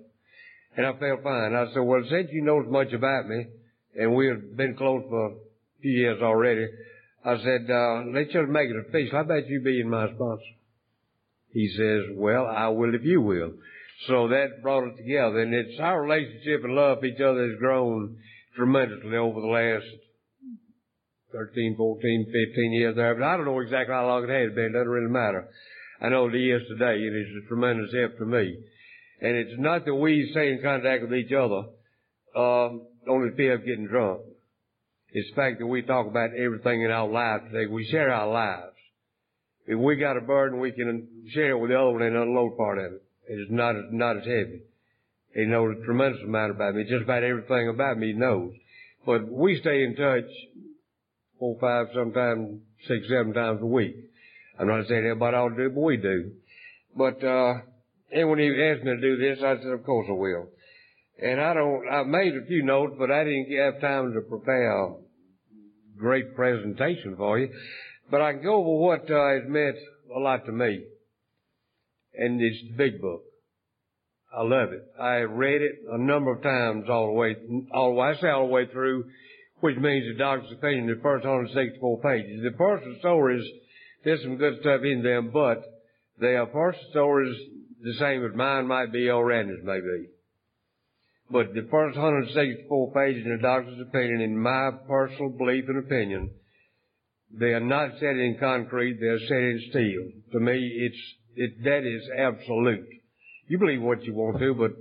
And 0.76 0.86
I 0.86 0.92
felt 0.98 1.22
fine. 1.22 1.54
I 1.54 1.66
said, 1.74 1.80
well, 1.80 2.02
since 2.08 2.28
you 2.32 2.42
know 2.42 2.62
as 2.62 2.70
much 2.70 2.92
about 2.94 3.28
me, 3.28 3.46
and 3.94 4.14
we've 4.14 4.56
been 4.56 4.74
close 4.74 5.02
for 5.08 5.34
few 5.82 5.92
years 5.92 6.22
already, 6.22 6.66
I 7.24 7.36
said, 7.38 7.70
uh, 7.70 8.02
let's 8.14 8.32
just 8.32 8.48
make 8.48 8.70
it 8.70 8.88
official. 8.88 9.12
How 9.12 9.20
about 9.20 9.48
you 9.48 9.60
being 9.60 9.88
my 9.88 10.06
sponsor? 10.06 10.42
He 11.52 11.68
says, 11.76 12.16
well, 12.16 12.46
I 12.46 12.68
will 12.68 12.94
if 12.94 13.04
you 13.04 13.20
will. 13.20 13.52
So 14.08 14.28
that 14.28 14.62
brought 14.62 14.88
it 14.88 14.96
together. 14.96 15.40
And 15.40 15.54
it's 15.54 15.78
our 15.78 16.02
relationship 16.02 16.64
and 16.64 16.74
love 16.74 16.98
for 17.00 17.06
each 17.06 17.20
other 17.20 17.48
has 17.48 17.58
grown 17.58 18.16
tremendously 18.56 19.16
over 19.16 19.40
the 19.40 19.46
last 19.46 19.86
13, 21.32 21.76
14, 21.76 22.26
15 22.26 22.72
years 22.72 22.96
there, 22.96 23.14
but 23.14 23.24
I 23.24 23.36
don't 23.36 23.46
know 23.46 23.60
exactly 23.60 23.94
how 23.94 24.06
long 24.06 24.24
it 24.24 24.30
has 24.30 24.54
been. 24.54 24.66
It 24.66 24.72
doesn't 24.72 24.88
really 24.88 25.10
matter. 25.10 25.48
I 26.00 26.08
know 26.08 26.28
it 26.28 26.34
is 26.34 26.62
today, 26.68 27.06
and 27.06 27.16
it's 27.16 27.44
a 27.44 27.48
tremendous 27.48 27.94
help 27.94 28.18
to 28.18 28.26
me. 28.26 28.58
And 29.20 29.36
it's 29.36 29.58
not 29.58 29.84
that 29.84 29.94
we 29.94 30.28
stay 30.32 30.52
in 30.52 30.60
contact 30.62 31.02
with 31.02 31.14
each 31.14 31.32
other, 31.32 31.62
uh, 32.36 32.68
on 33.08 33.26
the 33.26 33.32
fear 33.36 33.54
of 33.54 33.64
getting 33.64 33.86
drunk. 33.86 34.20
It's 35.12 35.28
the 35.30 35.36
fact 35.36 35.58
that 35.58 35.66
we 35.66 35.82
talk 35.82 36.06
about 36.06 36.30
everything 36.34 36.82
in 36.82 36.90
our 36.90 37.08
lives 37.08 37.44
today. 37.50 37.66
We 37.66 37.86
share 37.90 38.10
our 38.10 38.32
lives. 38.32 38.72
If 39.66 39.78
we 39.78 39.96
got 39.96 40.16
a 40.16 40.22
burden, 40.22 40.58
we 40.58 40.72
can 40.72 41.06
share 41.34 41.50
it 41.50 41.58
with 41.58 41.70
the 41.70 41.78
other 41.78 41.90
one 41.90 42.02
and 42.02 42.16
unload 42.16 42.56
part 42.56 42.78
of 42.78 42.92
it. 42.94 43.02
It's 43.28 43.50
not, 43.50 43.74
not 43.92 44.16
as 44.16 44.24
heavy. 44.24 44.62
He 45.34 45.44
knows 45.44 45.76
a 45.80 45.84
tremendous 45.84 46.22
amount 46.22 46.52
about 46.52 46.74
me. 46.74 46.84
Just 46.84 47.04
about 47.04 47.22
everything 47.22 47.68
about 47.68 47.98
me 47.98 48.08
he 48.08 48.12
knows. 48.14 48.52
But 49.04 49.30
we 49.30 49.60
stay 49.60 49.84
in 49.84 49.96
touch 49.96 50.30
four, 51.38 51.58
five, 51.60 51.86
sometimes 51.94 52.60
six, 52.88 53.06
seven 53.08 53.34
times 53.34 53.60
a 53.62 53.66
week. 53.66 53.96
I'm 54.58 54.66
not 54.66 54.86
saying 54.88 55.04
everybody 55.04 55.36
ought 55.36 55.50
to 55.50 55.56
do 55.56 55.66
it, 55.66 55.74
but 55.74 55.80
we 55.80 55.96
do. 55.96 56.32
But, 56.96 57.22
uh, 57.24 57.54
and 58.12 58.30
when 58.30 58.38
he 58.38 58.48
asked 58.48 58.84
me 58.84 58.92
to 58.94 59.00
do 59.00 59.16
this, 59.16 59.38
I 59.44 59.56
said, 59.56 59.72
of 59.72 59.84
course 59.84 60.06
I 60.08 60.12
will. 60.12 60.48
And 61.22 61.40
I 61.40 61.54
don't, 61.54 61.88
I 61.88 62.02
made 62.02 62.34
a 62.34 62.46
few 62.46 62.64
notes, 62.64 62.94
but 62.98 63.12
I 63.12 63.22
didn't 63.22 63.46
have 63.56 63.80
time 63.80 64.12
to 64.12 64.20
prepare 64.22 64.72
a 64.72 64.94
great 65.96 66.34
presentation 66.34 67.14
for 67.16 67.38
you. 67.38 67.48
But 68.10 68.20
I 68.20 68.32
can 68.32 68.42
go 68.42 68.56
over 68.56 68.84
what 68.86 69.10
uh, 69.10 69.28
has 69.34 69.48
meant 69.48 69.76
a 70.14 70.18
lot 70.18 70.44
to 70.46 70.52
me. 70.52 70.84
And 72.14 72.40
it's 72.42 72.62
the 72.70 72.76
big 72.76 73.00
book. 73.00 73.22
I 74.36 74.42
love 74.42 74.72
it. 74.72 74.82
I've 75.00 75.30
read 75.30 75.62
it 75.62 75.72
a 75.92 75.98
number 75.98 76.32
of 76.32 76.42
times 76.42 76.86
all 76.90 77.06
the 77.06 77.12
way, 77.12 77.36
all 77.72 77.90
the 77.90 77.94
way, 77.94 78.08
I 78.08 78.20
say 78.20 78.28
all 78.28 78.46
the 78.46 78.52
way 78.52 78.66
through, 78.72 79.04
which 79.60 79.76
means 79.76 80.06
the 80.08 80.18
doctor's 80.18 80.52
opinion, 80.52 80.88
the 80.88 81.00
first 81.02 81.24
164 81.24 82.00
pages. 82.00 82.42
The 82.42 82.56
personal 82.56 82.96
stories, 82.98 83.44
there's 84.04 84.22
some 84.22 84.38
good 84.38 84.54
stuff 84.60 84.80
in 84.82 85.02
them, 85.02 85.30
but 85.32 85.62
they 86.20 86.34
are 86.34 86.46
personal 86.46 86.90
stories 86.90 87.36
the 87.80 87.94
same 88.00 88.24
as 88.24 88.34
mine 88.34 88.66
might 88.66 88.92
be 88.92 89.08
or 89.08 89.24
Randy's 89.24 89.62
may 89.62 89.80
be. 89.80 90.11
But 91.32 91.54
the 91.54 91.66
first 91.70 91.96
164 91.96 92.92
pages 92.92 93.24
in 93.24 93.36
the 93.36 93.42
doctor's 93.42 93.80
opinion, 93.80 94.20
in 94.20 94.38
my 94.38 94.70
personal 94.86 95.30
belief 95.30 95.64
and 95.66 95.78
opinion, 95.78 96.30
they 97.32 97.54
are 97.54 97.60
not 97.60 97.92
set 97.98 98.16
in 98.16 98.36
concrete, 98.38 98.98
they 99.00 99.06
are 99.06 99.18
set 99.18 99.38
in 99.38 99.62
steel. 99.70 100.22
To 100.32 100.40
me, 100.40 100.52
it's, 100.52 101.02
it, 101.36 101.64
that 101.64 101.86
is 101.86 102.02
absolute. 102.18 102.86
You 103.48 103.58
believe 103.58 103.80
what 103.80 104.04
you 104.04 104.12
want 104.12 104.40
to, 104.40 104.54
but 104.54 104.72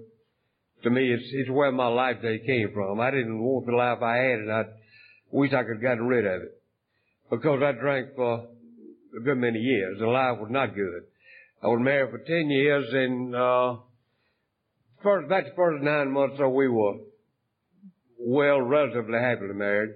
to 0.83 0.89
me, 0.89 1.13
it's, 1.13 1.23
it's 1.31 1.49
where 1.49 1.71
my 1.71 1.87
life 1.87 2.21
day 2.21 2.39
came 2.45 2.71
from. 2.73 2.99
I 2.99 3.11
didn't 3.11 3.41
want 3.41 3.65
the 3.65 3.71
life 3.71 4.01
I 4.01 4.17
had 4.17 4.39
and 4.39 4.51
I 4.51 4.63
wish 5.31 5.53
I 5.53 5.63
could 5.63 5.75
have 5.75 5.81
gotten 5.81 6.05
rid 6.05 6.25
of 6.25 6.41
it. 6.41 6.61
Because 7.29 7.61
I 7.63 7.71
drank 7.79 8.09
for 8.17 8.47
a 9.17 9.23
good 9.23 9.37
many 9.37 9.59
years. 9.59 9.99
The 9.99 10.07
life 10.07 10.37
was 10.37 10.49
not 10.51 10.75
good. 10.75 11.03
I 11.63 11.67
was 11.67 11.79
married 11.81 12.11
for 12.11 12.17
10 12.17 12.49
years 12.49 12.85
and, 12.91 13.35
uh, 13.35 13.75
first, 15.03 15.25
about 15.25 15.45
the 15.45 15.51
first 15.55 15.83
nine 15.83 16.11
months 16.11 16.35
so, 16.37 16.49
we 16.49 16.67
were 16.67 16.95
well, 18.23 18.61
relatively 18.61 19.17
happily 19.19 19.53
married. 19.53 19.91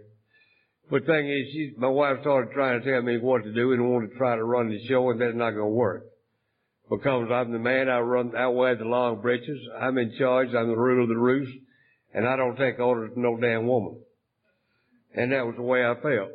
But 0.90 1.02
the 1.02 1.08
thing 1.08 1.30
is, 1.30 1.48
she, 1.52 1.74
my 1.78 1.88
wife 1.88 2.18
started 2.22 2.54
trying 2.54 2.82
to 2.82 2.92
tell 2.92 3.02
me 3.02 3.18
what 3.18 3.44
to 3.44 3.54
do 3.54 3.72
and 3.72 3.90
wanted 3.90 4.12
to 4.12 4.18
try 4.18 4.36
to 4.36 4.44
run 4.44 4.70
the 4.70 4.84
show, 4.88 5.10
and 5.10 5.22
that's 5.22 5.36
not 5.36 5.52
going 5.52 5.64
to 5.64 5.68
work. 5.68 6.06
Because 6.90 7.30
I'm 7.32 7.52
the 7.52 7.60
man, 7.60 7.90
I 7.90 8.00
run, 8.00 8.36
I 8.36 8.48
wear 8.48 8.76
the 8.76 8.86
long 8.86 9.22
breeches, 9.22 9.60
I'm 9.80 9.98
in 9.98 10.16
charge, 10.18 10.50
I'm 10.50 10.68
the 10.68 10.76
ruler 10.76 11.04
of 11.04 11.10
the 11.10 11.16
roost, 11.16 11.52
and 12.14 12.28
I 12.28 12.36
don't 12.36 12.56
take 12.56 12.80
orders 12.80 13.12
from 13.14 13.24
no 13.24 13.38
damn 13.38 13.68
woman. 13.68 14.00
And 15.16 15.32
that 15.32 15.46
was 15.46 15.56
the 15.56 15.64
way 15.64 15.84
I 15.84 15.96
felt. 15.96 16.30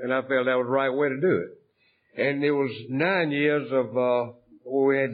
And 0.00 0.12
I 0.12 0.20
felt 0.20 0.46
that 0.46 0.56
was 0.56 0.66
the 0.66 0.70
right 0.70 0.90
way 0.90 1.08
to 1.08 1.20
do 1.20 1.44
it. 1.44 2.20
And 2.20 2.44
it 2.44 2.52
was 2.52 2.70
nine 2.88 3.32
years 3.32 3.68
of, 3.72 3.96
uh, 3.96 4.32
we 4.64 4.98
had, 4.98 5.10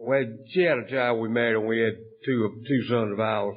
we 0.00 0.16
had, 0.16 0.38
she 0.50 0.62
had 0.62 0.78
a 0.78 0.90
child 0.90 1.20
we 1.20 1.28
married 1.28 1.56
and 1.56 1.66
we 1.66 1.80
had 1.80 1.94
two, 2.24 2.62
two 2.66 2.82
sons 2.88 3.12
of 3.12 3.20
ours. 3.20 3.56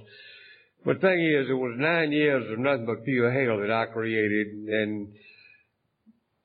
But 0.86 1.01
the 1.01 1.07
thing 1.07 1.26
is, 1.26 1.49
it 1.49 1.53
was 1.53 1.76
nine 1.78 2.11
years 2.11 2.51
of 2.51 2.59
nothing 2.59 2.86
but 2.86 3.03
pure 3.03 3.32
hell 3.32 3.59
that 3.59 3.72
I 3.72 3.86
created, 3.88 4.47
and 4.68 5.07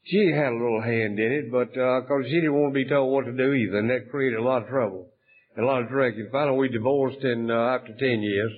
she 0.04 0.32
had 0.32 0.52
a 0.52 0.56
little 0.56 0.80
hand 0.80 1.18
in 1.18 1.32
it, 1.32 1.50
but 1.52 1.76
uh 1.78 2.00
'cause 2.02 2.24
she 2.26 2.40
didn't 2.40 2.54
want 2.54 2.72
to 2.72 2.82
be 2.82 2.88
told 2.88 3.12
what 3.12 3.26
to 3.26 3.32
do 3.32 3.52
either, 3.52 3.78
and 3.78 3.90
that 3.90 4.10
created 4.10 4.38
a 4.38 4.42
lot 4.42 4.62
of 4.62 4.68
trouble, 4.68 5.10
a 5.58 5.62
lot 5.62 5.82
of 5.82 5.90
direction. 5.90 6.28
Finally, 6.32 6.58
we 6.58 6.68
divorced 6.68 7.22
in 7.22 7.50
uh, 7.50 7.54
after 7.54 7.92
ten 7.98 8.22
years, 8.22 8.52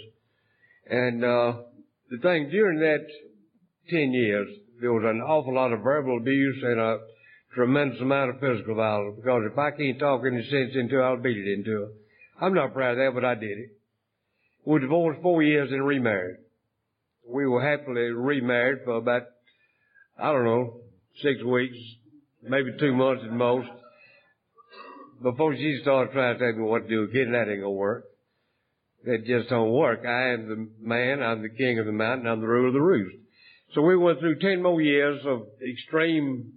and 0.88 1.24
uh, 1.24 1.54
the 2.10 2.18
thing 2.18 2.48
during 2.50 2.78
that 2.78 3.04
ten 3.90 4.12
years, 4.12 4.48
there 4.80 4.92
was 4.92 5.04
an 5.04 5.20
awful 5.20 5.54
lot 5.54 5.72
of 5.72 5.80
verbal 5.80 6.18
abuse 6.18 6.62
and 6.62 6.78
a 6.78 6.98
tremendous 7.54 8.00
amount 8.00 8.30
of 8.30 8.40
physical 8.40 8.76
violence. 8.76 9.16
Because 9.16 9.42
if 9.50 9.58
I 9.58 9.72
can't 9.72 9.98
talk 9.98 10.22
any 10.24 10.42
sense 10.48 10.72
into 10.74 10.94
her, 10.94 11.02
I'll 11.02 11.16
beat 11.20 11.36
it 11.36 11.52
into 11.52 11.72
her. 11.72 11.88
I'm 12.42 12.54
not 12.54 12.74
proud 12.74 12.92
of 12.92 12.96
that, 12.98 13.14
but 13.14 13.24
I 13.24 13.36
did 13.36 13.56
it. 13.56 13.70
We 14.64 14.72
were 14.72 14.80
divorced 14.80 15.22
four 15.22 15.44
years 15.44 15.70
and 15.70 15.86
remarried. 15.86 16.38
We 17.24 17.46
were 17.46 17.62
happily 17.62 18.10
remarried 18.10 18.80
for 18.84 18.96
about, 18.96 19.22
I 20.18 20.32
don't 20.32 20.44
know, 20.44 20.80
six 21.22 21.40
weeks, 21.44 21.76
maybe 22.42 22.70
two 22.80 22.94
months 22.94 23.22
at 23.24 23.32
most, 23.32 23.68
before 25.22 25.54
she 25.54 25.78
started 25.82 26.12
trying 26.12 26.36
to 26.36 26.44
tell 26.44 26.58
me 26.58 26.64
what 26.64 26.82
to 26.82 26.88
do 26.88 27.04
again. 27.04 27.30
That 27.30 27.48
ain't 27.48 27.60
gonna 27.60 27.70
work. 27.70 28.06
That 29.04 29.24
just 29.24 29.48
don't 29.48 29.70
work. 29.70 30.04
I 30.04 30.32
am 30.32 30.48
the 30.48 30.68
man, 30.84 31.22
I'm 31.22 31.42
the 31.42 31.48
king 31.48 31.78
of 31.78 31.86
the 31.86 31.92
mountain, 31.92 32.26
I'm 32.26 32.40
the 32.40 32.48
ruler 32.48 32.68
of 32.68 32.74
the 32.74 32.80
roost. 32.80 33.16
So 33.74 33.82
we 33.82 33.96
went 33.96 34.18
through 34.18 34.40
ten 34.40 34.62
more 34.62 34.80
years 34.80 35.20
of 35.24 35.42
extreme 35.62 36.52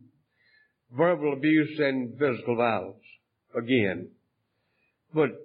verbal 0.91 1.33
abuse 1.33 1.77
and 1.79 2.17
physical 2.17 2.55
violence 2.55 3.03
again. 3.55 4.09
But 5.13 5.44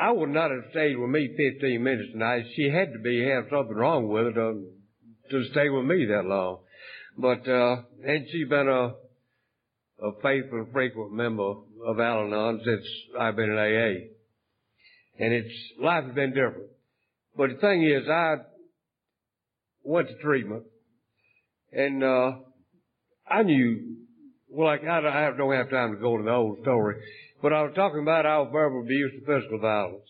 I 0.00 0.12
would 0.12 0.30
not 0.30 0.50
have 0.50 0.70
stayed 0.70 0.96
with 0.96 1.10
me 1.10 1.28
15 1.36 1.82
minutes 1.82 2.12
tonight. 2.12 2.44
She 2.56 2.70
had 2.70 2.94
to 2.94 2.98
be 3.00 3.22
have 3.22 3.44
something 3.50 3.76
wrong 3.76 4.08
with 4.08 4.24
her 4.24 4.32
to, 4.32 4.64
to 5.30 5.44
stay 5.50 5.68
with 5.68 5.84
me 5.84 6.06
that 6.06 6.24
long. 6.24 6.60
But, 7.18 7.46
uh, 7.46 7.82
and 8.06 8.26
she's 8.32 8.48
been 8.48 8.66
a, 8.66 8.94
a 10.02 10.12
faithful, 10.22 10.68
frequent 10.72 11.12
member 11.12 11.52
of 11.86 12.00
Al-Anon 12.00 12.62
since 12.64 12.86
I've 13.20 13.36
been 13.36 13.50
in 13.50 13.58
AA. 13.58 14.06
And 15.22 15.34
it's, 15.34 15.54
life 15.78 16.04
has 16.04 16.14
been 16.14 16.30
different. 16.30 16.70
But 17.36 17.50
the 17.50 17.56
thing 17.56 17.84
is, 17.84 18.08
I 18.08 18.36
went 19.82 20.08
to 20.08 20.14
treatment 20.22 20.62
and, 21.72 22.02
uh, 22.02 22.32
I 23.30 23.42
knew, 23.42 23.96
well, 24.48 24.68
like, 24.68 24.82
I 24.82 25.02
don't 25.36 25.52
have 25.52 25.68
time 25.68 25.92
to 25.92 26.00
go 26.00 26.16
to 26.16 26.22
the 26.22 26.30
old 26.30 26.60
story, 26.62 26.96
but 27.42 27.52
I 27.52 27.62
was 27.62 27.72
talking 27.74 28.00
about 28.00 28.26
our 28.26 28.50
verbal 28.50 28.82
abuse 28.82 29.12
and 29.14 29.26
physical 29.26 29.58
violence. 29.58 30.08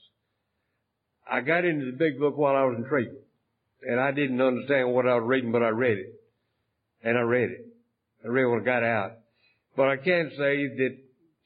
I 1.31 1.41
got 1.41 1.65
into 1.65 1.87
the 1.87 1.97
big 1.97 2.19
book 2.19 2.37
while 2.37 2.57
I 2.57 2.65
was 2.65 2.77
in 2.79 2.89
treatment. 2.89 3.25
And 3.83 4.01
I 4.01 4.11
didn't 4.11 4.41
understand 4.41 4.93
what 4.93 5.07
I 5.07 5.15
was 5.15 5.25
reading, 5.27 5.53
but 5.53 5.63
I 5.63 5.69
read 5.69 5.99
it. 5.99 6.15
And 7.03 7.17
I 7.17 7.23
read 7.23 7.51
it. 7.51 7.67
I 8.25 8.29
read 8.29 8.45
when 8.47 8.61
I 8.61 8.65
got 8.65 8.83
out. 8.83 9.13
But 9.77 9.89
I 9.89 9.97
can 9.97 10.31
say 10.37 10.67
that 10.67 10.97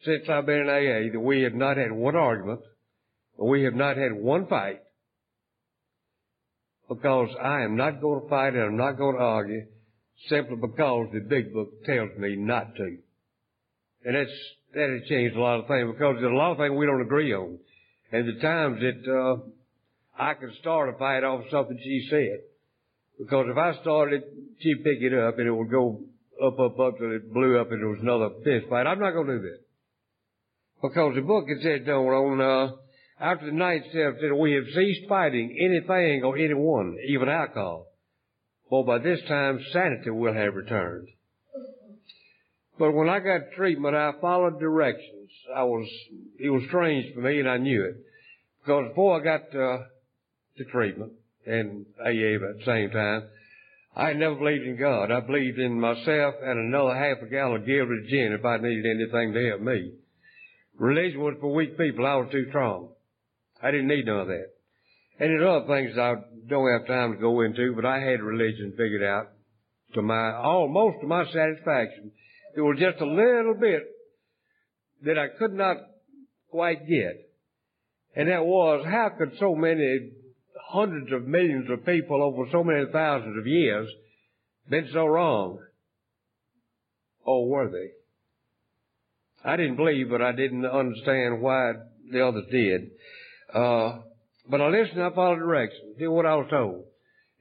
since 0.05 0.29
I've 0.29 0.47
been 0.47 0.63
in 0.63 0.69
AA, 0.69 1.13
that 1.13 1.21
we 1.21 1.43
have 1.43 1.55
not 1.55 1.77
had 1.77 1.93
one 1.93 2.17
argument, 2.17 2.61
we 3.39 3.63
have 3.65 3.75
not 3.75 3.97
had 3.97 4.13
one 4.13 4.47
fight, 4.47 4.81
because 6.89 7.29
I 7.41 7.63
am 7.63 7.77
not 7.77 8.01
going 8.01 8.23
to 8.23 8.29
fight 8.29 8.55
and 8.55 8.63
I'm 8.63 8.77
not 8.77 8.99
going 8.99 9.17
to 9.17 9.23
argue, 9.23 9.67
simply 10.29 10.57
because 10.57 11.09
the 11.13 11.21
big 11.21 11.53
book 11.53 11.85
tells 11.85 12.11
me 12.19 12.37
not 12.37 12.75
to. 12.77 12.97
And 14.05 14.15
that's 14.15 14.31
that 14.75 14.99
has 15.01 15.09
changed 15.09 15.37
a 15.37 15.41
lot 15.41 15.61
of 15.61 15.69
things 15.69 15.91
because 15.93 16.17
there's 16.21 16.33
a 16.33 16.37
lot 16.37 16.53
of 16.53 16.59
things 16.59 16.75
we 16.77 16.87
don't 16.87 17.03
agree 17.03 17.33
on. 17.33 17.59
And 18.13 18.29
the 18.29 18.41
times 18.41 18.81
that, 18.81 19.03
uh, 19.11 19.43
I 20.17 20.35
could 20.35 20.55
start 20.61 20.95
a 20.95 20.99
fight 20.99 21.25
off 21.25 21.45
something 21.51 21.79
she 21.83 22.07
said. 22.11 22.41
Because 23.19 23.47
if 23.49 23.57
I 23.57 23.81
started, 23.81 24.23
she'd 24.61 24.85
pick 24.85 24.99
it 25.01 25.15
up 25.15 25.39
and 25.39 25.47
it 25.47 25.53
would 25.53 25.71
go 25.71 26.01
up, 26.43 26.59
up, 26.59 26.79
up 26.79 26.99
till 26.99 27.15
it 27.15 27.33
blew 27.33 27.61
up 27.61 27.71
and 27.71 27.81
there 27.81 27.89
was 27.89 28.01
another 28.03 28.31
fist 28.45 28.69
fight. 28.69 28.87
I'm 28.87 29.01
not 29.01 29.13
going 29.13 29.27
to 29.29 29.39
do 29.39 29.43
that. 29.43 29.61
Because 30.83 31.15
the 31.15 31.23
book 31.23 31.45
it 31.49 31.63
said, 31.63 31.87
no, 31.87 32.07
on, 32.07 32.41
uh, 32.41 32.77
after 33.21 33.47
the 33.47 33.53
night 33.53 33.83
itself 33.87 34.17
said, 34.21 34.33
we 34.33 34.53
have 34.53 34.65
ceased 34.75 35.09
fighting 35.09 35.57
anything 35.59 36.23
or 36.25 36.37
anyone, 36.37 36.97
even 37.09 37.29
alcohol. 37.29 37.87
For 38.69 38.85
by 38.85 38.99
this 38.99 39.21
time 39.29 39.61
sanity 39.73 40.11
will 40.11 40.35
have 40.35 40.55
returned. 40.55 41.09
But 42.79 42.93
when 42.93 43.09
I 43.09 43.21
got 43.21 43.53
treatment, 43.57 43.95
I 43.95 44.13
followed 44.21 44.59
directions. 44.59 45.31
I 45.55 45.63
was, 45.63 45.89
it 46.39 46.51
was 46.51 46.63
strange 46.69 47.15
for 47.15 47.21
me 47.21 47.41
and 47.41 47.49
I 47.49 47.57
knew 47.57 47.85
it. 47.85 47.97
Because 48.61 48.89
before 48.89 49.21
I 49.21 49.25
got 49.25 49.43
uh, 49.55 49.79
to 50.59 50.65
treatment 50.73 51.13
and 51.47 51.87
AA 52.01 52.35
at 52.35 52.59
the 52.59 52.63
same 52.65 52.91
time, 52.91 53.25
I 53.97 54.13
never 54.15 54.35
believed 54.35 54.67
in 54.67 54.77
God. 54.77 55.13
I 55.13 55.21
believed 55.21 55.59
in 55.59 55.79
myself 55.79 56.35
and 56.43 56.59
another 56.59 56.97
half 56.97 57.23
a 57.23 57.31
gallon 57.31 57.61
of 57.61 57.67
Gilbert 57.67 58.09
gin 58.09 58.37
if 58.37 58.45
I 58.45 58.57
needed 58.57 58.87
anything 58.87 59.33
to 59.33 59.49
help 59.49 59.61
me. 59.61 59.93
Religion 60.77 61.21
was 61.21 61.37
for 61.41 61.55
weak 61.55 61.79
people. 61.79 62.05
I 62.05 62.17
was 62.17 62.29
too 62.33 62.47
strong. 62.49 62.89
I 63.63 63.71
didn't 63.71 63.87
need 63.87 64.07
none 64.07 64.21
of 64.21 64.27
that. 64.27 64.49
And 65.21 65.31
there's 65.31 65.49
other 65.49 65.67
things 65.69 65.97
I 65.97 66.15
don't 66.49 66.73
have 66.73 66.89
time 66.89 67.13
to 67.13 67.21
go 67.21 67.43
into, 67.43 67.75
but 67.77 67.87
I 67.87 68.01
had 68.01 68.21
religion 68.21 68.73
figured 68.73 69.05
out 69.05 69.29
to 69.95 70.03
my, 70.03 70.35
almost 70.35 71.01
to 71.01 71.07
my 71.07 71.25
satisfaction. 71.27 72.11
There 72.55 72.65
was 72.65 72.79
just 72.79 73.01
a 73.01 73.07
little 73.07 73.55
bit 73.59 73.83
that 75.05 75.19
I 75.19 75.29
could 75.39 75.53
not 75.53 75.77
quite 76.51 76.87
get. 76.89 77.31
And 78.17 78.29
that 78.29 78.45
was, 78.45 78.85
how 78.87 79.11
could 79.19 79.33
so 79.39 79.55
many 79.55 80.11
hundreds 80.69 81.13
of 81.13 81.27
millions 81.27 81.69
of 81.71 81.85
people 81.85 82.23
over 82.23 82.49
so 82.53 82.63
many 82.63 82.85
thousands 82.93 83.37
of 83.39 83.47
years 83.47 83.89
been 84.69 84.89
so 84.93 85.05
wrong? 85.07 85.59
Or 87.25 87.49
were 87.49 87.71
they? 87.71 87.91
I 89.49 89.57
didn't 89.57 89.77
believe, 89.77 90.11
but 90.11 90.23
I 90.23 90.33
didn't 90.33 90.65
understand 90.65 91.43
why 91.43 91.73
the 92.11 92.27
others 92.27 92.45
did. 92.51 92.91
Uh, 93.53 93.99
but 94.49 94.61
I 94.61 94.69
listened, 94.69 95.03
I 95.03 95.11
followed 95.11 95.39
directions, 95.39 95.99
did 95.99 96.09
what 96.09 96.27
I 96.27 96.37
was 96.37 96.47
told. 96.51 96.85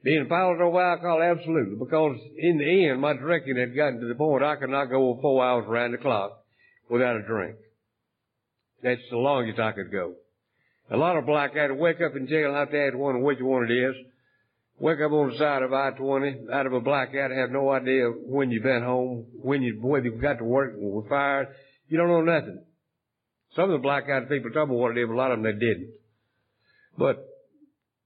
Being 0.04 0.26
powerless 0.28 0.60
over 0.62 0.82
alcohol, 0.82 1.22
absolutely, 1.22 1.76
because 1.76 2.18
in 2.36 2.58
the 2.58 2.88
end, 2.90 3.00
my 3.00 3.14
drinking 3.14 3.56
had 3.56 3.74
gotten 3.74 4.00
to 4.00 4.06
the 4.06 4.14
point 4.14 4.44
I 4.44 4.56
could 4.56 4.68
not 4.68 4.90
go 4.90 5.18
four 5.22 5.42
hours 5.42 5.64
around 5.66 5.92
the 5.92 5.98
clock 5.98 6.44
without 6.90 7.16
a 7.16 7.22
drink. 7.22 7.56
That's 8.82 9.00
the 9.10 9.16
longest 9.16 9.58
I 9.58 9.72
could 9.72 9.90
go. 9.90 10.12
A 10.90 10.98
lot 10.98 11.16
of 11.16 11.24
black 11.24 11.54
had 11.56 11.68
to 11.68 11.74
wake 11.74 12.02
up 12.02 12.14
in 12.16 12.28
jail 12.28 12.52
have 12.52 12.70
to 12.70 12.78
ask 12.78 12.94
one 12.94 13.22
which 13.22 13.38
one 13.40 13.64
it 13.64 13.72
is. 13.72 13.94
Wake 14.78 15.00
up 15.00 15.12
on 15.12 15.30
the 15.30 15.38
side 15.38 15.62
of 15.62 15.72
I-20 15.72 16.50
out 16.52 16.66
of 16.66 16.74
a 16.74 16.80
blackout, 16.80 17.30
have 17.30 17.50
no 17.50 17.70
idea 17.70 18.10
when 18.10 18.50
you've 18.50 18.62
been 18.62 18.82
home, 18.82 19.24
when 19.40 19.62
you, 19.62 19.78
whether 19.80 20.04
you 20.04 20.20
got 20.20 20.38
to 20.38 20.44
work, 20.44 20.74
were 20.76 21.08
fired. 21.08 21.48
You 21.88 21.96
don't 21.96 22.08
know 22.08 22.20
nothing. 22.20 22.62
Some 23.56 23.70
of 23.70 23.70
the 23.70 23.78
blackout 23.78 24.28
people 24.28 24.50
told 24.50 24.68
me 24.68 24.76
what 24.76 24.98
it 24.98 25.00
is, 25.00 25.06
but 25.06 25.14
a 25.14 25.16
lot 25.16 25.30
of 25.30 25.40
them 25.40 25.44
they 25.44 25.58
didn't. 25.58 25.94
But 26.98 27.24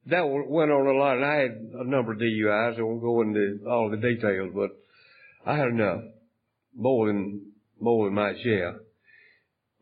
that 0.09 0.23
went 0.23 0.71
on 0.71 0.87
a 0.87 0.99
lot, 0.99 1.17
and 1.17 1.25
I 1.25 1.35
had 1.37 1.51
a 1.81 1.85
number 1.85 2.13
of 2.13 2.19
DUIs. 2.19 2.79
I 2.79 2.83
won't 2.83 3.03
go 3.03 3.21
into 3.21 3.61
all 3.69 3.91
the 3.91 3.97
details, 3.99 4.53
but 4.55 4.71
I 5.45 5.57
had 5.57 5.69
enough, 5.69 6.03
more 6.75 7.07
than 7.09 7.53
more 7.81 8.07
than 8.07 8.15
my 8.15 8.33
share. 8.43 8.81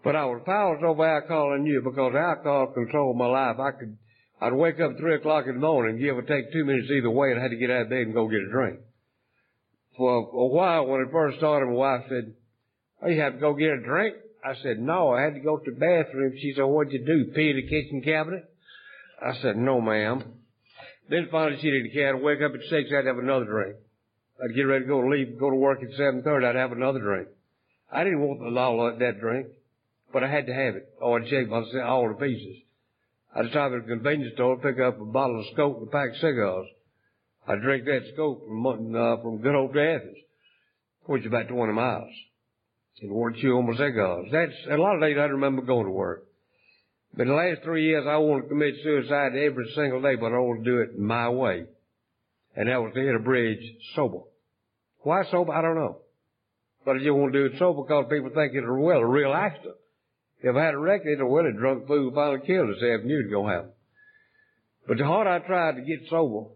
But 0.02 0.16
I 0.16 0.24
was 0.26 0.42
powerless 0.44 0.82
over 0.84 1.06
alcohol 1.06 1.54
and 1.54 1.64
knew 1.64 1.80
because 1.82 2.14
alcohol 2.14 2.72
controlled 2.74 3.16
my 3.16 3.26
life. 3.26 3.58
I 3.58 3.70
could, 3.72 3.96
I'd 4.40 4.52
wake 4.52 4.80
up 4.80 4.92
at 4.92 4.98
three 4.98 5.14
o'clock 5.14 5.46
in 5.46 5.54
the 5.54 5.60
morning, 5.60 5.98
give 5.98 6.16
or 6.16 6.22
take 6.22 6.52
two 6.52 6.64
minutes 6.64 6.90
either 6.90 7.10
way, 7.10 7.30
and 7.30 7.38
I 7.40 7.42
had 7.42 7.50
to 7.50 7.56
get 7.56 7.70
out 7.70 7.82
of 7.82 7.90
bed 7.90 8.02
and 8.02 8.14
go 8.14 8.28
get 8.28 8.40
a 8.40 8.50
drink. 8.50 8.80
For 9.96 10.12
a 10.12 10.46
while, 10.46 10.86
when 10.86 11.00
it 11.00 11.08
first 11.10 11.38
started, 11.38 11.66
my 11.66 11.72
wife 11.72 12.02
said, 12.08 12.34
"Oh, 13.00 13.08
you 13.08 13.20
have 13.20 13.34
to 13.34 13.38
go 13.38 13.54
get 13.54 13.70
a 13.70 13.80
drink." 13.80 14.16
I 14.44 14.54
said, 14.62 14.78
"No, 14.78 15.10
I 15.10 15.22
had 15.22 15.34
to 15.34 15.40
go 15.40 15.56
to 15.56 15.70
the 15.70 15.78
bathroom." 15.78 16.34
She 16.36 16.52
said, 16.54 16.64
"What'd 16.64 16.92
you 16.92 17.04
do? 17.04 17.32
Pee 17.32 17.50
in 17.50 17.56
the 17.56 17.62
kitchen 17.62 18.02
cabinet?" 18.02 18.44
I 19.20 19.34
said, 19.40 19.56
no 19.56 19.80
ma'am. 19.80 20.22
Then 21.08 21.28
finally 21.30 21.58
she 21.60 21.70
didn't 21.70 21.92
care. 21.92 22.14
I'd 22.14 22.22
wake 22.22 22.40
up 22.42 22.52
at 22.54 22.68
six, 22.68 22.90
I'd 22.92 23.06
have 23.06 23.18
another 23.18 23.44
drink. 23.44 23.76
I'd 24.42 24.54
get 24.54 24.62
ready 24.62 24.84
to 24.84 24.88
go 24.88 25.00
to 25.00 25.08
leave, 25.08 25.38
go 25.38 25.50
to 25.50 25.56
work 25.56 25.82
at 25.82 25.96
seven 25.96 26.22
thirty, 26.22 26.46
I'd 26.46 26.56
have 26.56 26.72
another 26.72 27.00
drink. 27.00 27.28
I 27.90 28.04
didn't 28.04 28.20
want 28.20 28.40
the 28.40 28.50
law 28.50 28.90
that 28.98 29.20
drink, 29.20 29.46
but 30.12 30.24
I 30.24 30.30
had 30.30 30.46
to 30.46 30.54
have 30.54 30.74
it, 30.74 30.88
or 31.00 31.20
I'd 31.20 31.28
shake 31.28 31.48
myself 31.48 31.84
all 31.86 32.08
to 32.08 32.14
pieces. 32.14 32.56
I'd 33.34 33.50
stop 33.50 33.72
at 33.72 33.78
a 33.78 33.82
convenience 33.82 34.34
store, 34.34 34.58
pick 34.58 34.80
up 34.80 35.00
a 35.00 35.04
bottle 35.04 35.40
of 35.40 35.46
Scope 35.52 35.78
and 35.78 35.88
a 35.88 35.90
pack 35.90 36.10
of 36.10 36.16
cigars. 36.16 36.66
I'd 37.46 37.62
drink 37.62 37.84
that 37.84 38.10
Scope 38.14 38.46
from, 38.46 38.94
uh, 38.94 39.22
from 39.22 39.38
good 39.42 39.54
old 39.54 39.76
Athens, 39.76 40.16
which 41.04 41.22
is 41.22 41.28
about 41.28 41.48
20 41.48 41.72
miles. 41.72 42.12
And 43.00 43.12
wore 43.12 43.30
chew 43.30 43.58
on 43.58 43.70
my 43.70 43.76
cigars. 43.76 44.28
That's, 44.32 44.52
a 44.70 44.76
lot 44.76 44.94
of 44.94 45.02
days 45.02 45.16
I 45.18 45.24
remember 45.24 45.62
going 45.62 45.84
to 45.84 45.92
work. 45.92 46.25
But 47.16 47.26
the 47.26 47.32
last 47.32 47.62
three 47.64 47.86
years, 47.86 48.04
I 48.06 48.18
want 48.18 48.44
to 48.44 48.48
commit 48.48 48.74
suicide 48.82 49.32
every 49.34 49.72
single 49.74 50.02
day, 50.02 50.16
but 50.16 50.32
I 50.32 50.38
want 50.38 50.64
to 50.64 50.70
do 50.70 50.80
it 50.80 50.98
my 50.98 51.30
way. 51.30 51.64
And 52.54 52.68
that 52.68 52.82
was 52.82 52.92
to 52.94 53.00
hit 53.00 53.14
a 53.14 53.18
bridge 53.18 53.62
sober. 53.94 54.20
Why 55.00 55.24
sober? 55.30 55.52
I 55.52 55.62
don't 55.62 55.76
know. 55.76 56.00
But 56.84 56.96
I 56.96 56.98
just 56.98 57.10
want 57.10 57.32
to 57.32 57.38
do 57.38 57.54
it 57.54 57.58
sober 57.58 57.82
because 57.82 58.06
people 58.10 58.30
think 58.34 58.52
it's 58.54 58.66
a, 58.66 58.72
well, 58.72 58.98
a 58.98 59.06
real 59.06 59.32
accident. 59.32 59.76
If 60.40 60.54
I 60.54 60.64
had 60.64 60.74
a 60.74 60.78
wreck, 60.78 61.02
it's 61.04 61.20
a 61.20 61.26
well, 61.26 61.46
a 61.46 61.52
drunk 61.52 61.86
fool 61.86 62.12
finally 62.14 62.46
killed 62.46 62.70
us 62.70 62.82
afternoon 62.82 63.24
to 63.24 63.30
go 63.30 63.46
happen. 63.46 63.70
But 64.86 64.98
the 64.98 65.04
harder 65.04 65.30
I 65.30 65.38
tried 65.40 65.76
to 65.76 65.82
get 65.82 66.08
sober, 66.10 66.50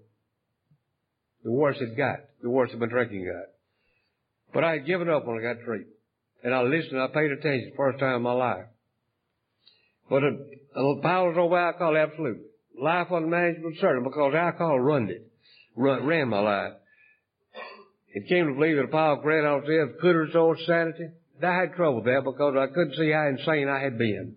the 1.43 1.51
worse 1.51 1.77
it 1.81 1.97
got. 1.97 2.19
The 2.43 2.51
worse 2.51 2.71
my 2.79 2.87
drinking 2.87 3.25
got. 3.25 3.49
But 4.53 4.65
I 4.65 4.73
had 4.73 4.87
given 4.87 5.09
up 5.09 5.27
when 5.27 5.39
I 5.39 5.43
got 5.43 5.65
treatment. 5.65 5.97
And 6.43 6.55
I 6.55 6.63
listened, 6.63 7.01
I 7.01 7.09
paid 7.09 7.33
attention, 7.33 7.73
first 7.77 7.99
time 7.99 8.17
in 8.17 8.23
my 8.23 8.33
life. 8.33 8.67
But 10.11 10.25
a, 10.25 11.01
powers 11.03 11.37
over 11.39 11.57
alcohol, 11.57 11.97
absolute. 11.97 12.41
Life 12.79 13.07
unmanageable, 13.11 13.73
certain, 13.81 14.03
because 14.03 14.35
alcohol 14.35 14.81
run 14.81 15.09
it, 15.09 15.31
run, 15.77 16.05
ran 16.05 16.29
my 16.29 16.41
life. 16.41 16.73
It 18.13 18.29
came 18.29 18.49
to 18.49 18.55
believe 18.55 18.77
that 18.77 18.87
a 18.87 18.89
power 18.89 19.17
of 19.17 19.23
great 19.23 19.45
out 19.45 19.63
there 19.67 19.87
could 20.01 20.17
restore 20.17 20.59
sanity. 20.67 21.11
I 21.43 21.55
had 21.55 21.75
trouble 21.75 22.03
there 22.03 22.23
because 22.23 22.57
I 22.59 22.67
couldn't 22.67 22.97
see 22.97 23.13
how 23.13 23.29
insane 23.29 23.69
I 23.69 23.81
had 23.81 23.97
been. 23.97 24.35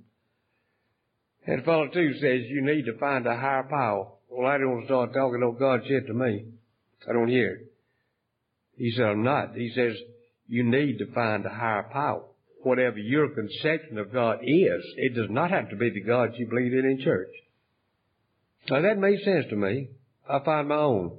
And 1.47 1.61
the 1.61 1.65
fellow 1.65 1.87
too 1.87 2.13
says 2.13 2.41
you 2.47 2.61
need 2.61 2.85
to 2.85 2.97
find 2.99 3.25
a 3.25 3.35
higher 3.35 3.67
power. 3.69 4.11
Well, 4.29 4.47
I 4.47 4.59
don't 4.59 4.85
start 4.85 5.13
talking 5.13 5.39
no 5.39 5.51
God 5.53 5.81
shit 5.87 6.05
to 6.07 6.13
me. 6.13 6.45
I 7.09 7.13
don't 7.13 7.27
hear 7.27 7.55
it. 7.55 7.73
He 8.77 8.91
said, 8.91 9.05
I'm 9.05 9.23
not. 9.23 9.55
He 9.55 9.71
says, 9.75 9.95
you 10.47 10.63
need 10.63 10.99
to 10.99 11.11
find 11.13 11.45
a 11.45 11.49
higher 11.49 11.89
power 11.91 12.23
whatever 12.65 12.97
your 12.97 13.29
conception 13.29 13.97
of 13.97 14.13
God 14.13 14.39
is, 14.41 14.83
it 14.97 15.15
does 15.15 15.29
not 15.29 15.51
have 15.51 15.69
to 15.69 15.75
be 15.75 15.89
the 15.89 16.01
God 16.01 16.33
you 16.37 16.47
believe 16.47 16.73
in 16.73 16.85
in 16.85 17.01
church. 17.03 17.29
Now 18.69 18.81
that 18.81 18.97
made 18.97 19.19
sense 19.23 19.45
to 19.49 19.55
me. 19.55 19.89
I 20.29 20.39
find 20.43 20.69
my 20.69 20.75
own. 20.75 21.17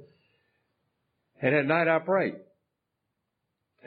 And 1.41 1.53
at 1.53 1.65
night 1.65 1.87
I 1.87 1.99
prayed. 1.99 2.35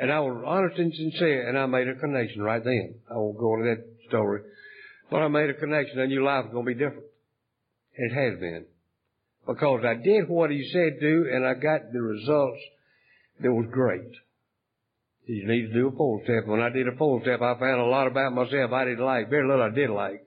And 0.00 0.12
I 0.12 0.20
was 0.20 0.44
honest 0.46 0.78
and 0.78 0.94
sincere, 0.94 1.48
and 1.48 1.58
I 1.58 1.66
made 1.66 1.88
a 1.88 1.96
connection 1.96 2.40
right 2.40 2.62
then. 2.62 2.94
I 3.10 3.14
won't 3.14 3.38
go 3.38 3.54
into 3.54 3.74
that 3.74 3.84
story. 4.08 4.42
But 5.10 5.22
I 5.22 5.28
made 5.28 5.50
a 5.50 5.54
connection. 5.54 5.98
I 6.00 6.06
knew 6.06 6.24
life 6.24 6.44
was 6.44 6.52
going 6.52 6.66
to 6.66 6.74
be 6.74 6.78
different. 6.78 7.06
And 7.96 8.12
it 8.12 8.14
has 8.14 8.38
been. 8.38 8.66
Because 9.46 9.80
I 9.84 9.94
did 9.94 10.28
what 10.28 10.50
he 10.50 10.70
said 10.72 11.00
do, 11.00 11.26
and 11.32 11.44
I 11.44 11.54
got 11.54 11.92
the 11.92 12.00
results 12.00 12.60
that 13.40 13.50
was 13.50 13.66
great. 13.72 14.12
You 15.28 15.46
need 15.46 15.66
to 15.66 15.72
do 15.74 15.88
a 15.88 15.92
full 15.92 16.22
step. 16.24 16.46
When 16.46 16.62
I 16.62 16.70
did 16.70 16.88
a 16.88 16.96
full 16.96 17.20
step, 17.20 17.42
I 17.42 17.58
found 17.58 17.82
a 17.82 17.84
lot 17.84 18.06
about 18.06 18.32
myself 18.32 18.72
I 18.72 18.86
didn't 18.86 19.04
like. 19.04 19.28
Very 19.28 19.46
little 19.46 19.62
I 19.62 19.74
did 19.74 19.90
like. 19.90 20.26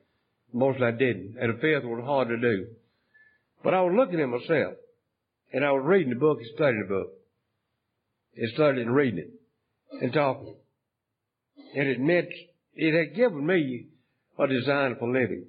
Most 0.53 0.79
I 0.79 0.91
didn't. 0.91 1.37
And 1.41 1.57
the 1.57 1.59
fifth 1.59 1.85
was 1.85 2.03
hard 2.05 2.27
to 2.27 2.37
do. 2.37 2.67
But 3.63 3.73
I 3.73 3.81
was 3.81 3.95
looking 3.97 4.21
at 4.21 4.29
myself. 4.29 4.75
And 5.51 5.65
I 5.65 5.71
was 5.71 5.81
reading 5.83 6.13
the 6.13 6.19
book 6.19 6.37
and 6.37 6.47
studying 6.53 6.85
the 6.87 6.93
book. 6.93 7.13
And 8.37 8.51
studying 8.53 8.85
and 8.85 8.95
reading 8.95 9.19
it. 9.19 10.03
And 10.03 10.13
talking. 10.13 10.55
And 11.75 11.87
it 11.87 11.99
meant, 11.99 12.29
it 12.75 12.93
had 12.95 13.15
given 13.15 13.43
me 13.43 13.87
a 14.37 14.47
design 14.47 14.97
for 14.99 15.11
living. 15.11 15.47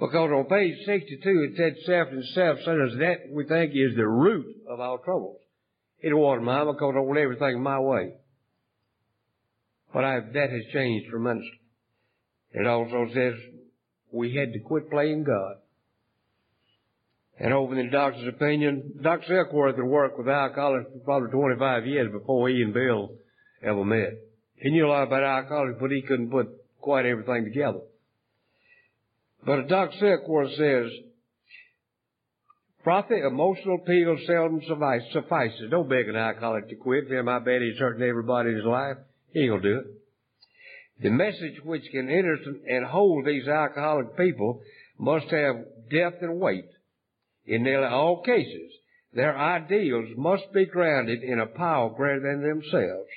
Because 0.00 0.30
on 0.32 0.46
page 0.46 0.74
62 0.84 1.48
it 1.50 1.56
said 1.56 1.76
self 1.86 2.08
and 2.08 2.24
self-centered 2.34 2.98
that 2.98 3.32
we 3.32 3.46
think 3.46 3.70
is 3.72 3.94
the 3.94 4.06
root 4.06 4.46
of 4.68 4.80
our 4.80 4.98
troubles. 4.98 5.40
It 6.02 6.14
wasn't 6.14 6.44
mine 6.44 6.66
because 6.66 6.94
I 6.96 7.00
want 7.00 7.18
everything 7.18 7.62
my 7.62 7.78
way. 7.78 8.12
But 9.92 10.04
I, 10.04 10.20
that 10.20 10.50
has 10.50 10.72
changed 10.72 11.10
tremendously. 11.10 11.60
It 12.52 12.66
also 12.66 13.06
says 13.12 13.34
we 14.12 14.34
had 14.34 14.52
to 14.52 14.60
quit 14.60 14.90
playing 14.90 15.24
God. 15.24 15.56
And 17.38 17.54
over 17.54 17.78
in 17.78 17.86
the 17.86 17.92
doctor's 17.92 18.28
opinion, 18.28 19.00
Dr. 19.02 19.26
Silkworth 19.32 19.76
had 19.76 19.84
worked 19.84 20.18
with 20.18 20.28
alcoholics 20.28 20.90
for 20.92 20.98
probably 21.00 21.30
25 21.30 21.86
years 21.86 22.12
before 22.12 22.48
he 22.48 22.60
and 22.62 22.74
Bill 22.74 23.12
ever 23.62 23.84
met. 23.84 24.12
He 24.56 24.70
knew 24.70 24.86
a 24.86 24.88
lot 24.88 25.04
about 25.04 25.22
alcoholics, 25.22 25.78
but 25.80 25.90
he 25.90 26.02
couldn't 26.02 26.30
put 26.30 26.48
quite 26.80 27.06
everything 27.06 27.44
together. 27.44 27.80
But 29.44 29.68
Dr. 29.68 29.96
Silkworth 29.98 30.54
says, 30.56 30.92
Profit, 32.82 33.24
emotional 33.24 33.76
appeal 33.82 34.16
seldom 34.26 34.62
suffice, 34.66 35.02
suffices. 35.12 35.70
Don't 35.70 35.88
beg 35.88 36.08
an 36.08 36.16
alcoholic 36.16 36.68
to 36.70 36.76
quit. 36.76 37.10
Him 37.10 37.26
how 37.26 37.40
bad 37.40 37.60
he's 37.60 37.78
hurting 37.78 38.02
everybody 38.02 38.50
in 38.50 38.56
his 38.56 38.64
life. 38.64 38.96
He 39.32 39.46
gonna 39.48 39.60
do 39.60 39.78
it. 39.80 39.86
The 41.02 41.10
message 41.10 41.62
which 41.62 41.84
can 41.90 42.08
enter 42.08 42.36
and 42.68 42.86
hold 42.86 43.26
these 43.26 43.46
alcoholic 43.46 44.16
people 44.16 44.62
must 44.98 45.26
have 45.26 45.56
depth 45.90 46.22
and 46.22 46.40
weight. 46.40 46.68
In 47.46 47.62
nearly 47.64 47.86
all 47.86 48.22
cases, 48.22 48.72
their 49.12 49.36
ideals 49.36 50.10
must 50.16 50.52
be 50.52 50.66
grounded 50.66 51.22
in 51.22 51.40
a 51.40 51.46
power 51.46 51.90
greater 51.90 52.20
than 52.20 52.42
themselves 52.42 53.08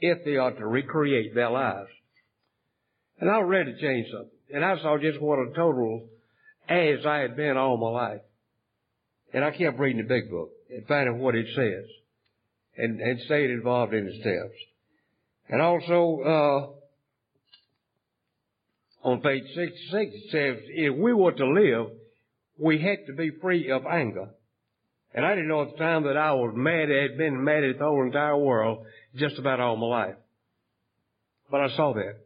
if 0.00 0.24
they 0.24 0.36
are 0.36 0.52
to 0.52 0.66
recreate 0.66 1.34
their 1.34 1.50
lives. 1.50 1.90
And 3.20 3.28
I 3.28 3.38
was 3.38 3.48
ready 3.48 3.72
to 3.72 3.80
change 3.80 4.06
something. 4.12 4.30
And 4.54 4.64
I 4.64 4.76
saw 4.80 4.96
just 4.98 5.20
what 5.20 5.38
a 5.38 5.52
total 5.54 6.08
ass 6.68 7.04
I 7.06 7.18
had 7.18 7.36
been 7.36 7.56
all 7.56 7.76
my 7.76 7.88
life. 7.88 8.20
And 9.32 9.44
I 9.44 9.50
kept 9.50 9.78
reading 9.78 10.02
the 10.02 10.08
big 10.08 10.30
book 10.30 10.50
and 10.70 10.86
finding 10.86 11.18
what 11.18 11.34
it 11.34 11.46
says 11.54 11.84
and, 12.76 13.00
and 13.00 13.20
stayed 13.26 13.50
involved 13.50 13.92
in 13.94 14.06
the 14.06 14.20
steps. 14.20 14.54
And 15.48 15.60
also, 15.60 16.74
uh, 19.04 19.08
on 19.08 19.20
page 19.20 19.44
66 19.54 19.90
it 19.92 20.30
says, 20.30 20.64
if 20.68 20.96
we 20.96 21.12
were 21.12 21.32
to 21.32 21.46
live, 21.46 21.86
we 22.58 22.78
had 22.80 23.06
to 23.06 23.12
be 23.14 23.30
free 23.40 23.70
of 23.70 23.86
anger. 23.86 24.30
And 25.14 25.24
I 25.24 25.30
didn't 25.30 25.48
know 25.48 25.62
at 25.62 25.72
the 25.72 25.78
time 25.78 26.04
that 26.04 26.16
I 26.16 26.32
was 26.32 26.52
mad, 26.54 26.88
I 26.90 27.02
had 27.02 27.16
been 27.16 27.42
mad 27.42 27.64
at 27.64 27.78
the 27.78 27.84
whole 27.84 28.04
entire 28.04 28.36
world 28.36 28.86
just 29.16 29.38
about 29.38 29.60
all 29.60 29.76
my 29.76 29.86
life. 29.86 30.16
But 31.50 31.62
I 31.62 31.76
saw 31.76 31.94
that. 31.94 32.20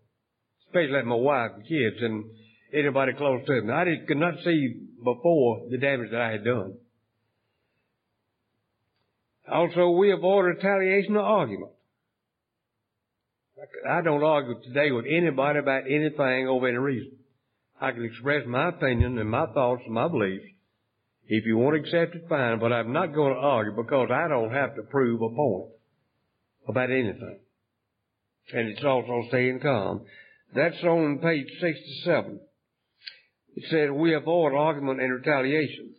especially 0.67 0.93
like 0.93 1.05
my 1.05 1.15
wife 1.15 1.53
and 1.55 1.67
kids 1.67 1.97
and 2.01 2.25
anybody 2.73 3.13
close 3.13 3.45
to 3.47 3.63
me. 3.63 3.73
I 3.73 3.85
did, 3.85 4.07
could 4.09 4.17
not 4.17 4.35
see 4.45 4.75
before 5.05 5.63
the 5.71 5.79
damage 5.79 6.11
that 6.11 6.21
I 6.21 6.33
had 6.33 6.45
done. 6.45 6.75
Also, 9.51 9.91
we 9.91 10.13
avoid 10.13 10.43
retaliation 10.43 11.17
or 11.17 11.23
argument. 11.23 11.73
I 13.89 14.03
don't 14.03 14.23
argue 14.23 14.61
today 14.63 14.91
with 14.91 15.05
anybody 15.09 15.59
about 15.59 15.85
anything 15.89 16.49
over 16.49 16.69
any 16.69 16.79
reason. 16.79 17.13
I 17.81 17.93
can 17.93 18.05
express 18.05 18.47
my 18.47 18.69
opinion 18.69 19.19
and 19.19 19.29
my 19.29 19.47
thoughts 19.47 19.83
and 19.85 19.95
my 19.95 20.09
beliefs. 20.09 20.45
If 21.27 21.47
you 21.47 21.57
want 21.57 21.77
to 21.77 21.81
accept 21.81 22.15
it, 22.15 22.29
fine, 22.29 22.59
but 22.59 22.73
I'm 22.73 22.93
not 22.93 23.15
going 23.15 23.35
to 23.35 23.41
argue 23.41 23.75
because 23.75 24.09
I 24.13 24.29
don't 24.29 24.53
have 24.53 24.75
to 24.77 24.83
prove 24.83 25.23
a 25.23 25.29
point 25.29 25.71
about 26.69 26.91
anything. 26.91 27.39
And 28.53 28.69
it's 28.69 28.85
also 28.85 29.25
staying 29.29 29.61
calm. 29.61 30.03
That's 30.55 30.83
on 30.83 31.19
page 31.19 31.47
67. 31.61 32.41
It 33.55 33.65
said, 33.71 33.91
we 33.93 34.15
avoid 34.15 34.55
argument 34.55 35.01
and 35.01 35.13
retaliation. 35.13 35.95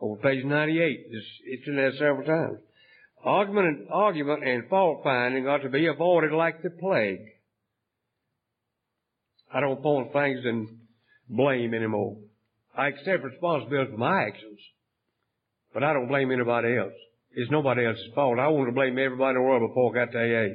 Over 0.00 0.16
page 0.16 0.44
98, 0.44 1.06
it's, 1.10 1.26
it's 1.44 1.68
in 1.68 1.76
there 1.76 1.92
several 1.92 2.24
times. 2.24 2.58
Argument 3.22 3.66
and, 3.66 3.88
argument 3.92 4.44
and 4.44 4.68
fault 4.68 5.02
finding 5.04 5.46
are 5.46 5.58
to 5.58 5.68
be 5.68 5.86
avoided 5.86 6.32
like 6.32 6.62
the 6.62 6.70
plague. 6.70 7.26
I 9.52 9.60
don't 9.60 9.82
point 9.82 10.12
things 10.12 10.40
and 10.44 10.68
blame 11.28 11.74
anymore. 11.74 12.16
I 12.74 12.88
accept 12.88 13.24
responsibility 13.24 13.90
for 13.90 13.98
my 13.98 14.22
actions, 14.22 14.58
but 15.74 15.82
I 15.82 15.92
don't 15.92 16.08
blame 16.08 16.30
anybody 16.30 16.76
else. 16.76 16.94
It's 17.32 17.50
nobody 17.50 17.84
else's 17.84 18.08
fault. 18.14 18.38
I 18.38 18.48
want 18.48 18.68
to 18.68 18.74
blame 18.74 18.98
everybody 18.98 19.36
in 19.36 19.42
the 19.42 19.48
world 19.48 19.68
before 19.68 19.90
I 19.90 20.04
got 20.04 20.12
to 20.12 20.18
AA. 20.18 20.48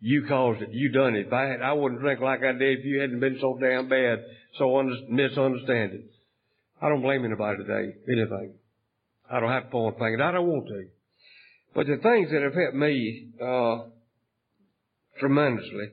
You 0.00 0.26
caused 0.26 0.62
it. 0.62 0.70
You 0.72 0.90
done 0.90 1.14
it. 1.14 1.26
If 1.26 1.32
I, 1.32 1.42
had, 1.44 1.62
I 1.62 1.72
wouldn't 1.72 2.00
drink 2.00 2.20
like 2.20 2.40
I 2.42 2.52
did 2.52 2.80
if 2.80 2.84
you 2.84 3.00
hadn't 3.00 3.20
been 3.20 3.38
so 3.40 3.58
damn 3.60 3.88
bad, 3.88 4.24
so 4.58 4.76
under, 4.78 4.94
misunderstanding. 5.08 6.08
I 6.80 6.88
don't 6.88 7.02
blame 7.02 7.24
anybody 7.24 7.58
today, 7.58 7.94
anything. 8.08 8.54
I 9.30 9.40
don't 9.40 9.50
have 9.50 9.64
to 9.64 9.70
point 9.70 9.98
fingers. 9.98 10.20
I 10.22 10.32
don't 10.32 10.46
want 10.46 10.68
to. 10.68 10.84
But 11.74 11.86
the 11.86 11.96
things 12.02 12.30
that 12.30 12.42
have 12.42 12.54
helped 12.54 12.76
me, 12.76 13.28
uh, 13.42 13.90
tremendously 15.18 15.90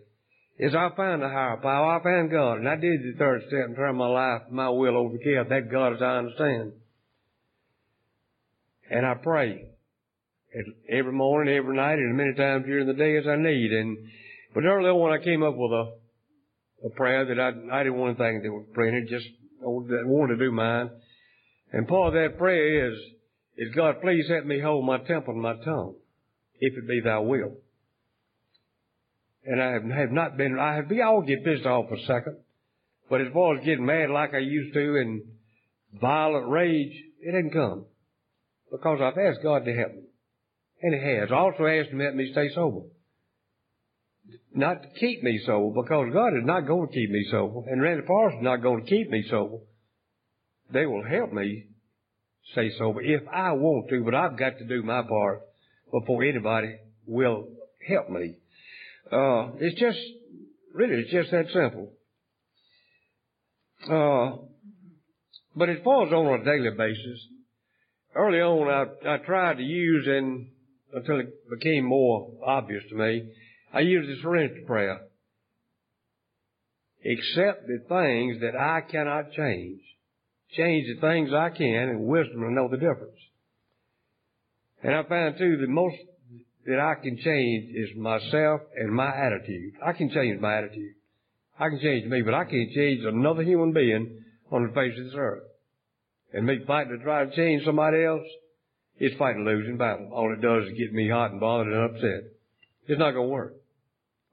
is 0.59 0.75
I 0.75 0.89
found 0.95 1.23
a 1.23 1.29
higher 1.29 1.57
power. 1.57 1.99
I 1.99 2.03
found 2.03 2.31
God. 2.31 2.59
And 2.59 2.69
I 2.69 2.75
did 2.75 3.01
the 3.01 3.13
third 3.17 3.41
step 3.47 3.65
and 3.65 3.75
turned 3.75 3.97
my 3.97 4.07
life, 4.07 4.41
my 4.51 4.69
will 4.69 4.97
over 4.97 5.17
to 5.17 5.35
God. 5.35 5.49
That 5.49 5.71
God 5.71 5.93
as 5.93 6.01
I 6.01 6.17
understand. 6.17 6.73
And 8.89 9.05
I 9.05 9.15
pray 9.15 9.69
every 10.89 11.11
morning, 11.11 11.55
every 11.55 11.75
night, 11.75 11.97
and 11.97 12.15
many 12.15 12.33
times 12.35 12.65
during 12.65 12.87
the 12.87 12.93
day 12.93 13.17
as 13.17 13.25
I 13.27 13.35
need. 13.37 13.71
And, 13.71 13.97
but 14.53 14.65
early 14.65 14.89
on 14.89 15.19
I 15.19 15.23
came 15.23 15.41
up 15.41 15.55
with 15.55 15.71
a, 15.71 15.93
a 16.85 16.89
prayer 16.91 17.25
that 17.25 17.39
I, 17.39 17.79
I 17.79 17.83
didn't 17.83 17.97
want 17.97 18.19
anything 18.19 18.41
that 18.43 18.51
was 18.51 18.67
praying. 18.73 19.07
Just 19.09 19.25
I 19.63 20.05
wanted 20.05 20.37
to 20.37 20.45
do 20.45 20.51
mine. 20.51 20.89
And 21.71 21.87
part 21.87 22.09
of 22.09 22.13
that 22.13 22.37
prayer 22.37 22.91
is, 22.91 22.97
is 23.57 23.73
God, 23.75 24.01
please 24.01 24.27
help 24.29 24.45
me 24.45 24.59
hold 24.59 24.85
my 24.85 24.99
temple 24.99 25.33
and 25.33 25.41
my 25.41 25.55
tongue, 25.63 25.95
if 26.59 26.77
it 26.77 26.87
be 26.87 27.01
thy 27.01 27.19
will. 27.19 27.57
And 29.45 29.61
I 29.61 29.71
have, 29.73 29.83
have 29.83 30.11
not 30.11 30.37
been, 30.37 30.57
I 30.59 30.75
have, 30.75 30.91
all 31.05 31.21
get 31.21 31.43
pissed 31.43 31.65
off 31.65 31.91
a 31.91 31.99
second. 32.05 32.37
But 33.09 33.21
as 33.21 33.27
far 33.33 33.57
as 33.57 33.65
getting 33.65 33.85
mad 33.85 34.09
like 34.09 34.33
I 34.33 34.39
used 34.39 34.73
to 34.73 34.95
and 34.97 35.23
violent 35.99 36.47
rage, 36.49 36.93
it 37.21 37.31
didn't 37.31 37.51
come. 37.51 37.85
Because 38.71 38.99
I've 39.01 39.17
asked 39.17 39.43
God 39.43 39.65
to 39.65 39.75
help 39.75 39.93
me. 39.93 40.03
And 40.81 40.93
He 40.93 41.17
has. 41.17 41.29
I 41.31 41.35
also 41.35 41.65
asked 41.65 41.89
Him 41.89 41.99
to 41.99 42.05
help 42.05 42.15
me 42.15 42.31
stay 42.31 42.49
sober. 42.53 42.87
Not 44.55 44.83
to 44.83 44.89
keep 44.99 45.23
me 45.23 45.41
sober, 45.45 45.81
because 45.81 46.13
God 46.13 46.37
is 46.37 46.45
not 46.45 46.67
going 46.67 46.87
to 46.87 46.93
keep 46.93 47.09
me 47.09 47.25
sober. 47.31 47.67
And 47.69 47.81
Randy 47.81 48.05
Parsons 48.05 48.39
is 48.39 48.43
not 48.43 48.61
going 48.61 48.83
to 48.83 48.89
keep 48.89 49.09
me 49.09 49.25
sober. 49.29 49.57
They 50.71 50.85
will 50.85 51.03
help 51.03 51.33
me 51.33 51.65
stay 52.51 52.71
sober 52.77 53.01
if 53.01 53.21
I 53.33 53.53
want 53.53 53.89
to, 53.89 54.03
but 54.03 54.13
I've 54.13 54.37
got 54.37 54.57
to 54.59 54.67
do 54.67 54.83
my 54.83 55.01
part 55.01 55.41
before 55.91 56.23
anybody 56.23 56.75
will 57.07 57.47
help 57.87 58.09
me. 58.09 58.35
Uh, 59.11 59.51
it's 59.59 59.79
just, 59.79 59.99
really, 60.73 61.01
it's 61.01 61.11
just 61.11 61.31
that 61.31 61.47
simple. 61.53 61.91
Uh, 63.83 64.37
but 65.55 65.69
far 65.83 66.07
as 66.07 66.13
on 66.13 66.41
a 66.41 66.43
daily 66.43 66.71
basis, 66.77 67.27
early 68.15 68.39
on 68.39 68.69
I, 69.05 69.15
I 69.15 69.17
tried 69.17 69.57
to 69.57 69.63
use 69.63 70.07
and 70.07 70.47
until 70.93 71.19
it 71.19 71.49
became 71.49 71.85
more 71.85 72.31
obvious 72.45 72.83
to 72.89 72.95
me, 72.95 73.31
I 73.73 73.79
use 73.79 74.05
the 74.07 74.21
serenity 74.21 74.61
prayer. 74.67 75.01
Accept 77.05 77.67
the 77.67 77.79
things 77.89 78.41
that 78.41 78.55
I 78.57 78.81
cannot 78.81 79.31
change. 79.33 79.81
Change 80.55 80.85
the 80.87 81.01
things 81.01 81.31
I 81.33 81.49
can 81.49 81.89
and 81.89 82.05
wisdom 82.05 82.41
will 82.41 82.51
know 82.51 82.69
the 82.69 82.77
difference. 82.77 83.19
And 84.83 84.93
I 84.93 85.03
found 85.03 85.37
too 85.37 85.57
the 85.59 85.67
most 85.67 85.95
that 86.65 86.79
I 86.79 86.95
can 87.01 87.17
change 87.17 87.75
is 87.75 87.89
myself 87.97 88.61
and 88.75 88.93
my 88.93 89.09
attitude. 89.09 89.73
I 89.85 89.93
can 89.93 90.11
change 90.11 90.39
my 90.39 90.57
attitude. 90.57 90.93
I 91.59 91.69
can 91.69 91.79
change 91.81 92.05
me, 92.09 92.21
but 92.21 92.33
I 92.33 92.45
can't 92.45 92.71
change 92.73 93.03
another 93.03 93.43
human 93.43 93.73
being 93.73 94.23
on 94.51 94.67
the 94.67 94.73
face 94.73 94.97
of 94.97 95.05
this 95.05 95.13
earth. 95.17 95.43
And 96.33 96.45
me 96.45 96.59
fighting 96.65 96.97
to 96.97 97.03
try 97.03 97.25
to 97.25 97.35
change 97.35 97.65
somebody 97.65 98.03
else, 98.03 98.25
it's 98.97 99.17
fighting 99.17 99.41
a 99.41 99.49
losing 99.49 99.77
battle. 99.77 100.09
All 100.13 100.31
it 100.31 100.41
does 100.41 100.67
is 100.67 100.77
get 100.77 100.93
me 100.93 101.09
hot 101.09 101.31
and 101.31 101.39
bothered 101.39 101.67
and 101.67 101.95
upset. 101.95 102.31
It's 102.87 102.99
not 102.99 103.11
going 103.11 103.27
to 103.27 103.33
work. 103.33 103.53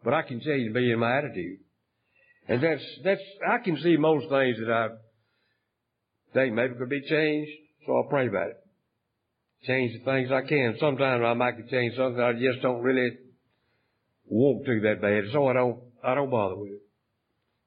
But 0.04 0.14
I 0.14 0.22
can 0.22 0.40
change 0.40 0.72
me 0.72 0.90
and 0.90 1.00
my 1.00 1.18
attitude. 1.18 1.58
And 2.48 2.62
that's, 2.62 2.82
that's, 3.04 3.20
I 3.48 3.58
can 3.58 3.78
see 3.82 3.96
most 3.96 4.28
things 4.28 4.56
that 4.58 4.72
I 4.72 4.88
think 6.34 6.54
maybe 6.54 6.74
could 6.74 6.88
be 6.88 7.02
changed, 7.02 7.50
so 7.86 7.96
I'll 7.96 8.08
pray 8.08 8.26
about 8.26 8.48
it 8.48 8.60
change 9.66 9.92
the 9.92 10.04
things 10.04 10.30
I 10.32 10.46
can. 10.46 10.76
Sometimes 10.80 11.22
I 11.24 11.34
might 11.34 11.68
change 11.68 11.96
something 11.96 12.20
I 12.20 12.32
just 12.32 12.62
don't 12.62 12.82
really 12.82 13.18
want 14.26 14.64
to 14.64 14.80
that 14.82 15.02
bad, 15.02 15.24
so 15.32 15.46
I 15.48 15.52
don't, 15.52 15.78
I 16.02 16.14
don't 16.14 16.30
bother 16.30 16.56
with 16.56 16.72
it. 16.72 16.82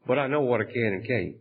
But 0.08 0.20
I 0.20 0.28
know 0.28 0.42
what 0.42 0.62
I 0.62 0.66
can 0.66 1.00
and 1.00 1.08
can't. 1.08 1.36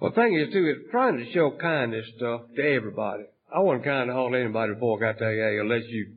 Well, 0.00 0.10
the 0.10 0.16
thing 0.16 0.34
is 0.34 0.52
too, 0.52 0.68
is 0.68 0.90
trying 0.90 1.16
to 1.18 1.32
show 1.32 1.56
kindness 1.60 2.06
to, 2.20 2.40
to 2.54 2.62
everybody. 2.62 3.24
I 3.54 3.60
wasn't 3.60 3.84
kind 3.84 4.08
to 4.08 4.14
hardly 4.14 4.42
anybody 4.42 4.74
before 4.74 4.98
I 4.98 5.12
got 5.12 5.18
to 5.18 5.24
AA 5.24 5.60
unless 5.60 5.84
you, 5.88 6.12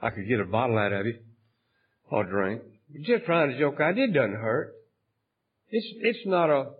I 0.00 0.10
could 0.10 0.28
get 0.28 0.40
a 0.40 0.44
bottle 0.44 0.78
out 0.78 0.92
of 0.92 1.06
you 1.06 1.18
or 2.10 2.24
drink. 2.24 2.62
Just 3.04 3.24
trying 3.24 3.50
to 3.50 3.58
show 3.58 3.72
kindness. 3.72 4.10
It 4.10 4.14
doesn't 4.14 4.40
hurt. 4.40 4.74
It's, 5.70 5.86
it's 6.02 6.26
not 6.26 6.50
a, 6.50 6.70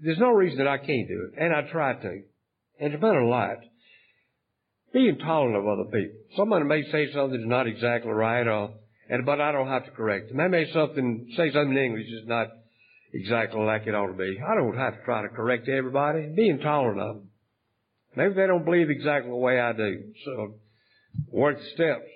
there's 0.00 0.18
no 0.18 0.30
reason 0.30 0.58
that 0.58 0.68
I 0.68 0.78
can't 0.78 1.08
do 1.08 1.30
it. 1.32 1.42
And 1.42 1.54
I 1.54 1.62
try 1.70 1.94
to. 1.94 2.22
And 2.78 2.94
it's 2.94 3.02
a 3.02 3.06
lot 3.06 3.56
being 4.92 5.18
tolerant 5.18 5.56
of 5.56 5.66
other 5.66 5.84
people. 5.84 6.16
Somebody 6.36 6.64
may 6.64 6.82
say 6.90 7.12
something 7.12 7.38
that's 7.38 7.48
not 7.48 7.66
exactly 7.66 8.12
right, 8.12 8.46
or, 8.46 8.70
and, 9.10 9.26
but 9.26 9.40
I 9.40 9.52
don't 9.52 9.68
have 9.68 9.84
to 9.84 9.90
correct 9.90 10.28
them. 10.28 10.38
They 10.38 10.48
may 10.48 10.72
something, 10.72 11.32
say 11.36 11.52
something 11.52 11.76
in 11.76 11.84
English 11.84 12.06
that's 12.14 12.28
not 12.28 12.48
exactly 13.12 13.60
like 13.60 13.86
it 13.86 13.94
ought 13.94 14.06
to 14.06 14.14
be. 14.14 14.38
I 14.40 14.54
don't 14.54 14.76
have 14.76 14.94
to 14.94 15.04
try 15.04 15.22
to 15.22 15.28
correct 15.28 15.68
everybody. 15.68 16.32
Being 16.34 16.60
tolerant 16.60 17.00
of 17.00 17.16
them. 17.16 17.28
Maybe 18.16 18.34
they 18.34 18.46
don't 18.46 18.64
believe 18.64 18.88
exactly 18.88 19.30
the 19.30 19.36
way 19.36 19.60
I 19.60 19.72
do. 19.72 20.02
So, 20.24 20.54
work 21.30 21.58
the 21.58 21.64
steps 21.74 22.08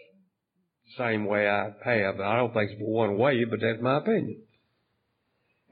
same 0.99 1.25
way 1.27 1.49
I 1.49 1.71
have. 1.85 2.21
I 2.21 2.37
don't 2.37 2.53
think 2.53 2.73
it's 2.73 2.81
one 2.81 3.19
way, 3.19 3.45
but 3.45 3.61
that's 3.61 3.83
my 3.83 3.99
opinion. 3.99 4.43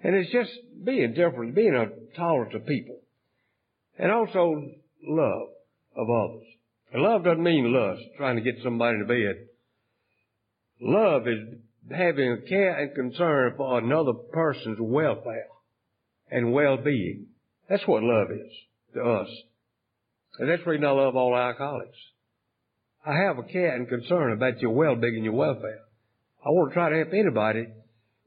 And 0.02 0.14
it's 0.14 0.30
just 0.30 0.50
being 0.84 1.14
different, 1.14 1.54
being 1.54 1.74
a 1.74 2.16
tolerant 2.16 2.54
of 2.54 2.66
people. 2.66 3.00
And 3.98 4.12
also 4.12 4.62
love 5.02 5.48
of 5.96 6.08
others. 6.08 6.46
And 6.92 7.02
love 7.02 7.24
doesn't 7.24 7.42
mean 7.42 7.72
lust, 7.72 8.02
trying 8.16 8.36
to 8.36 8.42
get 8.42 8.62
somebody 8.62 8.98
to 8.98 9.04
bed. 9.04 9.46
Love 10.80 11.26
is 11.26 11.58
having 11.90 12.42
care 12.48 12.78
and 12.78 12.94
concern 12.94 13.54
for 13.56 13.78
another 13.78 14.12
person's 14.12 14.78
welfare 14.80 15.48
and 16.30 16.52
well-being. 16.52 17.26
That's 17.68 17.86
what 17.86 18.02
love 18.02 18.28
is 18.30 18.52
to 18.94 19.02
us. 19.02 19.28
And 20.38 20.48
that's 20.48 20.62
the 20.64 20.70
reason 20.70 20.86
I 20.86 20.90
love 20.90 21.16
all 21.16 21.36
alcoholics. 21.36 21.96
I 23.06 23.14
have 23.26 23.38
a 23.38 23.42
care 23.42 23.74
and 23.74 23.88
concern 23.88 24.32
about 24.32 24.60
your 24.60 24.72
well-being 24.72 25.16
and 25.16 25.24
your 25.24 25.34
welfare. 25.34 25.80
I 26.44 26.50
want 26.50 26.70
to 26.70 26.74
try 26.74 26.90
to 26.90 26.96
help 26.96 27.12
anybody 27.12 27.66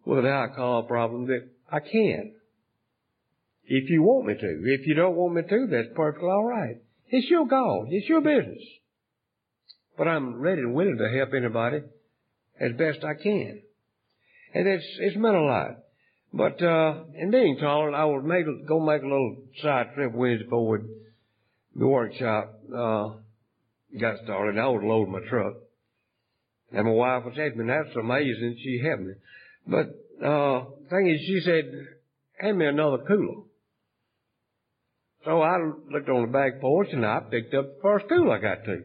with 0.06 0.20
an 0.20 0.26
alcohol 0.26 0.84
problem 0.84 1.28
that 1.28 1.48
I 1.72 1.80
can. 1.80 2.34
If 3.64 3.90
you 3.90 4.04
want 4.04 4.28
me 4.28 4.34
to. 4.34 4.62
If 4.66 4.88
you 4.88 4.96
don't 4.96 5.16
want 5.16 5.36
me 5.36 5.44
to, 5.44 5.68
that's 5.70 5.96
perfectly 5.96 6.28
alright. 6.28 6.78
It's 7.10 7.30
your 7.30 7.48
call. 7.48 7.88
It's 7.90 8.10
your 8.10 8.22
business. 8.22 8.64
But 9.98 10.08
I'm 10.08 10.40
ready 10.42 10.62
and 10.62 10.74
willing 10.74 10.98
to 10.98 11.18
help 11.18 11.34
anybody 11.34 11.82
as 12.60 12.72
best 12.74 13.04
I 13.04 13.22
can. 13.22 13.62
And 14.54 14.68
it's, 14.68 14.86
it's 15.00 15.18
meant 15.18 15.36
a 15.36 15.42
lot. 15.42 15.78
But, 16.34 16.62
uh, 16.64 17.04
in 17.16 17.30
being 17.32 17.58
tolerant, 17.60 17.96
I 17.96 18.06
would 18.06 18.24
make, 18.24 18.46
go 18.68 18.80
make 18.80 19.02
a 19.02 19.06
little 19.06 19.44
side 19.62 19.94
trip 19.96 20.14
Wednesday 20.14 20.48
forward. 20.50 20.88
The 21.76 21.88
workshop, 21.88 22.60
uh, 22.76 23.10
got 24.00 24.24
started. 24.24 24.60
I 24.60 24.68
would 24.68 24.84
load 24.84 25.10
my 25.10 25.20
truck. 25.30 25.54
And 26.72 26.86
my 26.86 26.92
wife 26.92 27.24
was 27.26 27.36
me. 27.36 27.66
That's 27.68 27.96
amazing. 27.96 28.58
She 28.64 28.82
helped 28.86 29.04
me. 29.04 29.14
But, 29.68 30.26
uh, 30.26 30.66
thing 30.90 31.10
is, 31.10 31.20
she 31.26 31.42
said, 31.44 31.66
hand 32.40 32.58
me 32.58 32.66
another 32.66 33.04
cooler. 33.08 33.44
So 35.26 35.42
I 35.42 35.58
looked 35.92 36.10
on 36.10 36.24
the 36.24 36.32
back 36.32 36.62
porch 36.62 36.88
and 36.92 37.06
I 37.06 37.20
picked 37.30 37.54
up 37.54 37.66
the 37.66 37.80
first 37.82 38.06
cooler 38.10 38.38
I 38.38 38.42
got 38.42 38.64
to. 38.66 38.84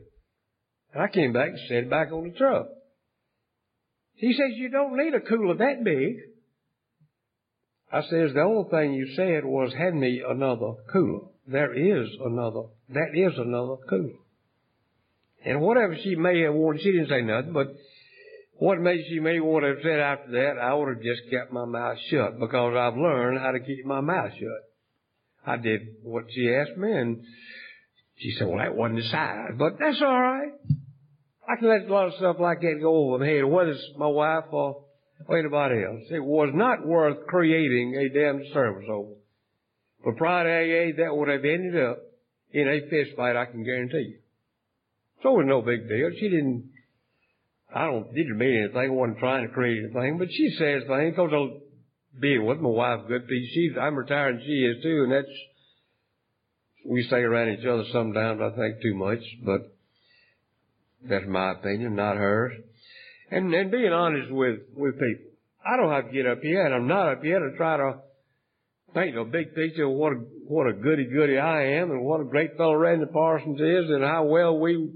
And 0.93 1.03
I 1.03 1.09
came 1.09 1.33
back 1.33 1.49
and 1.49 1.61
set 1.69 1.77
it 1.79 1.91
back 1.91 2.13
on 2.13 2.25
the 2.25 2.37
truck. 2.37 2.67
He 4.15 4.33
says, 4.33 4.57
you 4.57 4.71
don't 4.71 4.97
need 4.97 5.15
a 5.15 5.21
cooler 5.21 5.55
that 5.57 5.85
big. 5.85 6.17
I 7.93 8.03
says, 8.03 8.35
the 8.35 8.41
only 8.41 8.69
thing 8.71 8.95
you 8.95 9.15
said 9.15 9.45
was, 9.45 9.73
hand 9.73 10.01
me 10.01 10.23
another 10.27 10.73
cooler. 10.93 11.29
There 11.47 11.73
is 11.73 12.09
another, 12.25 12.65
that 12.89 13.13
is 13.15 13.39
another 13.39 13.77
cooler. 13.89 14.19
And 15.47 15.61
whatever 15.61 15.97
she 16.03 16.17
may 16.17 16.41
have 16.41 16.55
wanted, 16.55 16.83
she 16.83 16.91
didn't 16.91 17.09
say 17.09 17.23
nothing, 17.23 17.53
but 17.53 17.69
what 18.59 18.81
may 18.81 19.07
she 19.09 19.21
may 19.21 19.39
want 19.39 19.63
to 19.63 19.69
have 19.69 19.83
said 19.83 20.01
after 20.01 20.33
that, 20.33 20.61
I 20.61 20.75
would 20.75 20.89
have 20.89 21.03
just 21.03 21.31
kept 21.31 21.53
my 21.53 21.65
mouth 21.65 21.99
shut 22.11 22.41
because 22.41 22.75
I've 22.77 22.99
learned 22.99 23.39
how 23.39 23.53
to 23.53 23.61
keep 23.61 23.87
my 23.87 24.01
mouth 24.01 24.33
shut. 24.33 25.47
I 25.47 25.57
did 25.57 25.83
what 26.03 26.25
she 26.35 26.53
asked 26.53 26.77
me 26.77 26.91
and 26.91 27.23
she 28.17 28.33
said, 28.33 28.49
well, 28.49 28.59
that 28.59 28.75
wasn't 28.75 29.05
size, 29.05 29.53
but 29.57 29.79
that's 29.79 30.03
all 30.03 30.21
right. 30.21 30.51
I 31.49 31.61
can 31.61 31.69
let 31.69 31.89
a 31.89 31.93
lot 31.93 32.09
of 32.09 32.15
stuff 32.15 32.37
like 32.41 32.61
that 32.63 32.81
go 32.81 33.07
over 33.07 33.19
my 33.19 33.27
head, 33.27 33.45
whether 33.45 33.71
it's 33.71 33.89
my 33.97 34.09
wife 34.09 34.47
or, 34.51 34.83
or 35.29 35.39
anybody 35.39 35.85
else. 35.85 36.03
It 36.11 36.25
was 36.25 36.51
not 36.53 36.85
worth 36.85 37.25
creating 37.29 37.95
a 37.95 38.09
damn 38.09 38.43
service 38.53 38.87
over. 38.91 39.13
For 40.03 40.15
Pride 40.15 40.47
AA, 40.47 40.97
that 41.05 41.17
would 41.17 41.29
have 41.29 41.45
ended 41.45 41.81
up 41.81 41.99
in 42.51 42.67
a 42.67 42.81
fist 42.91 43.17
fight, 43.17 43.37
I 43.37 43.45
can 43.45 43.63
guarantee 43.63 44.15
you. 44.15 44.19
So 45.27 45.33
it 45.33 45.45
was 45.45 45.47
no 45.49 45.61
big 45.61 45.89
deal. 45.89 46.11
She 46.21 46.29
didn't, 46.29 46.71
I 47.75 47.87
don't, 47.87 48.15
didn't 48.15 48.39
mean 48.39 48.63
anything, 48.63 48.79
I 48.79 48.89
wasn't 48.89 49.19
trying 49.19 49.45
to 49.45 49.53
create 49.53 49.83
anything, 49.83 50.19
but 50.19 50.29
she 50.31 50.55
says 50.57 50.85
things 50.87 51.17
because 51.17 51.31
I'll 51.33 51.63
be 52.21 52.39
with 52.39 52.61
my 52.61 52.69
wife 52.69 53.09
good 53.09 53.27
piece. 53.27 53.51
She's, 53.53 53.73
I'm 53.77 53.97
retired 53.97 54.37
and 54.37 54.45
she 54.45 54.53
is 54.53 54.85
too, 54.85 55.03
and 55.03 55.11
that's, 55.11 55.37
we 56.89 57.03
stay 57.09 57.17
around 57.17 57.59
each 57.59 57.67
other 57.67 57.83
sometimes, 57.93 58.41
I 58.41 58.51
think 58.57 58.81
too 58.81 58.95
much, 58.95 59.19
but 59.45 59.63
that's 61.09 61.27
my 61.27 61.55
opinion, 61.55 61.97
not 61.97 62.17
hers. 62.17 62.53
And, 63.33 63.53
and 63.53 63.73
being 63.73 63.93
honest 63.93 64.31
with, 64.31 64.61
with 64.77 64.95
people. 64.95 65.33
I 65.67 65.77
don't 65.77 65.91
have 65.91 66.07
to 66.07 66.13
get 66.13 66.29
up 66.29 66.39
here, 66.41 66.65
and 66.65 66.73
I'm 66.73 66.87
not 66.87 67.15
up 67.15 67.25
here 67.25 67.41
to 67.41 67.57
try 67.57 67.79
to 67.79 67.95
paint 68.95 69.19
a 69.19 69.25
big 69.25 69.57
picture 69.57 69.87
of 69.87 69.91
what 69.91 70.13
a, 70.13 70.17
what 70.47 70.69
a 70.69 70.73
goody 70.73 71.07
goody 71.07 71.37
I 71.37 71.81
am 71.81 71.91
and 71.91 72.05
what 72.05 72.21
a 72.21 72.25
great 72.25 72.57
fellow 72.57 72.77
Randy 72.77 73.07
Parsons 73.13 73.61
is 73.61 73.91
and 73.91 74.05
how 74.05 74.23
well 74.27 74.57
we 74.61 74.89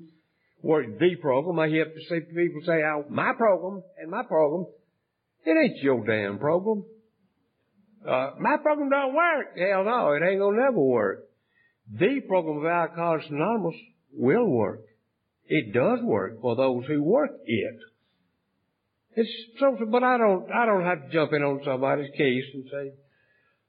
work 0.63 0.99
the 0.99 1.17
program. 1.17 1.59
I 1.59 1.69
hear 1.69 1.87
people 1.87 2.61
say, 2.65 2.83
oh, 2.85 3.05
my 3.09 3.33
program 3.37 3.83
and 3.99 4.11
my 4.11 4.23
program. 4.23 4.67
It 5.45 5.51
ain't 5.51 5.83
your 5.83 6.05
damn 6.05 6.39
program. 6.39 6.85
Uh, 8.07 8.31
my 8.39 8.57
program 8.63 8.91
don't 8.91 9.15
work. 9.15 9.59
Hell 9.59 9.85
no, 9.85 10.13
it 10.13 10.23
ain't 10.23 10.41
gonna 10.41 10.57
never 10.57 10.81
work. 10.81 11.29
The 11.93 12.21
program 12.27 12.59
of 12.59 12.67
Alcoholics 12.67 13.27
Anonymous 13.31 13.75
will 14.13 14.47
work. 14.47 14.83
It 15.47 15.75
does 15.75 15.99
work 16.03 16.41
for 16.41 16.57
those 16.57 16.85
who 16.87 17.03
work 17.03 17.33
it. 17.45 17.79
It's 19.17 19.31
so, 19.59 19.77
but 19.91 20.05
I 20.05 20.17
don't, 20.19 20.51
I 20.53 20.67
don't 20.67 20.85
have 20.85 21.07
to 21.07 21.13
jump 21.13 21.33
in 21.33 21.43
on 21.43 21.61
somebody's 21.65 22.11
case 22.17 22.45
and 22.55 22.65
say, 22.71 22.93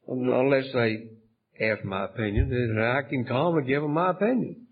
unless 0.07 0.65
they 0.73 1.09
ask 1.59 1.83
my 1.83 2.05
opinion, 2.05 2.51
and 2.53 2.79
I 2.79 3.01
can 3.09 3.25
calmly 3.25 3.63
give 3.63 3.81
them 3.81 3.93
my 3.93 4.11
opinion. 4.11 4.67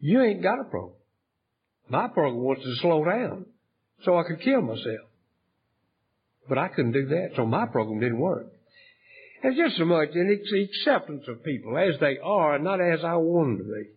You 0.00 0.22
ain't 0.22 0.42
got 0.42 0.60
a 0.60 0.64
program. 0.64 0.94
My 1.88 2.08
program 2.08 2.42
was 2.42 2.58
to 2.62 2.74
slow 2.80 3.04
down 3.04 3.46
so 4.04 4.18
I 4.18 4.24
could 4.24 4.40
kill 4.40 4.62
myself. 4.62 5.08
But 6.48 6.58
I 6.58 6.68
couldn't 6.68 6.92
do 6.92 7.06
that, 7.08 7.30
so 7.36 7.46
my 7.46 7.66
program 7.66 8.00
didn't 8.00 8.18
work. 8.18 8.46
It's 9.42 9.56
just 9.56 9.76
so 9.76 9.84
much 9.84 10.08
an 10.14 10.30
acceptance 10.30 11.24
of 11.28 11.44
people 11.44 11.76
as 11.76 12.00
they 12.00 12.16
are, 12.22 12.54
and 12.54 12.64
not 12.64 12.80
as 12.80 13.00
I 13.04 13.16
want 13.16 13.58
them 13.58 13.66
to 13.66 13.72
be. 13.72 13.90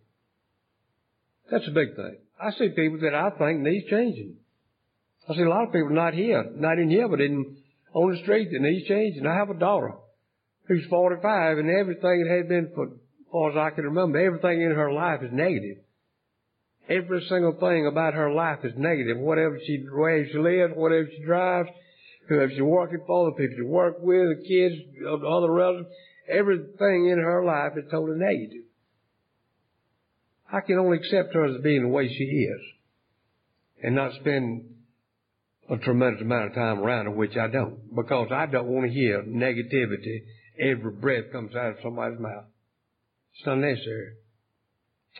That's 1.50 1.68
a 1.68 1.72
big 1.72 1.96
thing. 1.96 2.18
I 2.40 2.50
see 2.52 2.68
people 2.68 2.98
that 3.00 3.14
I 3.14 3.30
think 3.30 3.60
need 3.60 3.86
changing. 3.88 4.36
I 5.28 5.34
see 5.34 5.42
a 5.42 5.48
lot 5.48 5.66
of 5.66 5.72
people 5.72 5.90
not 5.90 6.14
here, 6.14 6.44
not 6.54 6.78
in 6.78 6.90
here, 6.90 7.08
but 7.08 7.20
in 7.20 7.56
on 7.94 8.12
the 8.12 8.18
street 8.22 8.50
that 8.52 8.60
need 8.60 8.86
changing. 8.86 9.26
I 9.26 9.36
have 9.36 9.50
a 9.50 9.58
daughter 9.58 9.94
who's 10.66 10.84
45, 10.90 11.58
and 11.58 11.70
everything 11.70 12.24
that 12.24 12.36
had 12.36 12.48
been 12.48 12.70
for 12.74 12.86
as 12.86 12.92
far 13.32 13.50
as 13.50 13.56
I 13.56 13.74
can 13.74 13.84
remember, 13.84 14.18
everything 14.18 14.62
in 14.62 14.72
her 14.72 14.92
life 14.92 15.20
is 15.22 15.30
negative. 15.32 15.78
Every 16.88 17.24
single 17.28 17.52
thing 17.52 17.86
about 17.86 18.14
her 18.14 18.32
life 18.32 18.60
is 18.64 18.72
negative. 18.76 19.18
Whatever 19.18 19.58
she, 19.66 19.84
where 19.92 20.26
she 20.26 20.38
lives, 20.38 20.72
whatever 20.74 21.08
she 21.14 21.22
drives, 21.22 21.68
whoever 22.28 22.50
she's 22.50 22.62
working 22.62 23.00
for, 23.06 23.26
the 23.26 23.36
people 23.36 23.56
she 23.56 23.62
works 23.62 23.98
with, 24.00 24.38
the 24.38 24.48
kids, 24.48 24.74
other 25.06 25.52
relatives, 25.52 25.88
everything 26.28 27.10
in 27.10 27.18
her 27.18 27.44
life 27.44 27.72
is 27.76 27.84
totally 27.90 28.18
negative. 28.18 28.64
I 30.50 30.60
can 30.60 30.78
only 30.78 30.96
accept 30.96 31.34
her 31.34 31.44
as 31.44 31.62
being 31.62 31.82
the 31.82 31.88
way 31.88 32.08
she 32.08 32.24
is 32.24 32.60
and 33.82 33.94
not 33.94 34.14
spend 34.20 34.64
a 35.68 35.76
tremendous 35.76 36.22
amount 36.22 36.46
of 36.46 36.54
time 36.54 36.78
around 36.78 37.04
her, 37.04 37.10
which 37.10 37.36
I 37.36 37.48
don't, 37.48 37.94
because 37.94 38.28
I 38.32 38.46
don't 38.46 38.66
want 38.66 38.86
to 38.86 38.92
hear 38.92 39.22
negativity 39.22 40.22
every 40.58 40.92
breath 40.92 41.30
comes 41.32 41.54
out 41.54 41.72
of 41.72 41.76
somebody's 41.82 42.18
mouth. 42.18 42.46
It's 43.34 43.46
unnecessary. 43.46 44.14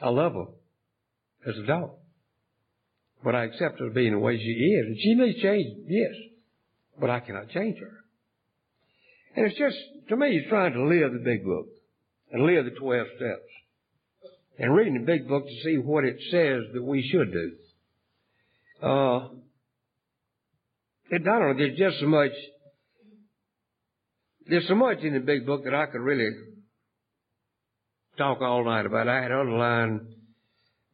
I 0.01 0.09
love 0.09 0.33
her 0.33 0.47
as 1.47 1.57
a 1.57 1.67
dog. 1.67 1.91
But 3.23 3.35
I 3.35 3.45
accept 3.45 3.81
her 3.81 3.91
being 3.91 4.13
the 4.13 4.19
way 4.19 4.39
she 4.39 4.43
is. 4.43 4.87
And 4.87 4.97
she 5.01 5.15
needs 5.15 5.41
change, 5.41 5.67
yes. 5.89 6.15
But 7.01 7.11
I 7.11 7.21
cannot 7.21 7.51
change 7.51 7.79
her. 7.79 7.93
And 9.37 9.47
it's 9.47 9.59
just, 9.59 9.77
to 10.09 10.17
me, 10.17 10.37
it's 10.37 10.49
trying 10.49 10.73
to 10.73 10.85
live 10.85 11.13
the 11.13 11.23
big 11.25 11.45
book 11.45 11.67
and 12.33 12.45
live 12.45 12.65
the 12.65 12.73
12 12.73 13.07
steps 13.17 13.49
and 14.59 14.75
reading 14.75 14.95
the 14.95 15.07
big 15.07 15.29
book 15.29 15.45
to 15.45 15.63
see 15.63 15.77
what 15.77 16.05
it 16.05 16.17
says 16.31 16.63
that 16.75 16.83
we 16.83 17.09
should 17.09 17.33
do. 17.33 17.53
Uh, 18.83 19.29
it, 21.11 21.25
don't 21.25 21.41
know, 21.41 21.55
there's 21.57 21.79
just 21.79 22.01
so 22.01 22.07
much, 22.07 22.33
there's 24.47 24.67
so 24.69 24.75
much 24.75 24.99
in 25.01 25.15
the 25.15 25.21
big 25.21 25.47
book 25.47 25.65
that 25.65 25.75
I 25.75 25.87
could 25.87 26.01
really 26.01 26.31
talk 28.17 28.41
all 28.41 28.65
night 28.65 28.87
about. 28.87 29.09
I 29.09 29.23
had 29.23 29.33
underlined, 29.33 30.01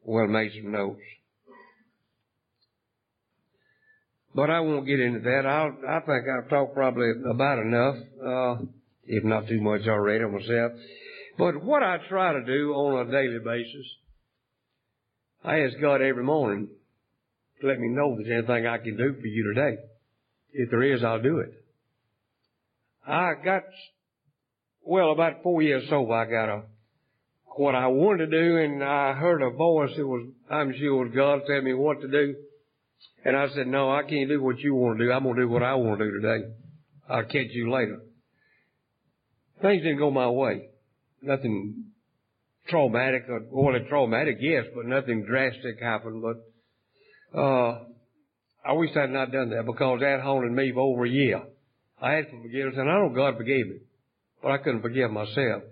well, 0.05 0.27
made 0.27 0.53
some 0.53 0.73
notes. 0.73 1.01
But 4.35 4.51
I 4.51 4.61
won't 4.61 4.87
get 4.87 5.01
into 5.01 5.21
that. 5.21 5.47
I'll, 5.47 5.77
I 5.89 6.01
think 6.01 6.25
I've 6.29 6.51
talked 6.51 6.75
probably 6.75 7.13
about 7.31 7.59
enough, 7.61 7.97
uh, 8.25 8.65
if 9.05 9.23
not 9.23 9.47
too 9.47 9.61
much 9.61 9.87
already 9.87 10.25
myself. 10.25 10.73
But 11.39 11.63
what 11.63 11.83
I 11.83 11.99
try 12.09 12.33
to 12.33 12.45
do 12.45 12.73
on 12.75 13.07
a 13.07 13.11
daily 13.11 13.39
basis, 13.45 13.87
I 15.45 15.61
ask 15.61 15.75
God 15.81 16.03
every 16.03 16.25
morning 16.25 16.69
to 17.61 17.67
let 17.67 17.79
me 17.79 17.89
know 17.89 18.13
if 18.13 18.27
there's 18.27 18.45
anything 18.45 18.67
I 18.67 18.79
can 18.79 18.97
do 18.97 19.15
for 19.21 19.27
you 19.27 19.55
today. 19.55 19.79
If 20.53 20.71
there 20.71 20.83
is, 20.83 21.05
I'll 21.05 21.23
do 21.23 21.39
it. 21.39 21.53
I 23.07 23.35
got, 23.45 23.63
well, 24.83 25.13
about 25.13 25.43
four 25.43 25.63
years 25.63 25.89
sober, 25.89 26.15
I 26.15 26.25
got 26.25 26.49
a, 26.49 26.63
what 27.57 27.75
I 27.75 27.87
wanted 27.87 28.31
to 28.31 28.41
do, 28.41 28.57
and 28.59 28.83
I 28.83 29.13
heard 29.13 29.43
a 29.43 29.51
voice 29.51 29.91
that 29.97 30.07
was, 30.07 30.29
I'm 30.51 30.73
sure 30.77 31.03
it 31.03 31.09
was 31.09 31.15
God 31.15 31.41
telling 31.47 31.65
me 31.65 31.75
what 31.75 32.01
to 32.01 32.09
do. 32.09 32.35
And 33.25 33.37
I 33.37 33.49
said, 33.55 33.67
no, 33.67 33.91
I 33.91 34.03
can't 34.03 34.29
do 34.29 34.43
what 34.43 34.59
you 34.59 34.75
want 34.75 34.99
to 34.99 35.05
do. 35.05 35.13
I'm 35.13 35.23
going 35.23 35.37
to 35.37 35.43
do 35.43 35.49
what 35.49 35.63
I 35.63 35.75
want 35.75 35.99
to 35.99 36.05
do 36.05 36.21
today. 36.21 36.47
I'll 37.09 37.25
catch 37.25 37.51
you 37.51 37.71
later. 37.71 38.01
Things 39.63 39.83
didn't 39.83 39.99
go 39.99 40.11
my 40.11 40.29
way 40.29 40.69
nothing 41.25 41.85
traumatic 42.69 43.25
or 43.29 43.43
well, 43.51 43.79
traumatic, 43.89 44.39
yes, 44.41 44.65
but 44.75 44.87
nothing 44.87 45.25
drastic 45.27 45.81
happened. 45.81 46.23
But 46.23 47.39
uh, 47.39 47.85
I 48.65 48.73
wish 48.73 48.91
I 48.97 49.03
had 49.03 49.11
not 49.11 49.33
done 49.33 49.51
that 49.51 49.67
because 49.67 50.01
that 50.01 50.21
haunted 50.23 50.53
me 50.53 50.73
for 50.73 50.81
over 50.81 51.05
a 51.05 51.11
year. 51.11 51.43
I 52.01 52.17
asked 52.17 52.31
for 52.31 52.43
forgiveness, 52.43 52.75
and 52.79 52.91
I 52.91 52.95
know 52.95 53.13
God 53.15 53.37
forgave 53.37 53.67
me, 53.67 53.79
but 54.43 54.53
I 54.53 54.59
couldn't 54.59 54.83
forgive 54.83 55.11
myself. 55.11 55.63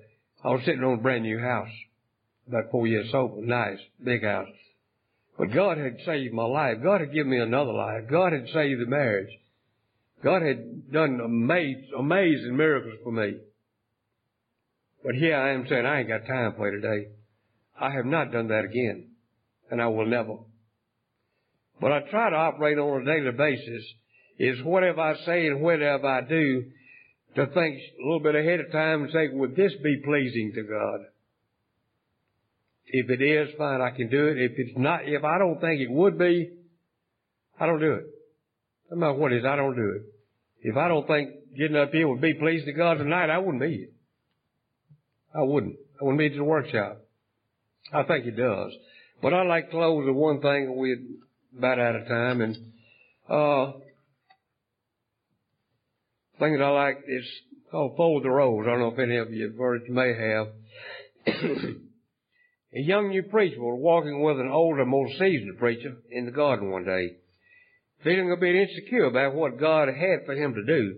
I 0.45 0.49
was 0.51 0.63
sitting 0.65 0.83
on 0.83 0.95
a 0.95 1.03
brand 1.03 1.23
new 1.23 1.39
house, 1.39 1.71
about 2.49 2.71
four 2.71 2.87
years 2.87 3.09
old, 3.15 3.45
nice, 3.45 3.79
big 4.03 4.25
house. 4.25 4.49
But 5.39 5.53
God 5.55 5.79
had 5.79 5.97
saved 6.05 6.35
my 6.35 6.45
life. 6.45 6.79
God 6.83 7.01
had 7.01 7.13
given 7.13 7.31
me 7.31 7.39
another 7.39 7.73
life. 7.73 8.03
God 8.11 8.33
had 8.33 8.47
saved 8.53 8.81
the 8.81 8.87
marriage. 8.87 9.31
God 10.23 10.43
had 10.43 10.93
done 10.93 11.21
amazing, 11.21 12.57
miracles 12.57 12.95
for 13.03 13.13
me. 13.13 13.37
But 15.05 15.15
here 15.15 15.37
I 15.37 15.53
am 15.53 15.67
saying, 15.69 15.87
I 15.87 16.01
ain't 16.01 16.09
got 16.09 16.27
time 16.27 16.55
for 16.57 16.71
you 16.71 16.81
today. 16.81 17.09
I 17.81 17.91
have 17.91 18.07
not 18.07 18.31
done 18.31 18.49
that 18.49 18.65
again, 18.65 19.09
and 19.71 19.81
I 19.81 19.87
will 19.87 20.07
never. 20.07 20.37
But 21.81 21.93
I 21.93 22.01
try 22.11 22.31
to 22.31 22.37
operate 22.37 22.79
on 22.79 23.03
a 23.03 23.05
daily 23.05 23.33
basis 23.33 23.85
is 24.39 24.63
whatever 24.63 25.01
I 25.01 25.17
say 25.25 25.47
and 25.49 25.61
whatever 25.61 26.07
I 26.07 26.21
do 26.21 26.65
to 27.37 27.47
think 27.47 27.79
a 27.79 28.05
little 28.05 28.21
bit 28.21 28.35
ahead 28.35 28.61
of 28.61 28.71
time 28.73 29.05
and 29.05 29.13
say, 29.13 29.29
would 29.33 29.57
this 29.57 29.73
be 29.83 30.03
pleasing 30.05 30.53
to 30.55 30.63
God? 30.63 31.01
If 32.87 33.09
it 33.09 33.23
is, 33.23 33.49
fine, 33.57 33.81
I 33.81 33.91
can 33.91 34.11
do 34.11 34.27
it. 34.27 34.39
If 34.39 34.53
it's 34.57 34.77
not, 34.77 35.01
if 35.05 35.25
I 35.25 35.39
don't 35.39 35.61
think 35.61 35.81
it 35.81 35.91
would 35.91 36.19
be, 36.19 36.51
I 37.59 37.67
don't 37.67 37.81
do 37.81 37.93
it. 37.93 38.05
No 38.91 38.97
matter 38.99 39.15
what 39.15 39.33
it 39.33 39.39
is, 39.39 39.45
I 39.47 39.57
don't 39.57 39.77
do 39.77 39.97
it. 39.97 40.03
If 40.69 40.77
I 40.77 40.89
don't 40.89 41.07
think 41.07 41.31
getting 41.57 41.77
up 41.77 41.91
here 41.91 42.07
would 42.07 42.21
be 42.21 42.35
pleasing 42.35 42.67
to 42.67 42.73
God 42.73 42.99
tonight, 42.99 43.31
I 43.31 43.39
wouldn't 43.39 43.63
be 43.63 43.77
here. 43.77 43.89
I 45.35 45.43
wouldn't. 45.43 45.77
I 46.01 46.05
wouldn't 46.05 46.19
be 46.19 46.27
at 46.27 46.37
the 46.37 46.45
workshop. 46.45 46.99
I 47.93 48.03
think 48.03 48.27
it 48.27 48.37
does. 48.37 48.73
But 49.23 49.33
I'd 49.33 49.47
like 49.47 49.67
to 49.67 49.71
close 49.71 50.05
with 50.05 50.15
one 50.15 50.41
thing. 50.41 50.75
We're 50.77 50.99
about 51.57 51.79
out 51.79 51.97
of 51.97 52.09
time 52.09 52.41
and, 52.43 52.57
uh, 53.29 53.73
thing 56.43 56.59
that 56.59 56.65
I 56.65 56.71
like 56.71 56.99
is 57.07 57.25
called 57.71 57.97
Fold 57.97 58.25
the 58.25 58.31
Rose. 58.31 58.65
I 58.67 58.71
don't 58.71 58.81
know 58.81 58.93
if 58.93 58.99
any 58.99 59.17
of 59.17 59.33
you 59.33 59.47
have 59.47 59.57
heard 59.57 59.83
it. 59.83 59.89
You 59.89 59.95
may 59.95 60.13
have. 60.15 60.49
a 62.75 62.81
young 62.81 63.11
new 63.11 63.23
preacher 63.23 63.61
was 63.61 63.79
walking 63.81 64.23
with 64.23 64.41
an 64.41 64.51
older, 64.51 64.85
more 64.85 65.09
seasoned 65.19 65.59
preacher 65.59 65.97
in 66.11 66.27
the 66.27 66.33
garden 66.33 66.71
one 66.71 66.85
day. 66.85 67.17
Feeling 68.03 68.33
a 68.33 68.41
bit 68.41 68.57
insecure 68.57 69.05
about 69.05 69.35
what 69.35 69.61
God 69.61 69.87
had 69.87 70.27
for 70.27 70.35
him 70.35 70.55
to 70.55 70.65
do, 70.65 70.97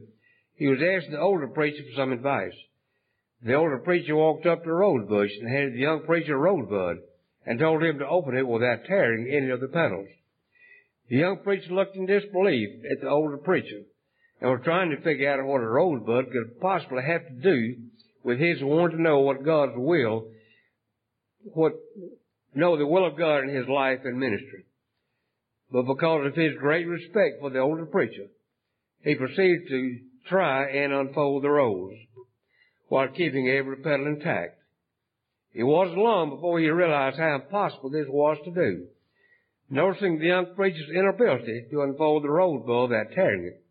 he 0.57 0.67
was 0.67 0.79
asking 0.79 1.13
the 1.13 1.21
older 1.21 1.49
preacher 1.49 1.83
for 1.83 2.01
some 2.01 2.13
advice. 2.13 2.55
The 3.43 3.55
older 3.55 3.79
preacher 3.79 4.17
walked 4.17 4.47
up 4.47 4.65
to 4.65 4.71
a 4.71 4.73
rose 4.73 5.07
bush 5.07 5.31
and 5.41 5.51
handed 5.51 5.75
the 5.75 5.81
young 5.81 6.05
preacher 6.07 6.35
a 6.35 6.39
rosebud 6.39 6.97
and 7.45 7.59
told 7.59 7.83
him 7.83 7.99
to 7.99 8.09
open 8.09 8.35
it 8.35 8.49
without 8.49 8.87
tearing 8.87 9.31
any 9.31 9.51
of 9.51 9.61
the 9.61 9.69
petals. 9.69 10.09
The 11.11 11.17
young 11.17 11.41
preacher 11.45 11.75
looked 11.75 11.97
in 11.97 12.07
disbelief 12.07 12.71
at 12.91 13.03
the 13.03 13.11
older 13.11 13.37
preacher 13.37 13.83
and 14.45 14.53
was 14.53 14.61
trying 14.63 14.91
to 14.91 15.01
figure 15.01 15.33
out 15.33 15.43
what 15.47 15.63
a 15.63 15.67
rosebud 15.67 16.27
could 16.31 16.61
possibly 16.61 17.03
have 17.03 17.27
to 17.27 17.33
do 17.43 17.77
with 18.23 18.39
his 18.39 18.59
wanting 18.61 18.99
to 18.99 19.03
know 19.03 19.21
what 19.21 19.43
God's 19.43 19.73
will, 19.75 20.27
what, 21.45 21.73
know 22.55 22.77
the 22.77 22.87
will 22.87 23.07
of 23.07 23.17
God 23.17 23.45
in 23.45 23.49
his 23.49 23.67
life 23.67 24.01
and 24.05 24.21
ministry. 24.21 24.67
But 25.73 25.85
because 25.85 26.27
of 26.27 26.35
his 26.35 26.53
great 26.61 26.87
respect 26.87 27.41
for 27.41 27.49
the 27.49 27.61
older 27.61 27.87
preacher, 27.87 28.27
he 29.03 29.15
proceeded 29.15 29.67
to 29.67 29.99
try 30.29 30.69
and 30.69 30.93
unfold 30.93 31.43
the 31.43 31.49
rose 31.49 31.97
while 32.89 33.09
keeping 33.09 33.49
every 33.49 33.77
petal 33.77 34.09
intact. 34.09 34.59
It 35.55 35.65
wasn't 35.65 35.97
long 35.97 36.29
before 36.29 36.61
he 36.61 36.69
realized 36.69 37.17
how 37.17 37.37
impossible 37.37 37.89
this 37.89 38.09
was 38.11 38.37
to 38.45 38.51
do. 38.51 38.89
Noticing 39.71 40.19
the 40.19 40.27
young 40.27 40.55
preacher's 40.55 40.91
inability 40.95 41.69
to 41.71 41.81
unfold 41.81 42.25
the 42.25 42.29
rosebud 42.29 42.91
without 42.91 43.15
tearing 43.15 43.47
it, 43.47 43.64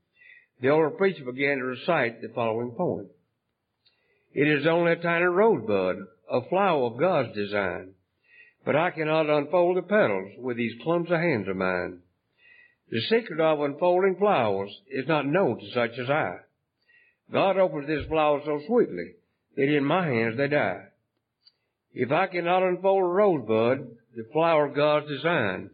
the 0.62 0.70
older 0.70 0.91
preacher 0.91 1.24
began 1.26 1.58
to 1.58 1.66
recite 1.66 2.22
the 2.22 2.30
following 2.34 2.72
poem. 2.72 3.08
It 4.34 4.47
is 4.47 4.66
only 4.66 4.93
a 4.93 4.95
tiny 4.95 5.26
rosebud, 5.26 5.97
a 6.32 6.49
flower 6.49 6.86
of 6.88 6.99
God's 6.99 7.36
design, 7.36 7.93
but 8.66 8.76
I 8.76 8.91
cannot 8.91 9.30
unfold 9.30 9.78
the 9.78 9.82
petals 9.82 10.32
with 10.39 10.58
these 10.58 10.74
clumsy 10.84 11.14
hands 11.14 11.47
of 11.47 11.58
mine. 11.58 11.99
The 12.89 13.01
secret 13.01 13.39
of 13.39 13.60
unfolding 13.60 14.16
flowers 14.18 14.72
is 14.89 15.08
not 15.08 15.26
known 15.26 15.60
to 15.60 15.72
such 15.74 15.97
as 15.99 16.10
I. 16.10 16.38
God 17.32 17.58
opens 17.58 17.88
this 17.88 18.06
flower 18.08 18.41
so 18.45 18.62
sweetly 18.68 19.14
that 19.56 19.76
in 19.76 19.84
my 19.84 20.06
hands 20.06 20.38
they 20.38 20.47
die. 20.47 20.86
If 21.93 22.12
I 22.12 22.28
cannot 22.28 22.64
unfold 22.64 23.04
a 23.04 23.06
rosebud, 23.06 23.97
the 24.16 24.28
flower 24.32 24.68
of 24.68 24.76
God's 24.76 25.08
design, 25.08 25.70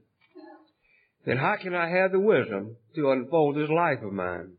then 1.26 1.38
how 1.38 1.56
can 1.62 1.76
I 1.76 1.90
have 1.90 2.12
the 2.12 2.20
wisdom 2.20 2.76
to 2.96 3.12
unfold 3.12 3.56
this 3.56 3.70
life 3.70 4.02
of 4.04 4.14
mine? 4.14 4.54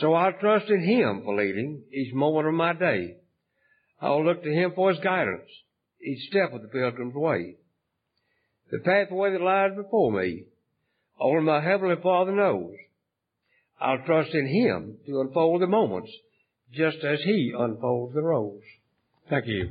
So 0.00 0.12
I'll 0.14 0.32
trust 0.32 0.68
in 0.68 0.82
Him 0.82 1.22
for 1.24 1.36
leading 1.36 1.82
each 1.92 2.12
moment 2.12 2.48
of 2.48 2.54
my 2.54 2.72
day. 2.72 3.16
I'll 4.00 4.24
look 4.24 4.42
to 4.42 4.52
Him 4.52 4.72
for 4.74 4.90
His 4.90 5.02
guidance 5.02 5.48
each 6.02 6.28
step 6.28 6.52
of 6.52 6.62
the 6.62 6.68
pilgrim's 6.68 7.14
way. 7.14 7.56
The 8.70 8.78
pathway 8.80 9.32
that 9.32 9.40
lies 9.40 9.70
before 9.76 10.12
me, 10.12 10.44
only 11.20 11.44
my 11.44 11.60
Heavenly 11.60 11.96
Father 12.02 12.32
knows. 12.32 12.74
I'll 13.80 14.04
trust 14.04 14.34
in 14.34 14.46
Him 14.46 14.98
to 15.06 15.20
unfold 15.20 15.62
the 15.62 15.66
moments 15.66 16.10
just 16.72 16.98
as 17.04 17.20
He 17.24 17.52
unfolds 17.56 18.14
the 18.14 18.22
rose. 18.22 18.62
Thank 19.30 19.46
you. 19.46 19.70